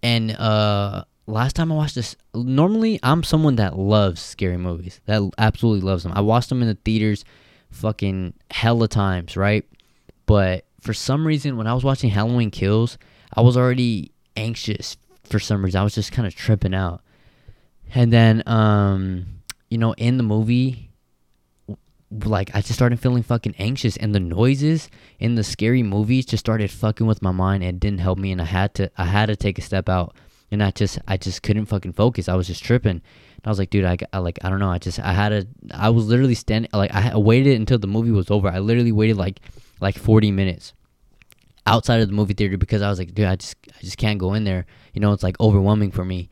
and 0.04 0.32
uh 0.32 1.06
last 1.28 1.56
time 1.56 1.72
I 1.72 1.76
watched 1.76 1.96
this 1.96 2.16
normally 2.34 3.00
I'm 3.02 3.24
someone 3.24 3.56
that 3.56 3.78
loves 3.78 4.22
scary 4.22 4.58
movies 4.58 5.02
that 5.06 5.28
absolutely 5.38 5.82
loves 5.82 6.04
them 6.04 6.14
I 6.16 6.22
watched 6.22 6.50
them 6.50 6.62
in 6.62 6.68
the 6.68 6.78
theaters 6.86 7.26
fucking 7.72 8.34
hella 8.52 8.88
times 8.88 9.36
right 9.36 9.66
but 10.26 10.66
for 10.86 10.94
some 10.94 11.26
reason 11.26 11.58
when 11.58 11.68
I 11.68 11.74
was 11.74 11.84
watching 11.84 12.12
Halloween 12.12 12.52
Kills, 12.52 12.98
I 13.34 13.42
was 13.42 13.58
already 13.58 14.12
anxious 14.38 14.98
for 15.24 15.40
some 15.40 15.66
reason. 15.66 15.82
I 15.82 15.84
was 15.84 15.96
just 15.96 16.12
kind 16.12 16.28
of 16.28 16.36
tripping 16.36 16.76
out. 16.76 17.02
And 17.94 18.14
then 18.14 18.44
um 18.48 19.26
you 19.70 19.78
know, 19.78 19.94
in 19.94 20.18
the 20.18 20.24
movie 20.24 20.92
like 22.24 22.52
I 22.54 22.62
just 22.62 22.76
started 22.76 23.00
feeling 23.00 23.24
fucking 23.24 23.56
anxious 23.58 23.98
and 23.98 24.14
the 24.14 24.20
noises 24.20 24.90
in 25.20 25.36
the 25.36 25.44
scary 25.44 25.82
movies 25.82 26.26
just 26.26 26.46
started 26.46 26.70
fucking 26.70 27.08
with 27.08 27.22
my 27.22 27.32
mind 27.32 27.64
and 27.64 27.80
didn't 27.80 28.00
help 28.00 28.20
me 28.20 28.32
and 28.32 28.42
I 28.42 28.46
had 28.46 28.76
to 28.76 28.92
I 28.96 29.06
had 29.06 29.26
to 29.26 29.36
take 29.36 29.58
a 29.58 29.62
step 29.62 29.90
out 29.90 30.16
and 30.56 30.64
I 30.64 30.72
just 30.72 31.00
I 31.08 31.18
just 31.18 31.44
couldn't 31.44 31.66
fucking 31.66 31.94
focus. 31.94 32.30
I 32.30 32.36
was 32.36 32.48
just 32.48 32.64
tripping. 32.64 32.92
And 32.92 33.02
I 33.44 33.50
was 33.50 33.60
like, 33.60 33.70
dude, 33.70 33.84
I, 33.84 33.98
I 34.14 34.20
like 34.20 34.40
I 34.44 34.50
don't 34.50 34.60
know. 34.60 34.72
I 34.72 34.80
just 34.80 35.00
I 35.00 35.12
had 35.12 35.34
a 35.34 35.46
I 35.72 35.90
was 35.90 36.08
literally 36.08 36.34
standing 36.34 36.70
like 36.74 36.94
I 36.94 37.16
waited 37.18 37.60
until 37.60 37.78
the 37.78 37.88
movie 37.88 38.12
was 38.12 38.32
over. 38.32 38.48
I 38.48 38.60
literally 38.60 38.94
waited 38.94 39.18
like 39.18 39.42
like 39.82 39.98
40 39.98 40.32
minutes 40.32 40.74
outside 41.68 42.00
of 42.00 42.08
the 42.08 42.14
movie 42.14 42.34
theater 42.34 42.58
because 42.58 42.82
I 42.82 42.90
was 42.90 43.00
like, 43.00 43.14
dude, 43.14 43.26
I 43.26 43.36
just 43.36 43.56
I 43.68 43.82
just 43.82 43.98
can't 43.98 44.18
go 44.18 44.34
in 44.34 44.46
there. 44.46 44.66
You 44.94 45.02
know, 45.02 45.12
it's 45.12 45.24
like 45.24 45.40
overwhelming 45.42 45.92
for 45.92 46.06
me. 46.06 46.30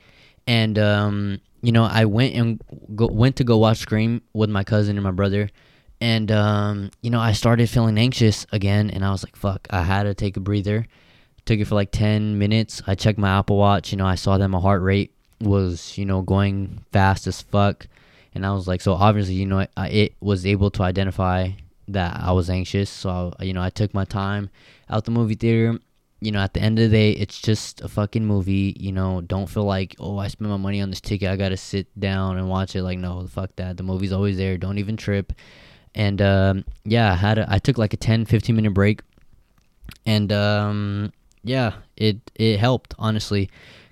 And 0.48 0.80
um, 0.80 1.42
you 1.62 1.74
know, 1.74 1.84
I 1.84 2.06
went 2.06 2.34
and 2.36 2.62
go, 2.96 3.08
went 3.08 3.36
to 3.38 3.44
go 3.44 3.58
watch 3.58 3.80
Scream 3.80 4.22
with 4.34 4.50
my 4.50 4.64
cousin 4.64 4.96
and 4.96 5.04
my 5.04 5.12
brother. 5.12 5.50
And 6.00 6.32
um, 6.32 6.92
you 7.02 7.10
know, 7.10 7.20
I 7.20 7.34
started 7.34 7.70
feeling 7.70 7.98
anxious 7.98 8.46
again 8.54 8.90
and 8.90 9.04
I 9.04 9.12
was 9.12 9.24
like, 9.24 9.36
fuck, 9.36 9.68
I 9.70 9.84
had 9.84 10.04
to 10.04 10.14
take 10.14 10.38
a 10.38 10.40
breather. 10.40 10.88
Took 11.46 11.60
it 11.60 11.66
for 11.66 11.76
like 11.76 11.92
10 11.92 12.38
minutes. 12.38 12.82
I 12.88 12.96
checked 12.96 13.20
my 13.20 13.38
Apple 13.40 13.58
Watch, 13.58 13.92
you 13.92 13.98
know, 13.98 14.06
I 14.06 14.16
saw 14.16 14.38
that 14.38 14.48
my 14.48 14.60
heart 14.60 14.82
rate 14.82 15.14
was, 15.42 15.98
you 15.98 16.06
know, 16.06 16.22
going 16.22 16.84
fast 16.92 17.28
as 17.28 17.42
fuck. 17.42 17.88
And 18.36 18.46
I 18.46 18.54
was 18.54 18.68
like, 18.68 18.82
so 18.82 18.94
obviously, 18.94 19.36
you 19.36 19.46
know, 19.46 19.60
it, 19.60 19.72
it 19.78 20.14
was 20.20 20.46
able 20.46 20.72
to 20.72 20.84
identify 20.84 21.50
that 21.90 22.20
I 22.20 22.32
was 22.32 22.50
anxious. 22.50 22.90
So, 22.90 23.34
I, 23.40 23.44
you 23.44 23.54
know, 23.54 23.62
I 23.62 23.70
took 23.70 23.94
my 23.94 24.06
time 24.06 24.50
out 24.90 25.06
the 25.06 25.12
movie 25.12 25.36
theater. 25.36 25.80
You 26.22 26.32
know, 26.32 26.40
at 26.40 26.54
the 26.54 26.62
end 26.62 26.80
of 26.80 26.90
the 26.90 26.98
day, 26.98 27.12
it's 27.12 27.42
just 27.42 27.82
a 27.82 27.90
fucking 27.90 28.26
movie. 28.26 28.76
You 28.80 28.94
know, 28.94 29.20
don't 29.20 29.48
feel 29.48 29.66
like, 29.66 29.96
oh, 30.00 30.18
I 30.18 30.30
spent 30.30 30.50
my 30.50 30.58
money 30.58 30.82
on 30.82 30.90
this 30.90 31.02
ticket. 31.02 31.30
I 31.30 31.36
got 31.36 31.50
to 31.50 31.58
sit 31.58 31.88
down 32.00 32.38
and 32.38 32.50
watch 32.50 32.76
it. 32.78 32.84
Like, 32.84 32.98
no, 32.98 33.28
fuck 33.28 33.54
that. 33.58 33.76
The 33.76 33.84
movie's 33.84 34.14
always 34.14 34.38
there. 34.38 34.58
Don't 34.58 34.78
even 34.78 34.96
trip. 34.96 35.34
And 35.94 36.22
um, 36.22 36.66
yeah, 36.86 37.12
I 37.12 37.16
had 37.16 37.38
a, 37.38 37.46
I 37.52 37.60
took 37.60 37.78
like 37.78 37.94
a 37.94 37.98
10, 37.98 38.26
15 38.26 38.56
minute 38.56 38.74
break. 38.74 39.02
And 40.06 40.32
um, 40.32 41.12
yeah, 41.44 41.74
it, 41.98 42.20
it 42.36 42.60
helped, 42.60 42.94
honestly. 42.98 43.50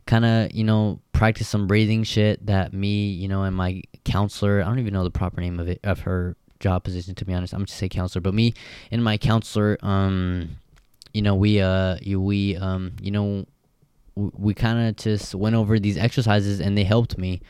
Kind 0.08 0.26
of, 0.26 0.52
you 0.52 0.64
know, 0.64 1.00
practice 1.14 1.48
some 1.48 1.68
breathing 1.68 2.04
shit 2.04 2.46
that 2.48 2.74
me, 2.74 3.10
you 3.10 3.28
know, 3.28 3.44
and 3.44 3.56
my 3.56 3.82
counselor, 4.04 4.62
I 4.62 4.66
don't 4.66 4.80
even 4.80 4.94
know 4.94 5.04
the 5.04 5.12
proper 5.12 5.40
name 5.40 5.60
of 5.60 5.68
it, 5.68 5.80
of 5.84 6.00
her 6.02 6.36
job 6.60 6.84
position 6.84 7.14
to 7.16 7.26
be 7.26 7.34
honest. 7.34 7.54
I'm 7.54 7.66
just 7.66 7.78
say 7.78 7.90
counselor, 7.90 8.22
but 8.22 8.34
me 8.34 8.54
and 8.90 9.04
my 9.04 9.18
counselor, 9.18 9.78
um, 9.82 10.58
you 11.14 11.22
know, 11.22 11.36
we 11.36 11.60
uh, 11.60 11.98
we 12.06 12.56
um, 12.58 12.94
you 13.02 13.12
know, 13.12 13.46
we, 14.16 14.32
we 14.34 14.54
kind 14.54 14.88
of 14.88 14.96
just 14.96 15.36
went 15.36 15.56
over 15.56 15.78
these 15.78 15.98
exercises 15.98 16.62
and 16.62 16.78
they 16.78 16.84
helped 16.84 17.18
me. 17.18 17.42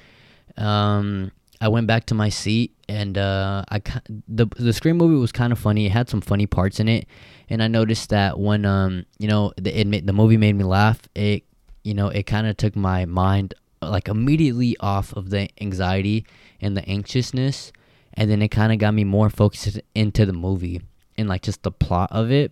Um, 0.58 1.32
I 1.62 1.68
went 1.68 1.88
back 1.88 2.08
to 2.08 2.16
my 2.16 2.30
seat 2.30 2.76
and 2.90 3.18
uh, 3.18 3.64
I 3.70 3.82
the 4.28 4.48
the 4.58 4.74
Scream 4.74 4.98
movie 4.98 5.16
was 5.16 5.32
kind 5.32 5.54
of 5.54 5.60
funny. 5.60 5.86
It 5.86 5.92
had 5.92 6.10
some 6.10 6.20
funny 6.20 6.48
parts 6.48 6.80
in 6.80 6.88
it, 6.88 7.08
and 7.50 7.62
I 7.64 7.68
noticed 7.68 8.10
that 8.10 8.40
when 8.40 8.66
um, 8.66 9.06
you 9.20 9.28
know, 9.28 9.54
the 9.56 9.80
it 9.80 10.06
the 10.06 10.14
movie 10.14 10.38
made 10.38 10.54
me 10.54 10.64
laugh. 10.64 11.00
It 11.16 11.44
you 11.84 11.94
know, 11.94 12.10
it 12.10 12.24
kind 12.24 12.48
of 12.48 12.58
took 12.58 12.76
my 12.76 13.06
mind 13.06 13.54
like 13.82 14.08
immediately 14.08 14.76
off 14.80 15.14
of 15.14 15.30
the 15.30 15.50
anxiety 15.60 16.26
and 16.60 16.78
the 16.78 16.88
anxiousness 16.88 17.72
and 18.14 18.30
then 18.30 18.42
it 18.42 18.50
kind 18.50 18.72
of 18.72 18.80
got 18.80 18.94
me 18.94 19.04
more 19.04 19.30
focused 19.30 19.80
into 19.96 20.26
the 20.26 20.34
movie 20.34 20.82
and 21.18 21.28
like 21.28 21.42
just 21.42 21.64
the 21.64 21.72
plot 21.72 22.10
of 22.12 22.32
it 22.32 22.52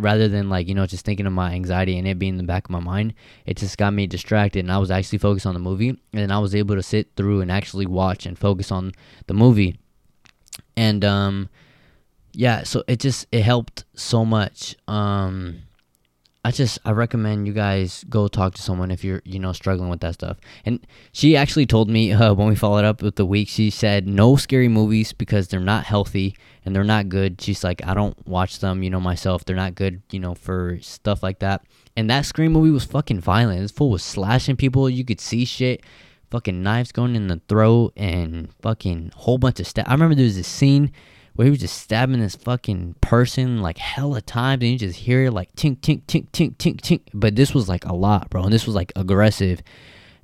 rather 0.00 0.28
than 0.28 0.48
like 0.48 0.68
you 0.68 0.74
know 0.74 0.86
just 0.86 1.04
thinking 1.04 1.26
of 1.26 1.32
my 1.32 1.52
anxiety 1.52 1.98
and 1.98 2.06
it 2.06 2.18
being 2.18 2.34
in 2.34 2.38
the 2.38 2.44
back 2.44 2.64
of 2.64 2.70
my 2.70 2.78
mind 2.78 3.12
it 3.46 3.56
just 3.56 3.76
got 3.78 3.92
me 3.92 4.06
distracted 4.06 4.60
and 4.60 4.70
i 4.70 4.78
was 4.78 4.90
actually 4.90 5.18
focused 5.18 5.46
on 5.46 5.54
the 5.54 5.60
movie 5.60 5.98
and 6.12 6.32
i 6.32 6.38
was 6.38 6.54
able 6.54 6.76
to 6.76 6.82
sit 6.82 7.08
through 7.16 7.40
and 7.40 7.50
actually 7.50 7.86
watch 7.86 8.24
and 8.26 8.38
focus 8.38 8.70
on 8.70 8.92
the 9.26 9.34
movie. 9.34 9.78
And 10.76 11.04
um 11.04 11.48
yeah 12.32 12.62
so 12.62 12.84
it 12.86 13.00
just 13.00 13.26
it 13.32 13.42
helped 13.42 13.84
so 13.94 14.24
much 14.24 14.76
um 14.86 15.62
I 16.48 16.50
just 16.50 16.78
I 16.82 16.92
recommend 16.92 17.46
you 17.46 17.52
guys 17.52 18.06
go 18.08 18.26
talk 18.26 18.54
to 18.54 18.62
someone 18.62 18.90
if 18.90 19.04
you're 19.04 19.20
you 19.26 19.38
know 19.38 19.52
struggling 19.52 19.90
with 19.90 20.00
that 20.00 20.14
stuff. 20.14 20.38
And 20.64 20.80
she 21.12 21.36
actually 21.36 21.66
told 21.66 21.90
me 21.90 22.10
uh, 22.10 22.32
when 22.32 22.48
we 22.48 22.54
followed 22.54 22.86
up 22.86 23.02
with 23.02 23.16
the 23.16 23.26
week, 23.26 23.50
she 23.50 23.68
said 23.68 24.08
no 24.08 24.36
scary 24.36 24.68
movies 24.68 25.12
because 25.12 25.48
they're 25.48 25.60
not 25.60 25.84
healthy 25.84 26.34
and 26.64 26.74
they're 26.74 26.84
not 26.84 27.10
good. 27.10 27.38
She's 27.38 27.62
like 27.62 27.84
I 27.86 27.92
don't 27.92 28.16
watch 28.26 28.60
them, 28.60 28.82
you 28.82 28.88
know 28.88 28.98
myself. 28.98 29.44
They're 29.44 29.56
not 29.56 29.74
good, 29.74 30.00
you 30.10 30.20
know, 30.20 30.34
for 30.34 30.78
stuff 30.80 31.22
like 31.22 31.40
that. 31.40 31.66
And 31.98 32.08
that 32.08 32.24
scream 32.24 32.52
movie 32.52 32.70
was 32.70 32.86
fucking 32.86 33.20
violent. 33.20 33.60
This 33.60 33.70
fool 33.70 33.90
was 33.90 34.02
slashing 34.02 34.56
people. 34.56 34.88
You 34.88 35.04
could 35.04 35.20
see 35.20 35.44
shit. 35.44 35.84
Fucking 36.30 36.62
knives 36.62 36.92
going 36.92 37.14
in 37.14 37.26
the 37.26 37.42
throat 37.46 37.92
and 37.94 38.50
fucking 38.62 39.12
whole 39.16 39.36
bunch 39.36 39.60
of 39.60 39.66
stuff. 39.66 39.84
I 39.86 39.92
remember 39.92 40.14
there 40.14 40.24
was 40.24 40.36
this 40.36 40.48
scene 40.48 40.92
where 41.38 41.44
he 41.44 41.50
was 41.50 41.60
just 41.60 41.80
stabbing 41.80 42.18
this 42.18 42.34
fucking 42.34 42.96
person 43.00 43.62
like 43.62 43.78
hella 43.78 44.20
times 44.20 44.60
and 44.60 44.72
you 44.72 44.76
just 44.76 44.98
hear 44.98 45.30
like 45.30 45.54
tink 45.54 45.76
tink 45.76 46.02
tink 46.08 46.26
tink 46.32 46.56
tink 46.56 46.80
tink. 46.80 47.00
But 47.14 47.36
this 47.36 47.54
was 47.54 47.68
like 47.68 47.84
a 47.84 47.94
lot 47.94 48.28
bro 48.28 48.42
and 48.42 48.52
this 48.52 48.66
was 48.66 48.74
like 48.74 48.90
aggressive. 48.96 49.62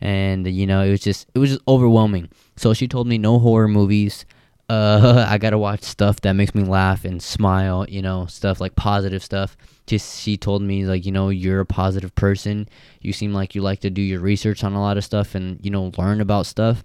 And 0.00 0.44
you 0.44 0.66
know 0.66 0.82
it 0.82 0.90
was 0.90 0.98
just 0.98 1.28
it 1.32 1.38
was 1.38 1.50
just 1.50 1.62
overwhelming. 1.68 2.30
So 2.56 2.74
she 2.74 2.88
told 2.88 3.06
me 3.06 3.16
no 3.16 3.38
horror 3.38 3.68
movies. 3.68 4.26
Uh 4.68 5.24
i 5.30 5.38
gotta 5.38 5.56
watch 5.56 5.84
stuff 5.84 6.20
that 6.22 6.32
makes 6.32 6.52
me 6.52 6.64
laugh 6.64 7.04
and 7.04 7.22
smile 7.22 7.86
you 7.88 8.02
know 8.02 8.26
stuff 8.26 8.60
like 8.60 8.74
positive 8.74 9.22
stuff. 9.22 9.56
Just 9.86 10.20
she 10.20 10.36
told 10.36 10.62
me 10.62 10.84
like 10.84 11.06
you 11.06 11.12
know 11.12 11.28
you're 11.28 11.60
a 11.60 11.66
positive 11.66 12.12
person. 12.16 12.68
You 13.02 13.12
seem 13.12 13.32
like 13.32 13.54
you 13.54 13.62
like 13.62 13.78
to 13.82 13.90
do 13.90 14.02
your 14.02 14.18
research 14.18 14.64
on 14.64 14.72
a 14.72 14.80
lot 14.80 14.96
of 14.96 15.04
stuff 15.04 15.36
and 15.36 15.64
you 15.64 15.70
know 15.70 15.92
learn 15.96 16.20
about 16.20 16.46
stuff 16.46 16.82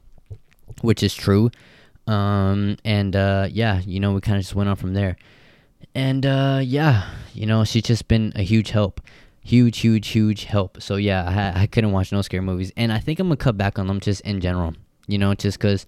which 0.81 1.01
is 1.01 1.15
true 1.15 1.49
um, 2.09 2.77
and 2.83 3.15
uh, 3.15 3.47
yeah, 3.51 3.81
you 3.85 3.99
know, 3.99 4.13
we 4.13 4.21
kind 4.21 4.37
of 4.37 4.41
just 4.41 4.55
went 4.55 4.67
on 4.67 4.75
from 4.75 4.95
there. 4.95 5.15
And 5.93 6.25
uh, 6.25 6.59
yeah, 6.63 7.07
you 7.33 7.45
know, 7.45 7.63
she's 7.63 7.83
just 7.83 8.07
been 8.07 8.33
a 8.35 8.41
huge 8.41 8.71
help. 8.71 8.99
Huge, 9.43 9.77
huge, 9.77 10.07
huge 10.07 10.45
help. 10.45 10.81
So 10.81 10.95
yeah, 10.95 11.53
I, 11.55 11.61
I 11.61 11.67
couldn't 11.67 11.91
watch 11.91 12.11
no 12.11 12.23
scary 12.23 12.41
movies. 12.41 12.71
And 12.75 12.91
I 12.91 12.97
think 12.97 13.19
I'm 13.19 13.27
going 13.27 13.37
to 13.37 13.43
cut 13.43 13.57
back 13.57 13.77
on 13.77 13.85
them 13.85 13.99
just 13.99 14.21
in 14.21 14.41
general, 14.41 14.73
you 15.07 15.19
know, 15.19 15.35
just 15.35 15.59
because 15.59 15.85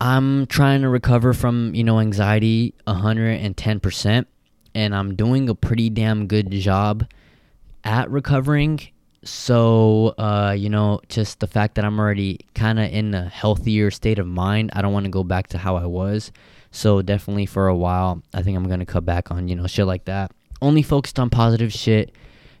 I'm 0.00 0.46
trying 0.46 0.80
to 0.80 0.88
recover 0.88 1.34
from, 1.34 1.74
you 1.74 1.84
know, 1.84 2.00
anxiety 2.00 2.74
110%. 2.86 4.26
And 4.74 4.94
I'm 4.94 5.14
doing 5.14 5.50
a 5.50 5.54
pretty 5.54 5.90
damn 5.90 6.26
good 6.26 6.50
job 6.50 7.06
at 7.84 8.10
recovering 8.10 8.80
so 9.24 10.14
uh, 10.18 10.54
you 10.56 10.68
know 10.68 11.00
just 11.08 11.40
the 11.40 11.46
fact 11.46 11.76
that 11.76 11.84
i'm 11.84 11.98
already 11.98 12.40
kind 12.54 12.78
of 12.78 12.90
in 12.90 13.14
a 13.14 13.28
healthier 13.28 13.90
state 13.90 14.18
of 14.18 14.26
mind 14.26 14.70
i 14.74 14.82
don't 14.82 14.92
want 14.92 15.04
to 15.04 15.10
go 15.10 15.22
back 15.22 15.48
to 15.48 15.58
how 15.58 15.76
i 15.76 15.86
was. 15.86 16.32
So 16.74 17.02
definitely 17.02 17.46
for 17.46 17.68
a 17.68 17.76
while 17.76 18.22
i 18.34 18.42
think 18.42 18.56
i'm 18.56 18.68
gonna 18.68 18.86
cut 18.86 19.04
back 19.04 19.30
on 19.30 19.48
you 19.48 19.54
know 19.54 19.66
shit 19.66 19.86
like 19.86 20.06
that. 20.06 20.32
Only 20.60 20.82
focused 20.82 21.18
on 21.18 21.30
positive 21.30 21.72
shit 21.72 22.12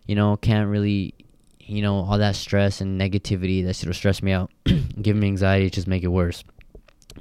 you 0.06 0.14
know 0.14 0.36
can't 0.36 0.68
really 0.68 1.14
you 1.60 1.82
know 1.82 1.96
all 1.96 2.18
that 2.18 2.36
stress 2.36 2.80
and 2.80 3.00
negativity 3.00 3.64
that 3.64 3.74
shit'll 3.74 3.94
stress 3.94 4.22
me 4.22 4.32
out 4.32 4.50
give 5.02 5.16
me 5.16 5.26
anxiety 5.26 5.70
just 5.70 5.86
make 5.86 6.02
it 6.02 6.08
worse. 6.08 6.44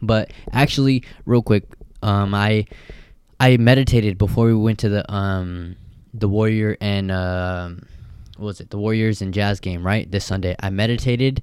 But 0.01 0.31
actually 0.51 1.03
real 1.25 1.41
quick 1.41 1.63
um 2.03 2.33
i 2.33 2.65
i 3.39 3.57
meditated 3.57 4.17
before 4.17 4.45
we 4.45 4.55
went 4.55 4.79
to 4.79 4.89
the 4.89 5.11
um 5.11 5.75
the 6.13 6.27
warrior 6.27 6.77
and 6.81 7.11
um 7.11 7.81
uh, 7.83 7.85
was 8.37 8.59
it 8.59 8.69
the 8.69 8.77
Warriors 8.77 9.21
and 9.21 9.33
Jazz 9.33 9.59
game 9.59 9.85
right 9.85 10.09
this 10.09 10.25
Sunday. 10.25 10.55
I 10.59 10.69
meditated 10.69 11.41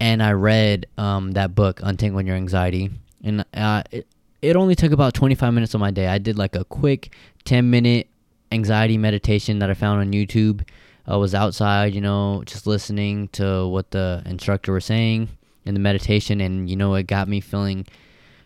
and 0.00 0.22
I 0.22 0.32
read 0.32 0.86
um, 0.98 1.30
that 1.32 1.54
book 1.54 1.80
Untangling 1.82 2.26
Your 2.26 2.34
Anxiety, 2.34 2.90
and 3.22 3.44
uh, 3.54 3.84
it, 3.92 4.06
it 4.42 4.56
only 4.56 4.74
took 4.74 4.90
about 4.90 5.14
25 5.14 5.54
minutes 5.54 5.74
of 5.74 5.80
my 5.80 5.92
day. 5.92 6.08
I 6.08 6.18
did 6.18 6.36
like 6.36 6.56
a 6.56 6.64
quick 6.64 7.14
10 7.44 7.70
minute 7.70 8.08
anxiety 8.50 8.98
meditation 8.98 9.60
that 9.60 9.70
I 9.70 9.74
found 9.74 10.00
on 10.00 10.12
YouTube. 10.12 10.66
I 11.06 11.16
was 11.16 11.34
outside, 11.34 11.94
you 11.94 12.00
know, 12.00 12.42
just 12.46 12.66
listening 12.66 13.28
to 13.28 13.68
what 13.68 13.92
the 13.92 14.22
instructor 14.26 14.72
was 14.72 14.84
saying 14.84 15.28
in 15.64 15.74
the 15.74 15.80
meditation, 15.80 16.40
and 16.40 16.68
you 16.68 16.74
know, 16.74 16.94
it 16.94 17.06
got 17.06 17.28
me 17.28 17.40
feeling, 17.40 17.86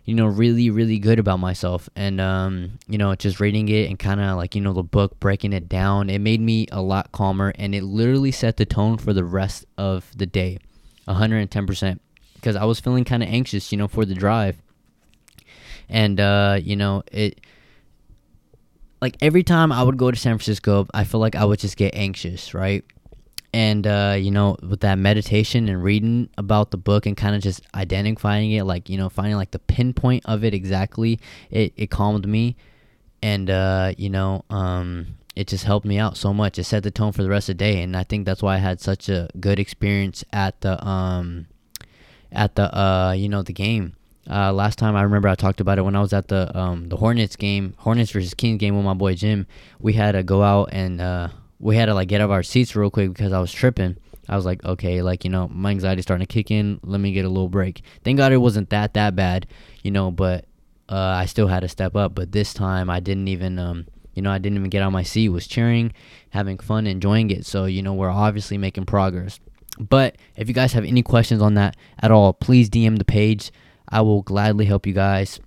you 0.06 0.14
know, 0.14 0.26
really, 0.26 0.70
really 0.70 1.00
good 1.00 1.18
about 1.18 1.40
myself. 1.40 1.90
And, 1.96 2.20
um, 2.20 2.78
you 2.86 2.96
know, 2.96 3.14
just 3.16 3.40
reading 3.40 3.68
it 3.68 3.90
and 3.90 3.98
kind 3.98 4.20
of 4.20 4.36
like, 4.36 4.54
you 4.54 4.60
know, 4.60 4.72
the 4.72 4.84
book, 4.84 5.18
breaking 5.18 5.52
it 5.52 5.68
down, 5.68 6.08
it 6.08 6.20
made 6.20 6.40
me 6.40 6.68
a 6.70 6.80
lot 6.80 7.10
calmer 7.10 7.52
and 7.56 7.74
it 7.74 7.82
literally 7.82 8.30
set 8.30 8.56
the 8.56 8.64
tone 8.64 8.98
for 8.98 9.12
the 9.12 9.24
rest 9.24 9.66
of 9.76 10.08
the 10.16 10.24
day 10.24 10.58
110%. 11.08 11.98
Because 12.36 12.54
I 12.54 12.64
was 12.64 12.78
feeling 12.78 13.04
kind 13.04 13.24
of 13.24 13.28
anxious, 13.28 13.72
you 13.72 13.78
know, 13.78 13.88
for 13.88 14.04
the 14.04 14.14
drive. 14.14 14.56
And, 15.88 16.20
uh, 16.20 16.60
you 16.62 16.76
know, 16.76 17.02
it, 17.10 17.40
like 19.02 19.16
every 19.20 19.42
time 19.42 19.72
I 19.72 19.82
would 19.82 19.96
go 19.96 20.12
to 20.12 20.16
San 20.16 20.38
Francisco, 20.38 20.86
I 20.94 21.02
feel 21.02 21.18
like 21.18 21.34
I 21.34 21.44
would 21.44 21.58
just 21.58 21.76
get 21.76 21.96
anxious, 21.96 22.54
right? 22.54 22.84
And 23.56 23.86
uh, 23.86 24.14
you 24.18 24.30
know 24.30 24.54
with 24.60 24.80
that 24.80 24.98
meditation 24.98 25.66
and 25.70 25.82
reading 25.82 26.28
about 26.36 26.72
the 26.72 26.76
book 26.76 27.06
and 27.06 27.16
kind 27.16 27.34
of 27.34 27.40
just 27.40 27.62
identifying 27.74 28.52
it 28.52 28.64
like 28.64 28.90
you 28.90 28.98
know 28.98 29.08
finding 29.08 29.34
like 29.34 29.50
the 29.52 29.58
pinpoint 29.58 30.22
of 30.26 30.44
it 30.44 30.52
exactly 30.52 31.18
it, 31.50 31.72
it 31.74 31.90
calmed 31.90 32.28
me. 32.28 32.54
And 33.22 33.48
uh, 33.48 33.94
you 33.96 34.10
know 34.10 34.44
um, 34.50 35.16
it 35.34 35.46
just 35.46 35.64
helped 35.64 35.86
me 35.86 35.98
out 35.98 36.18
so 36.18 36.34
much. 36.34 36.58
It 36.58 36.64
set 36.64 36.82
the 36.82 36.90
tone 36.90 37.12
for 37.12 37.22
the 37.22 37.30
rest 37.30 37.48
of 37.48 37.56
the 37.56 37.64
day 37.64 37.82
and 37.82 37.96
i 37.96 38.02
think 38.02 38.26
that's 38.26 38.42
why 38.42 38.56
i 38.56 38.58
had 38.58 38.78
such 38.78 39.08
a 39.08 39.30
good 39.40 39.58
experience 39.58 40.22
at 40.34 40.60
the 40.60 40.86
um 40.86 41.46
at 42.30 42.56
the 42.56 42.78
uh 42.78 43.12
you 43.12 43.28
know 43.30 43.42
the 43.42 43.54
game. 43.54 43.96
Uh, 44.28 44.52
last 44.52 44.76
time 44.76 44.96
I 44.96 45.02
remember 45.02 45.28
I 45.28 45.36
talked 45.36 45.60
about 45.60 45.78
it 45.78 45.82
when 45.82 45.94
I 45.94 46.00
was 46.00 46.12
at 46.12 46.28
the 46.28 46.54
um, 46.58 46.88
the 46.88 46.96
Hornets 46.96 47.36
game, 47.36 47.74
Hornets 47.78 48.10
versus 48.10 48.34
Kings 48.34 48.58
game 48.58 48.76
with 48.76 48.84
my 48.84 48.92
boy 48.92 49.14
Jim. 49.14 49.46
We 49.78 49.92
had 49.92 50.12
to 50.12 50.24
go 50.24 50.42
out 50.42 50.70
and 50.72 51.00
uh, 51.00 51.28
we 51.58 51.76
had 51.76 51.86
to 51.86 51.94
like 51.94 52.08
get 52.08 52.20
out 52.20 52.26
of 52.26 52.30
our 52.30 52.42
seats 52.42 52.76
real 52.76 52.90
quick 52.90 53.12
because 53.12 53.32
I 53.32 53.40
was 53.40 53.52
tripping. 53.52 53.96
I 54.28 54.36
was 54.36 54.44
like, 54.44 54.64
okay, 54.64 55.02
like 55.02 55.24
you 55.24 55.30
know, 55.30 55.48
my 55.48 55.70
anxiety 55.70 56.02
starting 56.02 56.26
to 56.26 56.32
kick 56.32 56.50
in. 56.50 56.80
Let 56.82 57.00
me 57.00 57.12
get 57.12 57.24
a 57.24 57.28
little 57.28 57.48
break. 57.48 57.82
Thank 58.04 58.18
God 58.18 58.32
it 58.32 58.38
wasn't 58.38 58.70
that 58.70 58.94
that 58.94 59.14
bad, 59.14 59.46
you 59.82 59.90
know. 59.90 60.10
But 60.10 60.46
uh, 60.88 60.96
I 60.96 61.26
still 61.26 61.46
had 61.46 61.60
to 61.60 61.68
step 61.68 61.94
up. 61.94 62.14
But 62.14 62.32
this 62.32 62.52
time 62.52 62.90
I 62.90 63.00
didn't 63.00 63.28
even, 63.28 63.58
um, 63.58 63.86
you 64.14 64.22
know, 64.22 64.30
I 64.30 64.38
didn't 64.38 64.58
even 64.58 64.70
get 64.70 64.82
out 64.82 64.90
my 64.90 65.04
seat. 65.04 65.28
Was 65.28 65.46
cheering, 65.46 65.92
having 66.30 66.58
fun, 66.58 66.86
enjoying 66.86 67.30
it. 67.30 67.46
So 67.46 67.66
you 67.66 67.82
know, 67.82 67.94
we're 67.94 68.10
obviously 68.10 68.58
making 68.58 68.86
progress. 68.86 69.38
But 69.78 70.16
if 70.36 70.48
you 70.48 70.54
guys 70.54 70.72
have 70.72 70.84
any 70.84 71.02
questions 71.02 71.42
on 71.42 71.54
that 71.54 71.76
at 72.00 72.10
all, 72.10 72.32
please 72.32 72.68
DM 72.68 72.98
the 72.98 73.04
page. 73.04 73.52
I 73.88 74.00
will 74.00 74.22
gladly 74.22 74.64
help 74.64 74.86
you 74.86 74.92
guys 74.92 75.38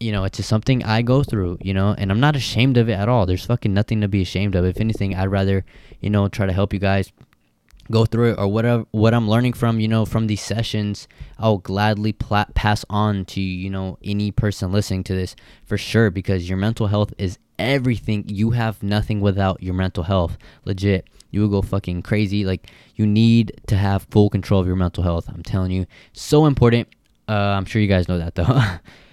you 0.00 0.12
know, 0.12 0.24
it's 0.24 0.36
just 0.36 0.48
something 0.48 0.82
I 0.84 1.02
go 1.02 1.22
through, 1.22 1.58
you 1.60 1.74
know, 1.74 1.94
and 1.96 2.10
I'm 2.10 2.20
not 2.20 2.36
ashamed 2.36 2.76
of 2.76 2.88
it 2.88 2.94
at 2.94 3.08
all. 3.08 3.26
There's 3.26 3.46
fucking 3.46 3.72
nothing 3.72 4.00
to 4.00 4.08
be 4.08 4.22
ashamed 4.22 4.54
of. 4.54 4.64
If 4.64 4.80
anything, 4.80 5.14
I'd 5.14 5.26
rather, 5.26 5.64
you 6.00 6.10
know, 6.10 6.28
try 6.28 6.46
to 6.46 6.52
help 6.52 6.72
you 6.72 6.78
guys 6.78 7.12
go 7.90 8.06
through 8.06 8.32
it 8.32 8.38
or 8.38 8.48
whatever 8.48 8.86
what 8.92 9.14
I'm 9.14 9.28
learning 9.28 9.52
from, 9.54 9.80
you 9.80 9.88
know, 9.88 10.04
from 10.04 10.26
these 10.26 10.40
sessions, 10.40 11.06
I'll 11.38 11.58
gladly 11.58 12.12
pass 12.12 12.84
on 12.88 13.24
to, 13.26 13.40
you 13.40 13.70
know, 13.70 13.98
any 14.02 14.30
person 14.30 14.72
listening 14.72 15.04
to 15.04 15.14
this 15.14 15.36
for 15.64 15.76
sure 15.76 16.10
because 16.10 16.48
your 16.48 16.58
mental 16.58 16.86
health 16.86 17.12
is 17.18 17.38
everything. 17.58 18.24
You 18.28 18.50
have 18.50 18.82
nothing 18.82 19.20
without 19.20 19.62
your 19.62 19.74
mental 19.74 20.04
health. 20.04 20.38
Legit. 20.64 21.06
You 21.30 21.40
will 21.42 21.48
go 21.48 21.62
fucking 21.62 22.02
crazy. 22.02 22.44
Like 22.44 22.70
you 22.94 23.06
need 23.06 23.60
to 23.66 23.76
have 23.76 24.06
full 24.10 24.30
control 24.30 24.60
of 24.60 24.66
your 24.66 24.76
mental 24.76 25.02
health. 25.02 25.28
I'm 25.28 25.42
telling 25.42 25.72
you. 25.72 25.86
So 26.12 26.46
important. 26.46 26.88
Uh, 27.28 27.32
I'm 27.32 27.64
sure 27.64 27.82
you 27.82 27.88
guys 27.88 28.08
know 28.08 28.18
that 28.18 28.34
though. 28.34 28.62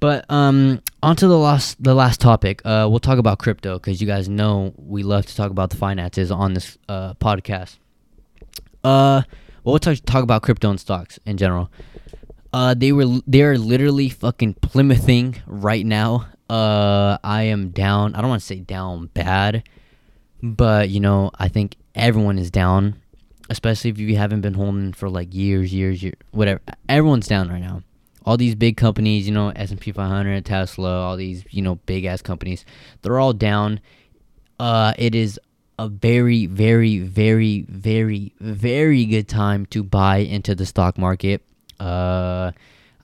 But 0.00 0.24
um, 0.30 0.80
onto 1.02 1.28
the 1.28 1.36
last 1.36 1.82
the 1.82 1.94
last 1.94 2.20
topic. 2.20 2.62
Uh, 2.64 2.88
we'll 2.90 3.00
talk 3.00 3.18
about 3.18 3.38
crypto 3.38 3.78
because 3.78 4.00
you 4.00 4.06
guys 4.06 4.28
know 4.30 4.72
we 4.76 5.02
love 5.02 5.26
to 5.26 5.36
talk 5.36 5.50
about 5.50 5.68
the 5.68 5.76
finances 5.76 6.30
on 6.30 6.54
this 6.54 6.78
uh, 6.88 7.14
podcast. 7.14 7.76
Uh, 8.82 9.22
well, 9.62 9.74
we'll 9.74 9.78
talk, 9.78 9.98
talk 10.06 10.22
about 10.22 10.42
crypto 10.42 10.70
and 10.70 10.80
stocks 10.80 11.18
in 11.26 11.36
general. 11.36 11.70
Uh, 12.50 12.72
they 12.74 12.92
were 12.92 13.20
they 13.26 13.42
are 13.42 13.58
literally 13.58 14.08
fucking 14.08 14.54
plymouthing 14.54 15.36
right 15.46 15.84
now. 15.84 16.26
Uh, 16.48 17.18
I 17.22 17.44
am 17.44 17.68
down. 17.68 18.14
I 18.14 18.22
don't 18.22 18.30
want 18.30 18.40
to 18.40 18.46
say 18.46 18.58
down 18.58 19.06
bad, 19.12 19.68
but 20.42 20.88
you 20.88 21.00
know 21.00 21.30
I 21.38 21.48
think 21.48 21.76
everyone 21.94 22.38
is 22.38 22.50
down, 22.50 22.96
especially 23.50 23.90
if 23.90 23.98
you 23.98 24.16
haven't 24.16 24.40
been 24.40 24.54
holding 24.54 24.94
for 24.94 25.10
like 25.10 25.34
years, 25.34 25.74
years, 25.74 26.02
years, 26.02 26.16
whatever. 26.30 26.62
Everyone's 26.88 27.28
down 27.28 27.50
right 27.50 27.60
now 27.60 27.82
all 28.24 28.36
these 28.36 28.54
big 28.54 28.76
companies, 28.76 29.26
you 29.26 29.32
know, 29.32 29.50
S&P 29.50 29.92
500, 29.92 30.44
Tesla, 30.44 31.00
all 31.00 31.16
these, 31.16 31.44
you 31.50 31.62
know, 31.62 31.76
big 31.86 32.04
ass 32.04 32.22
companies, 32.22 32.64
they're 33.02 33.18
all 33.18 33.32
down. 33.32 33.80
Uh, 34.58 34.92
it 34.98 35.14
is 35.14 35.40
a 35.78 35.88
very, 35.88 36.44
very, 36.46 36.98
very, 36.98 37.62
very, 37.68 38.34
very 38.40 39.06
good 39.06 39.28
time 39.28 39.64
to 39.66 39.82
buy 39.82 40.18
into 40.18 40.54
the 40.54 40.66
stock 40.66 40.98
market. 40.98 41.42
Uh, 41.78 42.52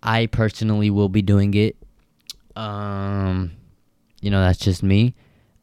I 0.02 0.26
personally 0.26 0.90
will 0.90 1.08
be 1.08 1.22
doing 1.22 1.54
it. 1.54 1.76
Um, 2.54 3.52
you 4.20 4.30
know, 4.30 4.40
that's 4.40 4.58
just 4.58 4.82
me. 4.82 5.14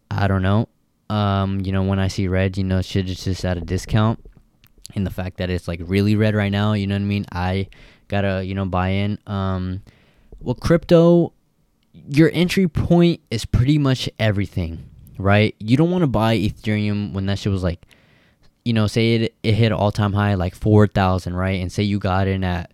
I 0.09 0.27
don't 0.27 0.41
know. 0.41 0.67
Um, 1.09 1.61
you 1.61 1.71
know, 1.71 1.83
when 1.83 1.99
I 1.99 2.07
see 2.07 2.27
red, 2.27 2.57
you 2.57 2.63
know, 2.63 2.81
shit 2.81 3.07
is 3.09 3.23
just 3.23 3.45
at 3.45 3.57
a 3.57 3.61
discount. 3.61 4.19
And 4.95 5.05
the 5.05 5.11
fact 5.11 5.37
that 5.37 5.49
it's 5.49 5.67
like 5.67 5.81
really 5.83 6.15
red 6.15 6.35
right 6.35 6.51
now, 6.51 6.73
you 6.73 6.87
know 6.87 6.95
what 6.95 7.01
I 7.01 7.05
mean? 7.05 7.25
I 7.31 7.67
gotta 8.07 8.43
you 8.43 8.55
know 8.55 8.65
buy 8.65 8.89
in. 8.89 9.17
Um, 9.27 9.81
well, 10.39 10.55
crypto, 10.55 11.33
your 12.09 12.29
entry 12.33 12.67
point 12.67 13.21
is 13.31 13.45
pretty 13.45 13.77
much 13.77 14.09
everything, 14.19 14.89
right? 15.17 15.55
You 15.59 15.77
don't 15.77 15.91
want 15.91 16.01
to 16.03 16.07
buy 16.07 16.37
Ethereum 16.37 17.13
when 17.13 17.25
that 17.27 17.39
shit 17.39 17.51
was 17.51 17.63
like, 17.63 17.85
you 18.65 18.73
know, 18.73 18.87
say 18.87 19.15
it 19.15 19.35
it 19.43 19.53
hit 19.53 19.71
all 19.71 19.91
time 19.91 20.13
high 20.13 20.33
like 20.35 20.55
four 20.55 20.87
thousand, 20.87 21.35
right? 21.35 21.61
And 21.61 21.71
say 21.71 21.83
you 21.83 21.99
got 21.99 22.27
in 22.27 22.43
at, 22.43 22.71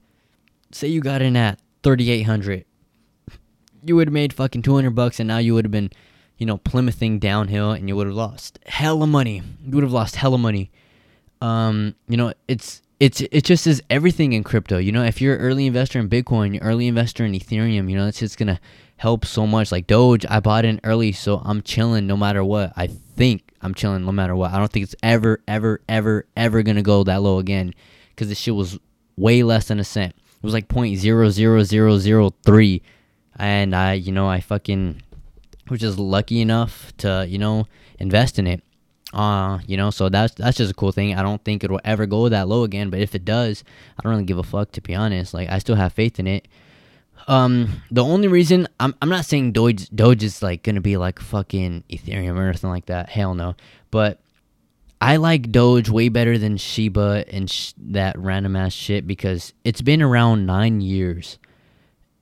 say 0.71 0.87
you 0.87 1.01
got 1.01 1.21
in 1.21 1.35
at 1.35 1.59
thirty 1.83 2.11
eight 2.11 2.23
hundred, 2.23 2.65
you 3.83 3.95
would 3.95 4.07
have 4.07 4.13
made 4.13 4.33
fucking 4.33 4.61
two 4.61 4.75
hundred 4.75 4.95
bucks, 4.95 5.19
and 5.19 5.27
now 5.27 5.37
you 5.37 5.53
would 5.53 5.65
have 5.65 5.71
been, 5.71 5.91
you 6.37 6.45
know, 6.45 6.57
plymouthing 6.57 7.19
downhill, 7.19 7.71
and 7.71 7.87
you 7.87 7.95
would 7.95 8.07
have 8.07 8.15
lost 8.15 8.59
hella 8.65 9.07
money. 9.07 9.43
You 9.65 9.75
would 9.75 9.83
have 9.83 9.93
lost 9.93 10.15
hella 10.15 10.37
money. 10.37 10.71
Um, 11.41 11.95
you 12.07 12.17
know, 12.17 12.33
it's 12.47 12.81
it's 12.99 13.21
it 13.21 13.45
just 13.45 13.65
is 13.65 13.81
everything 13.89 14.33
in 14.33 14.43
crypto. 14.43 14.77
You 14.77 14.91
know, 14.91 15.03
if 15.03 15.21
you're 15.21 15.35
an 15.35 15.41
early 15.41 15.67
investor 15.67 15.99
in 15.99 16.09
Bitcoin, 16.09 16.59
early 16.61 16.87
investor 16.87 17.23
in 17.23 17.31
Ethereum, 17.31 17.89
you 17.89 17.95
know, 17.97 18.07
it's 18.07 18.19
just 18.19 18.37
gonna 18.37 18.59
help 18.97 19.25
so 19.25 19.47
much. 19.47 19.71
Like 19.71 19.87
Doge, 19.87 20.25
I 20.29 20.39
bought 20.39 20.65
in 20.65 20.79
early, 20.83 21.11
so 21.13 21.41
I'm 21.45 21.61
chilling 21.61 22.07
no 22.07 22.17
matter 22.17 22.43
what. 22.43 22.73
I 22.75 22.87
think 22.87 23.53
I'm 23.61 23.73
chilling 23.73 24.05
no 24.05 24.11
matter 24.11 24.35
what. 24.35 24.51
I 24.51 24.57
don't 24.57 24.71
think 24.71 24.83
it's 24.83 24.95
ever, 25.01 25.41
ever, 25.47 25.81
ever, 25.87 26.25
ever 26.35 26.63
gonna 26.63 26.81
go 26.81 27.03
that 27.05 27.21
low 27.21 27.39
again, 27.39 27.73
because 28.09 28.27
this 28.27 28.39
shit 28.39 28.55
was 28.55 28.77
way 29.15 29.43
less 29.43 29.69
than 29.69 29.79
a 29.79 29.83
cent. 29.85 30.13
It 30.15 30.43
was 30.43 30.53
like 30.53 30.67
point 30.67 30.97
zero 30.97 31.29
zero 31.29 31.63
zero 31.63 31.97
zero 31.97 32.31
three, 32.45 32.81
and 33.37 33.73
I, 33.75 33.93
you 33.93 34.11
know, 34.11 34.27
I 34.27 34.41
fucking 34.41 35.01
was 35.69 35.79
just 35.79 35.99
lucky 35.99 36.41
enough 36.41 36.91
to, 36.97 37.25
you 37.29 37.37
know, 37.37 37.67
invest 37.99 38.39
in 38.39 38.47
it. 38.47 38.63
Uh, 39.13 39.59
you 39.65 39.75
know, 39.75 39.89
so 39.89 40.07
that's 40.09 40.35
that's 40.35 40.57
just 40.57 40.71
a 40.71 40.75
cool 40.75 40.91
thing. 40.91 41.15
I 41.15 41.23
don't 41.23 41.43
think 41.43 41.63
it 41.63 41.71
will 41.71 41.81
ever 41.83 42.05
go 42.05 42.29
that 42.29 42.47
low 42.47 42.63
again, 42.63 42.89
but 42.89 42.99
if 42.99 43.15
it 43.15 43.25
does, 43.25 43.63
I 43.97 44.03
don't 44.03 44.11
really 44.11 44.23
give 44.23 44.37
a 44.37 44.43
fuck 44.43 44.71
to 44.73 44.81
be 44.81 44.93
honest. 44.93 45.33
Like 45.33 45.49
I 45.49 45.59
still 45.59 45.75
have 45.75 45.93
faith 45.93 46.19
in 46.19 46.27
it. 46.27 46.47
Um, 47.27 47.81
the 47.91 48.03
only 48.03 48.27
reason 48.27 48.67
I'm 48.79 48.95
I'm 49.01 49.09
not 49.09 49.25
saying 49.25 49.53
Doge 49.53 49.89
Doge 49.89 50.23
is 50.23 50.43
like 50.43 50.63
gonna 50.63 50.81
be 50.81 50.97
like 50.97 51.19
fucking 51.19 51.83
Ethereum 51.89 52.37
or 52.37 52.47
anything 52.47 52.69
like 52.69 52.85
that. 52.85 53.09
Hell 53.09 53.33
no. 53.33 53.55
But 53.89 54.19
I 55.01 55.15
like 55.15 55.51
Doge 55.51 55.89
way 55.89 56.09
better 56.09 56.37
than 56.37 56.57
Shiba 56.57 57.25
and 57.29 57.49
sh- 57.49 57.73
that 57.77 58.17
random 58.19 58.55
ass 58.55 58.73
shit 58.73 59.07
because 59.07 59.53
it's 59.63 59.81
been 59.81 60.01
around 60.01 60.45
nine 60.45 60.81
years, 60.81 61.39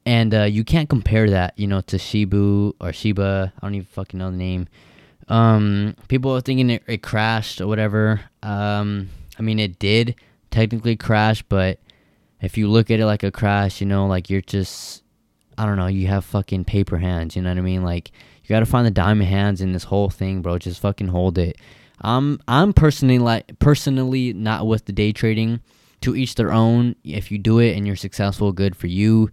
and 0.05 0.33
uh, 0.33 0.43
you 0.43 0.63
can't 0.63 0.87
compare 0.87 1.29
that, 1.31 1.57
you 1.57 1.67
know, 1.67 1.81
to 1.81 1.97
Shibu 1.97 2.73
or 2.79 2.93
Shiba. 2.93 3.51
I 3.57 3.65
don't 3.65 3.75
even 3.75 3.87
fucking 3.87 4.17
know 4.19 4.29
the 4.29 4.37
name. 4.37 4.67
Um, 5.29 5.95
people 6.07 6.35
are 6.35 6.41
thinking 6.41 6.69
it, 6.69 6.83
it 6.87 7.03
crashed 7.03 7.59
or 7.59 7.67
whatever. 7.67 8.21
Um, 8.43 9.09
I 9.37 9.41
mean, 9.41 9.59
it 9.59 9.79
did 9.79 10.15
technically 10.51 10.95
crash, 10.95 11.43
but 11.43 11.79
if 12.41 12.57
you 12.57 12.67
look 12.67 12.89
at 12.91 12.99
it 12.99 13.05
like 13.05 13.23
a 13.23 13.31
crash, 13.31 13.81
you 13.81 13.87
know, 13.87 14.07
like 14.07 14.29
you're 14.29 14.41
just, 14.41 15.03
I 15.57 15.65
don't 15.65 15.77
know, 15.77 15.87
you 15.87 16.07
have 16.07 16.23
fucking 16.25 16.65
paper 16.65 16.97
hands. 16.97 17.35
You 17.35 17.41
know 17.41 17.49
what 17.49 17.57
I 17.57 17.61
mean? 17.61 17.83
Like 17.83 18.11
you 18.43 18.49
got 18.49 18.61
to 18.61 18.65
find 18.65 18.85
the 18.85 18.91
diamond 18.91 19.29
hands 19.29 19.61
in 19.61 19.73
this 19.73 19.85
whole 19.85 20.09
thing, 20.09 20.41
bro. 20.41 20.57
Just 20.57 20.81
fucking 20.81 21.09
hold 21.09 21.37
it. 21.37 21.57
I'm 21.99 22.39
I'm 22.47 22.73
personally 22.73 23.17
like 23.19 23.57
personally 23.59 24.31
not 24.33 24.67
with 24.67 24.85
the 24.85 24.93
day 24.93 25.11
trading. 25.11 25.61
To 26.01 26.15
each 26.15 26.35
their 26.35 26.53
own. 26.53 26.95
If 27.03 27.31
you 27.31 27.39
do 27.39 27.57
it 27.57 27.75
and 27.75 27.87
you're 27.87 27.95
successful, 27.95 28.51
good 28.51 28.75
for 28.75 28.85
you. 28.85 29.31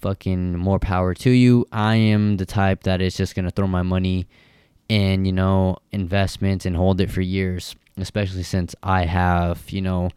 Fucking 0.00 0.56
more 0.56 0.78
power 0.78 1.12
to 1.12 1.30
you. 1.30 1.66
I 1.70 1.96
am 1.96 2.38
the 2.38 2.46
type 2.46 2.84
that 2.84 3.02
is 3.02 3.14
just 3.14 3.34
gonna 3.34 3.50
throw 3.50 3.66
my 3.66 3.82
money 3.82 4.26
in 4.88 5.24
you 5.24 5.32
know 5.32 5.76
investments 5.92 6.64
and 6.64 6.76
hold 6.76 7.00
it 7.00 7.10
for 7.10 7.20
years 7.20 7.76
especially 7.96 8.42
since 8.42 8.74
i 8.82 9.04
have 9.04 9.68
you 9.70 9.82
know 9.82 10.10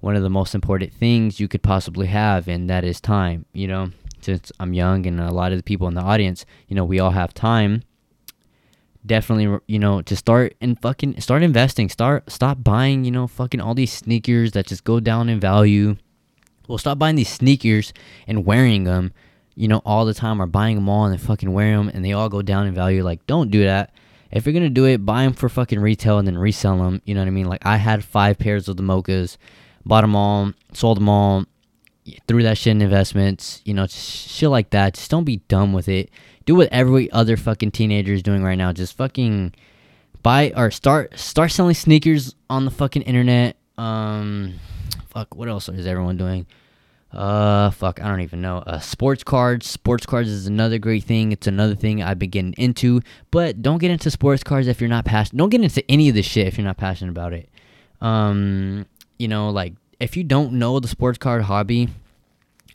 one 0.00 0.14
of 0.14 0.22
the 0.22 0.30
most 0.30 0.54
important 0.54 0.92
things 0.92 1.40
you 1.40 1.48
could 1.48 1.62
possibly 1.62 2.06
have 2.06 2.46
and 2.46 2.68
that 2.68 2.84
is 2.84 3.00
time 3.00 3.44
you 3.52 3.66
know 3.66 3.90
since 4.20 4.52
i'm 4.60 4.74
young 4.74 5.06
and 5.06 5.20
a 5.20 5.32
lot 5.32 5.52
of 5.52 5.58
the 5.58 5.62
people 5.62 5.88
in 5.88 5.94
the 5.94 6.00
audience 6.00 6.44
you 6.68 6.76
know 6.76 6.84
we 6.84 7.00
all 7.00 7.12
have 7.12 7.32
time 7.32 7.82
definitely 9.06 9.58
you 9.66 9.78
know 9.78 10.02
to 10.02 10.14
start 10.14 10.54
and 10.60 10.80
fucking 10.82 11.18
start 11.20 11.42
investing 11.42 11.88
start 11.88 12.30
stop 12.30 12.62
buying 12.62 13.04
you 13.04 13.10
know 13.10 13.26
fucking 13.26 13.60
all 13.60 13.74
these 13.74 13.92
sneakers 13.92 14.52
that 14.52 14.66
just 14.66 14.84
go 14.84 15.00
down 15.00 15.28
in 15.28 15.40
value 15.40 15.96
well 16.66 16.76
stop 16.76 16.98
buying 16.98 17.16
these 17.16 17.30
sneakers 17.30 17.94
and 18.26 18.44
wearing 18.44 18.84
them 18.84 19.12
you 19.58 19.66
know, 19.66 19.82
all 19.84 20.04
the 20.04 20.14
time 20.14 20.40
or 20.40 20.46
buying 20.46 20.76
them 20.76 20.88
all 20.88 21.04
and 21.04 21.12
they 21.12 21.18
fucking 21.18 21.52
wear 21.52 21.76
them 21.76 21.88
and 21.88 22.04
they 22.04 22.12
all 22.12 22.28
go 22.28 22.42
down 22.42 22.68
in 22.68 22.74
value. 22.74 23.02
Like, 23.02 23.26
don't 23.26 23.50
do 23.50 23.64
that. 23.64 23.92
If 24.30 24.44
you're 24.44 24.52
gonna 24.52 24.68
do 24.68 24.84
it, 24.84 25.04
buy 25.04 25.24
them 25.24 25.32
for 25.32 25.48
fucking 25.48 25.80
retail 25.80 26.18
and 26.18 26.26
then 26.26 26.36
resell 26.36 26.78
them. 26.78 27.00
You 27.04 27.14
know 27.14 27.20
what 27.20 27.28
I 27.28 27.30
mean? 27.30 27.46
Like, 27.46 27.64
I 27.64 27.76
had 27.76 28.04
five 28.04 28.38
pairs 28.38 28.68
of 28.68 28.76
the 28.76 28.82
mochas, 28.82 29.36
bought 29.84 30.02
them 30.02 30.14
all, 30.14 30.52
sold 30.72 30.98
them 30.98 31.08
all, 31.08 31.44
threw 32.26 32.42
that 32.42 32.58
shit 32.58 32.72
in 32.72 32.82
investments. 32.82 33.62
You 33.64 33.74
know, 33.74 33.86
shit 33.86 34.50
like 34.50 34.70
that. 34.70 34.94
Just 34.94 35.10
don't 35.10 35.24
be 35.24 35.38
dumb 35.48 35.72
with 35.72 35.88
it. 35.88 36.10
Do 36.44 36.54
what 36.54 36.68
every 36.72 37.10
other 37.10 37.36
fucking 37.36 37.72
teenager 37.72 38.12
is 38.12 38.22
doing 38.22 38.42
right 38.42 38.56
now. 38.56 38.72
Just 38.72 38.96
fucking 38.96 39.54
buy 40.22 40.52
or 40.56 40.70
start 40.70 41.18
start 41.18 41.52
selling 41.52 41.74
sneakers 41.74 42.34
on 42.50 42.64
the 42.64 42.70
fucking 42.70 43.02
internet. 43.02 43.56
Um, 43.76 44.54
fuck. 45.10 45.34
What 45.34 45.48
else 45.48 45.68
is 45.68 45.86
everyone 45.86 46.16
doing? 46.16 46.46
Uh, 47.12 47.70
fuck, 47.70 48.02
I 48.02 48.08
don't 48.08 48.20
even 48.20 48.42
know. 48.42 48.58
Uh, 48.58 48.78
sports 48.80 49.24
cards. 49.24 49.66
Sports 49.68 50.04
cards 50.04 50.28
is 50.28 50.46
another 50.46 50.78
great 50.78 51.04
thing. 51.04 51.32
It's 51.32 51.46
another 51.46 51.74
thing 51.74 52.02
I've 52.02 52.18
been 52.18 52.30
getting 52.30 52.52
into. 52.54 53.00
But 53.30 53.62
don't 53.62 53.78
get 53.78 53.90
into 53.90 54.10
sports 54.10 54.42
cards 54.42 54.68
if 54.68 54.80
you're 54.80 54.90
not 54.90 55.04
passionate. 55.04 55.38
Don't 55.38 55.48
get 55.48 55.62
into 55.62 55.90
any 55.90 56.08
of 56.08 56.14
this 56.14 56.26
shit 56.26 56.46
if 56.46 56.58
you're 56.58 56.66
not 56.66 56.76
passionate 56.76 57.10
about 57.10 57.32
it. 57.32 57.48
Um, 58.00 58.86
you 59.18 59.28
know, 59.28 59.50
like 59.50 59.74
if 60.00 60.16
you 60.16 60.24
don't 60.24 60.52
know 60.54 60.80
the 60.80 60.88
sports 60.88 61.18
card 61.18 61.42
hobby, 61.42 61.88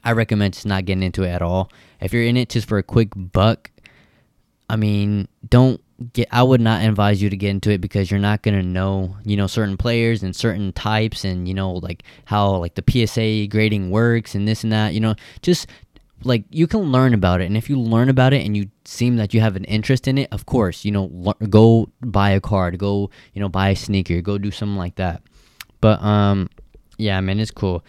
I 0.04 0.12
recommend 0.14 0.56
just 0.56 0.66
not 0.66 0.86
getting 0.86 1.04
into 1.04 1.24
it 1.24 1.30
at 1.30 1.42
all. 1.42 1.72
If 2.02 2.12
you're 2.12 2.24
in 2.24 2.36
it 2.36 2.50
just 2.50 2.68
for 2.68 2.78
a 2.78 2.84
quick 2.84 3.10
buck, 3.16 3.72
I 4.70 4.76
mean, 4.76 5.28
don't 5.48 5.80
get 6.14 6.28
I 6.32 6.44
would 6.44 6.62
not 6.62 6.84
advise 6.84 7.22
you 7.22 7.30
to 7.30 7.38
get 7.38 7.50
into 7.50 7.72
it 7.72 7.82
because 7.82 8.12
you're 8.12 8.20
not 8.20 8.42
going 8.42 8.58
to 8.58 8.66
know, 8.66 9.16
you 9.24 9.38
know, 9.38 9.48
certain 9.48 9.78
players 9.78 10.24
and 10.24 10.36
certain 10.36 10.74
types 10.74 11.24
and 11.24 11.48
you 11.48 11.54
know 11.54 11.74
like 11.74 12.04
how 12.26 12.56
like 12.58 12.76
the 12.76 12.84
PSA 12.88 13.48
grading 13.48 13.90
works 13.92 14.36
and 14.36 14.48
this 14.48 14.64
and 14.64 14.72
that, 14.74 14.94
you 14.94 15.00
know, 15.00 15.16
just 15.42 15.68
like 16.24 16.44
you 16.50 16.68
can 16.68 16.92
learn 16.92 17.14
about 17.14 17.42
it 17.42 17.46
and 17.46 17.58
if 17.58 17.70
you 17.70 17.80
learn 17.80 18.10
about 18.10 18.34
it 18.34 18.46
and 18.46 18.56
you 18.56 18.70
seem 18.86 19.18
that 19.18 19.34
you 19.34 19.42
have 19.42 19.56
an 19.56 19.66
interest 19.66 20.08
in 20.08 20.18
it, 20.18 20.30
of 20.32 20.46
course, 20.46 20.86
you 20.86 20.92
know, 20.92 21.34
go 21.50 21.90
buy 22.02 22.32
a 22.32 22.42
card, 22.42 22.78
go, 22.78 23.10
you 23.34 23.42
know, 23.42 23.50
buy 23.50 23.70
a 23.70 23.76
sneaker, 23.76 24.22
go 24.22 24.38
do 24.38 24.52
something 24.52 24.78
like 24.78 24.96
that. 24.96 25.22
But 25.82 26.02
um 26.02 26.50
yeah, 26.98 27.20
man, 27.22 27.40
it's 27.40 27.52
cool. 27.52 27.84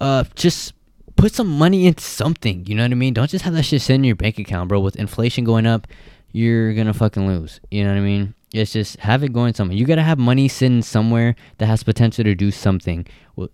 Uh 0.00 0.24
just 0.34 0.74
put 1.16 1.34
some 1.34 1.48
money 1.48 1.86
into 1.86 2.02
something, 2.02 2.64
you 2.66 2.74
know 2.74 2.82
what 2.82 2.92
I 2.92 2.94
mean? 2.94 3.14
Don't 3.14 3.30
just 3.30 3.44
have 3.44 3.54
that 3.54 3.64
shit 3.64 3.82
sitting 3.82 4.00
in 4.00 4.04
your 4.04 4.16
bank 4.16 4.38
account, 4.38 4.68
bro. 4.68 4.80
With 4.80 4.96
inflation 4.96 5.44
going 5.44 5.66
up, 5.66 5.86
you're 6.32 6.74
gonna 6.74 6.94
fucking 6.94 7.26
lose. 7.26 7.60
You 7.70 7.84
know 7.84 7.90
what 7.90 7.98
I 7.98 8.02
mean? 8.02 8.34
It's 8.52 8.72
just 8.72 8.98
have 9.00 9.22
it 9.22 9.32
going 9.32 9.54
somewhere. 9.54 9.76
You 9.76 9.84
gotta 9.84 10.02
have 10.02 10.18
money 10.18 10.48
sitting 10.48 10.82
somewhere 10.82 11.36
that 11.58 11.66
has 11.66 11.82
potential 11.82 12.24
to 12.24 12.34
do 12.34 12.50
something. 12.50 13.06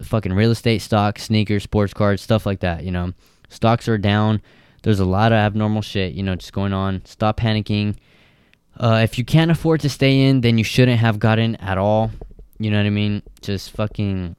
Fucking 0.02 0.32
real 0.32 0.50
estate, 0.50 0.82
stocks, 0.82 1.24
sneakers, 1.24 1.62
sports 1.62 1.92
cards, 1.94 2.22
stuff 2.22 2.46
like 2.46 2.60
that. 2.60 2.84
You 2.84 2.90
know, 2.90 3.12
stocks 3.48 3.88
are 3.88 3.98
down. 3.98 4.40
There's 4.82 5.00
a 5.00 5.04
lot 5.04 5.32
of 5.32 5.36
abnormal 5.36 5.82
shit. 5.82 6.14
You 6.14 6.22
know, 6.22 6.36
just 6.36 6.52
going 6.52 6.72
on. 6.72 7.04
Stop 7.04 7.38
panicking. 7.38 7.96
Uh, 8.78 9.00
if 9.02 9.18
you 9.18 9.24
can't 9.24 9.50
afford 9.50 9.80
to 9.80 9.88
stay 9.88 10.22
in, 10.22 10.42
then 10.42 10.58
you 10.58 10.64
shouldn't 10.64 10.98
have 10.98 11.18
gotten 11.18 11.56
at 11.56 11.78
all. 11.78 12.10
You 12.58 12.70
know 12.70 12.78
what 12.78 12.86
I 12.86 12.90
mean? 12.90 13.22
Just 13.40 13.70
fucking. 13.72 14.36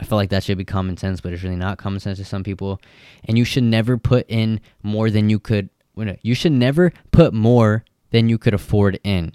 I 0.00 0.04
feel 0.04 0.16
like 0.16 0.30
that 0.30 0.44
should 0.44 0.58
be 0.58 0.64
common 0.64 0.96
sense, 0.96 1.20
but 1.20 1.32
it's 1.32 1.42
really 1.42 1.56
not 1.56 1.76
common 1.76 1.98
sense 1.98 2.18
to 2.18 2.24
some 2.24 2.44
people. 2.44 2.80
And 3.24 3.36
you 3.36 3.44
should 3.44 3.64
never 3.64 3.98
put 3.98 4.26
in 4.28 4.60
more 4.82 5.10
than 5.10 5.28
you 5.28 5.40
could 5.40 5.70
you 6.22 6.34
should 6.34 6.52
never 6.52 6.92
put 7.12 7.32
more 7.32 7.84
than 8.10 8.28
you 8.28 8.38
could 8.38 8.54
afford 8.54 8.98
in. 9.04 9.32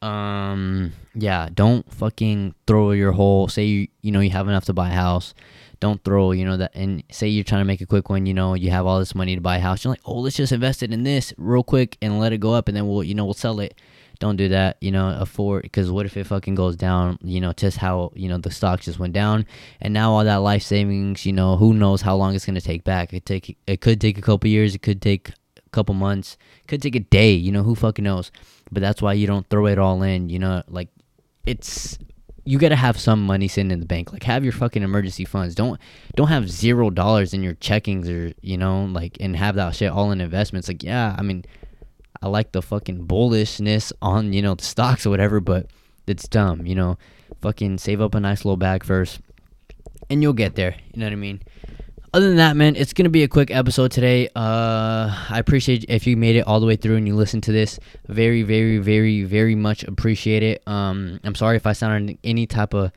Um, 0.00 0.92
yeah, 1.14 1.48
don't 1.52 1.90
fucking 1.92 2.54
throw 2.66 2.92
your 2.92 3.12
whole. 3.12 3.48
Say 3.48 3.64
you 3.64 3.88
you 4.00 4.12
know 4.12 4.20
you 4.20 4.30
have 4.30 4.48
enough 4.48 4.66
to 4.66 4.72
buy 4.72 4.90
a 4.90 4.94
house. 4.94 5.34
Don't 5.80 6.02
throw 6.04 6.32
you 6.32 6.44
know 6.44 6.56
that 6.56 6.72
and 6.74 7.02
say 7.10 7.28
you're 7.28 7.44
trying 7.44 7.60
to 7.60 7.66
make 7.66 7.80
a 7.80 7.86
quick 7.86 8.08
one. 8.08 8.26
You 8.26 8.34
know 8.34 8.54
you 8.54 8.70
have 8.70 8.86
all 8.86 8.98
this 8.98 9.14
money 9.14 9.34
to 9.34 9.40
buy 9.40 9.56
a 9.56 9.60
house. 9.60 9.84
You're 9.84 9.92
like, 9.92 10.02
oh, 10.04 10.20
let's 10.20 10.36
just 10.36 10.52
invest 10.52 10.82
it 10.82 10.92
in 10.92 11.02
this 11.02 11.32
real 11.36 11.62
quick 11.62 11.96
and 12.00 12.20
let 12.20 12.32
it 12.32 12.38
go 12.38 12.52
up, 12.52 12.68
and 12.68 12.76
then 12.76 12.88
we'll 12.88 13.02
you 13.02 13.14
know 13.14 13.24
we'll 13.24 13.34
sell 13.34 13.58
it. 13.60 13.74
Don't 14.20 14.36
do 14.36 14.48
that. 14.48 14.76
You 14.80 14.90
know, 14.90 15.16
afford 15.18 15.62
because 15.62 15.90
what 15.90 16.06
if 16.06 16.16
it 16.16 16.26
fucking 16.26 16.54
goes 16.54 16.76
down? 16.76 17.18
You 17.22 17.40
know, 17.40 17.52
just 17.52 17.76
how 17.78 18.12
you 18.14 18.28
know 18.28 18.38
the 18.38 18.50
stock 18.52 18.80
just 18.80 19.00
went 19.00 19.14
down, 19.14 19.46
and 19.80 19.92
now 19.92 20.12
all 20.12 20.24
that 20.24 20.36
life 20.36 20.62
savings. 20.62 21.26
You 21.26 21.32
know, 21.32 21.56
who 21.56 21.74
knows 21.74 22.02
how 22.02 22.14
long 22.14 22.36
it's 22.36 22.46
gonna 22.46 22.60
take 22.60 22.84
back? 22.84 23.12
It 23.12 23.26
take 23.26 23.56
it 23.66 23.80
could 23.80 24.00
take 24.00 24.16
a 24.16 24.22
couple 24.22 24.48
years. 24.48 24.76
It 24.76 24.82
could 24.82 25.02
take 25.02 25.32
couple 25.68 25.94
months, 25.94 26.36
could 26.66 26.82
take 26.82 26.96
a 26.96 27.00
day, 27.00 27.32
you 27.32 27.52
know, 27.52 27.62
who 27.62 27.74
fucking 27.74 28.04
knows. 28.04 28.30
But 28.70 28.80
that's 28.82 29.00
why 29.00 29.14
you 29.14 29.26
don't 29.26 29.48
throw 29.48 29.66
it 29.66 29.78
all 29.78 30.02
in, 30.02 30.28
you 30.28 30.38
know, 30.38 30.62
like 30.68 30.88
it's 31.46 31.98
you 32.44 32.58
gotta 32.58 32.76
have 32.76 32.98
some 32.98 33.26
money 33.26 33.46
sitting 33.48 33.70
in 33.70 33.80
the 33.80 33.86
bank. 33.86 34.12
Like 34.12 34.22
have 34.22 34.42
your 34.42 34.52
fucking 34.52 34.82
emergency 34.82 35.24
funds. 35.24 35.54
Don't 35.54 35.78
don't 36.16 36.28
have 36.28 36.50
zero 36.50 36.90
dollars 36.90 37.34
in 37.34 37.42
your 37.42 37.54
checkings 37.54 38.08
or 38.08 38.34
you 38.40 38.56
know, 38.56 38.84
like 38.84 39.16
and 39.20 39.36
have 39.36 39.54
that 39.56 39.74
shit 39.74 39.90
all 39.90 40.12
in 40.12 40.20
investments. 40.20 40.68
Like, 40.68 40.82
yeah, 40.82 41.14
I 41.18 41.22
mean 41.22 41.44
I 42.22 42.28
like 42.28 42.52
the 42.52 42.62
fucking 42.62 43.06
bullishness 43.06 43.92
on, 44.02 44.32
you 44.32 44.42
know, 44.42 44.54
the 44.54 44.64
stocks 44.64 45.06
or 45.06 45.10
whatever, 45.10 45.40
but 45.40 45.66
it's 46.06 46.26
dumb, 46.26 46.66
you 46.66 46.74
know. 46.74 46.98
Fucking 47.42 47.78
save 47.78 48.00
up 48.00 48.14
a 48.14 48.20
nice 48.20 48.44
little 48.44 48.56
bag 48.56 48.82
first. 48.82 49.20
And 50.10 50.22
you'll 50.22 50.32
get 50.32 50.56
there. 50.56 50.74
You 50.92 51.00
know 51.00 51.06
what 51.06 51.12
I 51.12 51.16
mean? 51.16 51.42
Other 52.14 52.28
than 52.28 52.36
that, 52.36 52.56
man, 52.56 52.76
it's 52.76 52.92
gonna 52.92 53.08
be 53.08 53.22
a 53.22 53.28
quick 53.28 53.50
episode 53.50 53.90
today. 53.90 54.28
Uh, 54.34 55.26
I 55.30 55.38
appreciate 55.38 55.84
if 55.88 56.06
you 56.06 56.16
made 56.16 56.36
it 56.36 56.46
all 56.46 56.60
the 56.60 56.66
way 56.66 56.76
through 56.76 56.96
and 56.96 57.06
you 57.06 57.14
listened 57.14 57.42
to 57.44 57.52
this. 57.52 57.78
Very, 58.08 58.42
very, 58.42 58.78
very, 58.78 59.24
very 59.24 59.54
much 59.54 59.84
appreciate 59.84 60.42
it. 60.42 60.66
Um, 60.66 61.20
I'm 61.24 61.34
sorry 61.34 61.56
if 61.56 61.66
I 61.66 61.72
sounded 61.72 62.18
any 62.24 62.46
type 62.46 62.74
of 62.74 62.92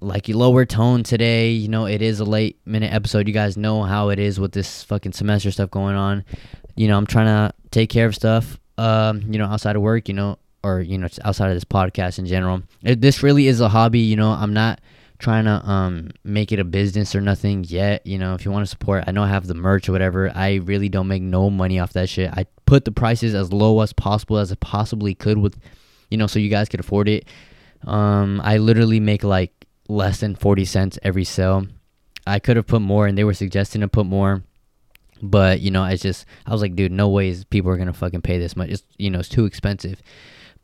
like 0.00 0.28
lower 0.28 0.64
tone 0.64 1.02
today. 1.02 1.50
You 1.50 1.68
know, 1.68 1.86
it 1.86 2.02
is 2.02 2.20
a 2.20 2.24
late 2.24 2.58
minute 2.64 2.92
episode. 2.92 3.26
You 3.28 3.34
guys 3.34 3.56
know 3.56 3.82
how 3.82 4.10
it 4.10 4.18
is 4.18 4.38
with 4.38 4.52
this 4.52 4.82
fucking 4.84 5.12
semester 5.12 5.50
stuff 5.50 5.70
going 5.70 5.96
on. 5.96 6.24
You 6.76 6.88
know, 6.88 6.96
I'm 6.96 7.06
trying 7.06 7.26
to 7.26 7.54
take 7.70 7.90
care 7.90 8.06
of 8.06 8.14
stuff. 8.14 8.58
Um, 8.76 9.22
you 9.32 9.38
know, 9.38 9.46
outside 9.46 9.76
of 9.76 9.82
work. 9.82 10.08
You 10.08 10.14
know, 10.14 10.38
or 10.62 10.80
you 10.80 10.98
know, 10.98 11.08
outside 11.24 11.48
of 11.48 11.56
this 11.56 11.64
podcast 11.64 12.18
in 12.18 12.26
general. 12.26 12.62
It, 12.82 13.00
this 13.00 13.22
really 13.22 13.46
is 13.46 13.60
a 13.60 13.68
hobby. 13.68 14.00
You 14.00 14.16
know, 14.16 14.30
I'm 14.30 14.52
not 14.52 14.80
trying 15.18 15.44
to 15.44 15.64
um 15.68 16.10
make 16.24 16.52
it 16.52 16.58
a 16.58 16.64
business 16.64 17.14
or 17.14 17.20
nothing 17.20 17.64
yet. 17.64 18.06
You 18.06 18.18
know, 18.18 18.34
if 18.34 18.44
you 18.44 18.50
want 18.50 18.64
to 18.64 18.70
support, 18.70 19.04
I 19.06 19.12
I 19.20 19.28
have 19.28 19.46
the 19.46 19.54
merch 19.54 19.88
or 19.88 19.92
whatever. 19.92 20.30
I 20.34 20.56
really 20.56 20.88
don't 20.88 21.08
make 21.08 21.22
no 21.22 21.50
money 21.50 21.78
off 21.78 21.92
that 21.94 22.08
shit. 22.08 22.30
I 22.32 22.46
put 22.66 22.84
the 22.84 22.92
prices 22.92 23.34
as 23.34 23.52
low 23.52 23.80
as 23.80 23.92
possible 23.92 24.38
as 24.38 24.52
I 24.52 24.56
possibly 24.56 25.14
could 25.14 25.38
with, 25.38 25.58
you 26.10 26.18
know, 26.18 26.26
so 26.26 26.38
you 26.38 26.48
guys 26.48 26.68
could 26.68 26.80
afford 26.80 27.08
it. 27.08 27.26
Um, 27.86 28.40
I 28.44 28.58
literally 28.58 29.00
make 29.00 29.24
like 29.24 29.52
less 29.88 30.20
than 30.20 30.34
forty 30.34 30.64
cents 30.64 30.98
every 31.02 31.24
sale. 31.24 31.66
I 32.26 32.38
could 32.38 32.56
have 32.56 32.66
put 32.66 32.82
more, 32.82 33.06
and 33.06 33.16
they 33.16 33.24
were 33.24 33.34
suggesting 33.34 33.80
to 33.80 33.88
put 33.88 34.06
more. 34.06 34.42
But 35.20 35.60
you 35.60 35.70
know, 35.70 35.84
it's 35.84 36.02
just 36.02 36.26
I 36.46 36.52
was 36.52 36.62
like, 36.62 36.76
dude, 36.76 36.92
no 36.92 37.08
ways 37.08 37.44
people 37.44 37.70
are 37.70 37.76
gonna 37.76 37.92
fucking 37.92 38.22
pay 38.22 38.38
this 38.38 38.56
much. 38.56 38.70
It's 38.70 38.84
you 38.98 39.10
know, 39.10 39.18
it's 39.18 39.28
too 39.28 39.46
expensive. 39.46 40.00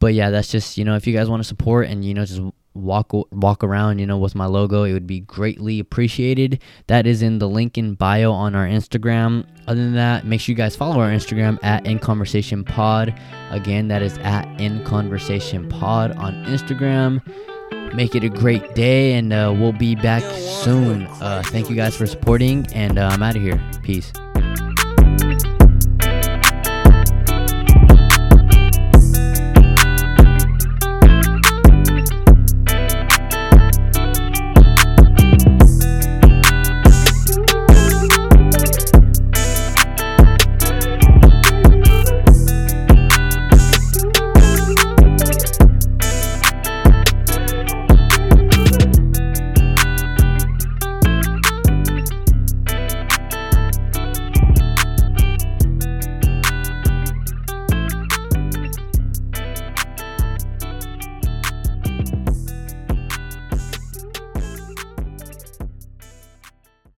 But 0.05 0.13
yeah, 0.13 0.29
that's 0.29 0.49
just 0.49 0.77
you 0.77 0.85
know, 0.85 0.97
if 0.97 1.07
you 1.07 1.15
guys 1.15 1.31
want 1.31 1.41
to 1.41 1.49
support 1.49 1.89
and 1.89 2.05
you 2.05 2.13
know, 2.13 2.27
just 2.27 2.43
walk 2.75 3.13
walk 3.31 3.65
around 3.65 4.01
you 4.01 4.07
know 4.07 4.19
with 4.19 4.35
my 4.35 4.47
logo 4.47 4.83
it 4.83 4.93
would 4.93 5.07
be 5.07 5.21
greatly 5.21 5.81
appreciated. 5.81 6.61
That 6.89 7.07
is 7.07 7.23
in 7.23 7.39
the 7.39 7.49
link 7.49 7.79
in 7.79 7.95
bio 7.95 8.31
on 8.31 8.55
our 8.55 8.67
instagram. 8.67 9.47
Other 9.67 9.81
than 9.81 9.95
that 9.95 10.27
make 10.27 10.43
sure 10.43 10.53
you 10.53 10.59
guys 10.59 10.77
follow 10.77 11.01
our 11.01 11.09
instagram 11.09 11.59
at 11.65 11.87
in 11.87 11.99
conversation 11.99 12.65
pod. 12.65 13.19
Again 13.51 13.89
that 13.89 14.03
is 14.03 14.19
at 14.19 14.45
in 14.61 14.85
conversation 14.85 15.71
pod 15.71 16.13
on 16.19 16.35
instagram. 16.45 17.23
Make 17.95 18.15
it 18.15 18.25
a 18.25 18.29
great 18.29 18.75
day 18.75 19.15
and 19.15 19.33
uh, 19.33 19.55
we'll 19.57 19.73
be 19.73 19.95
back 19.95 20.23
soon. 20.63 21.07
Uh, 21.07 21.43
thank 21.47 21.71
you 21.71 21.77
guys 21.77 21.97
for 21.97 22.07
supporting 22.07 22.67
and 22.75 22.99
uh, 22.99 23.09
i'm 23.11 23.23
out 23.23 23.37
of 23.37 23.41
here. 23.41 23.59
Peace 23.83 24.13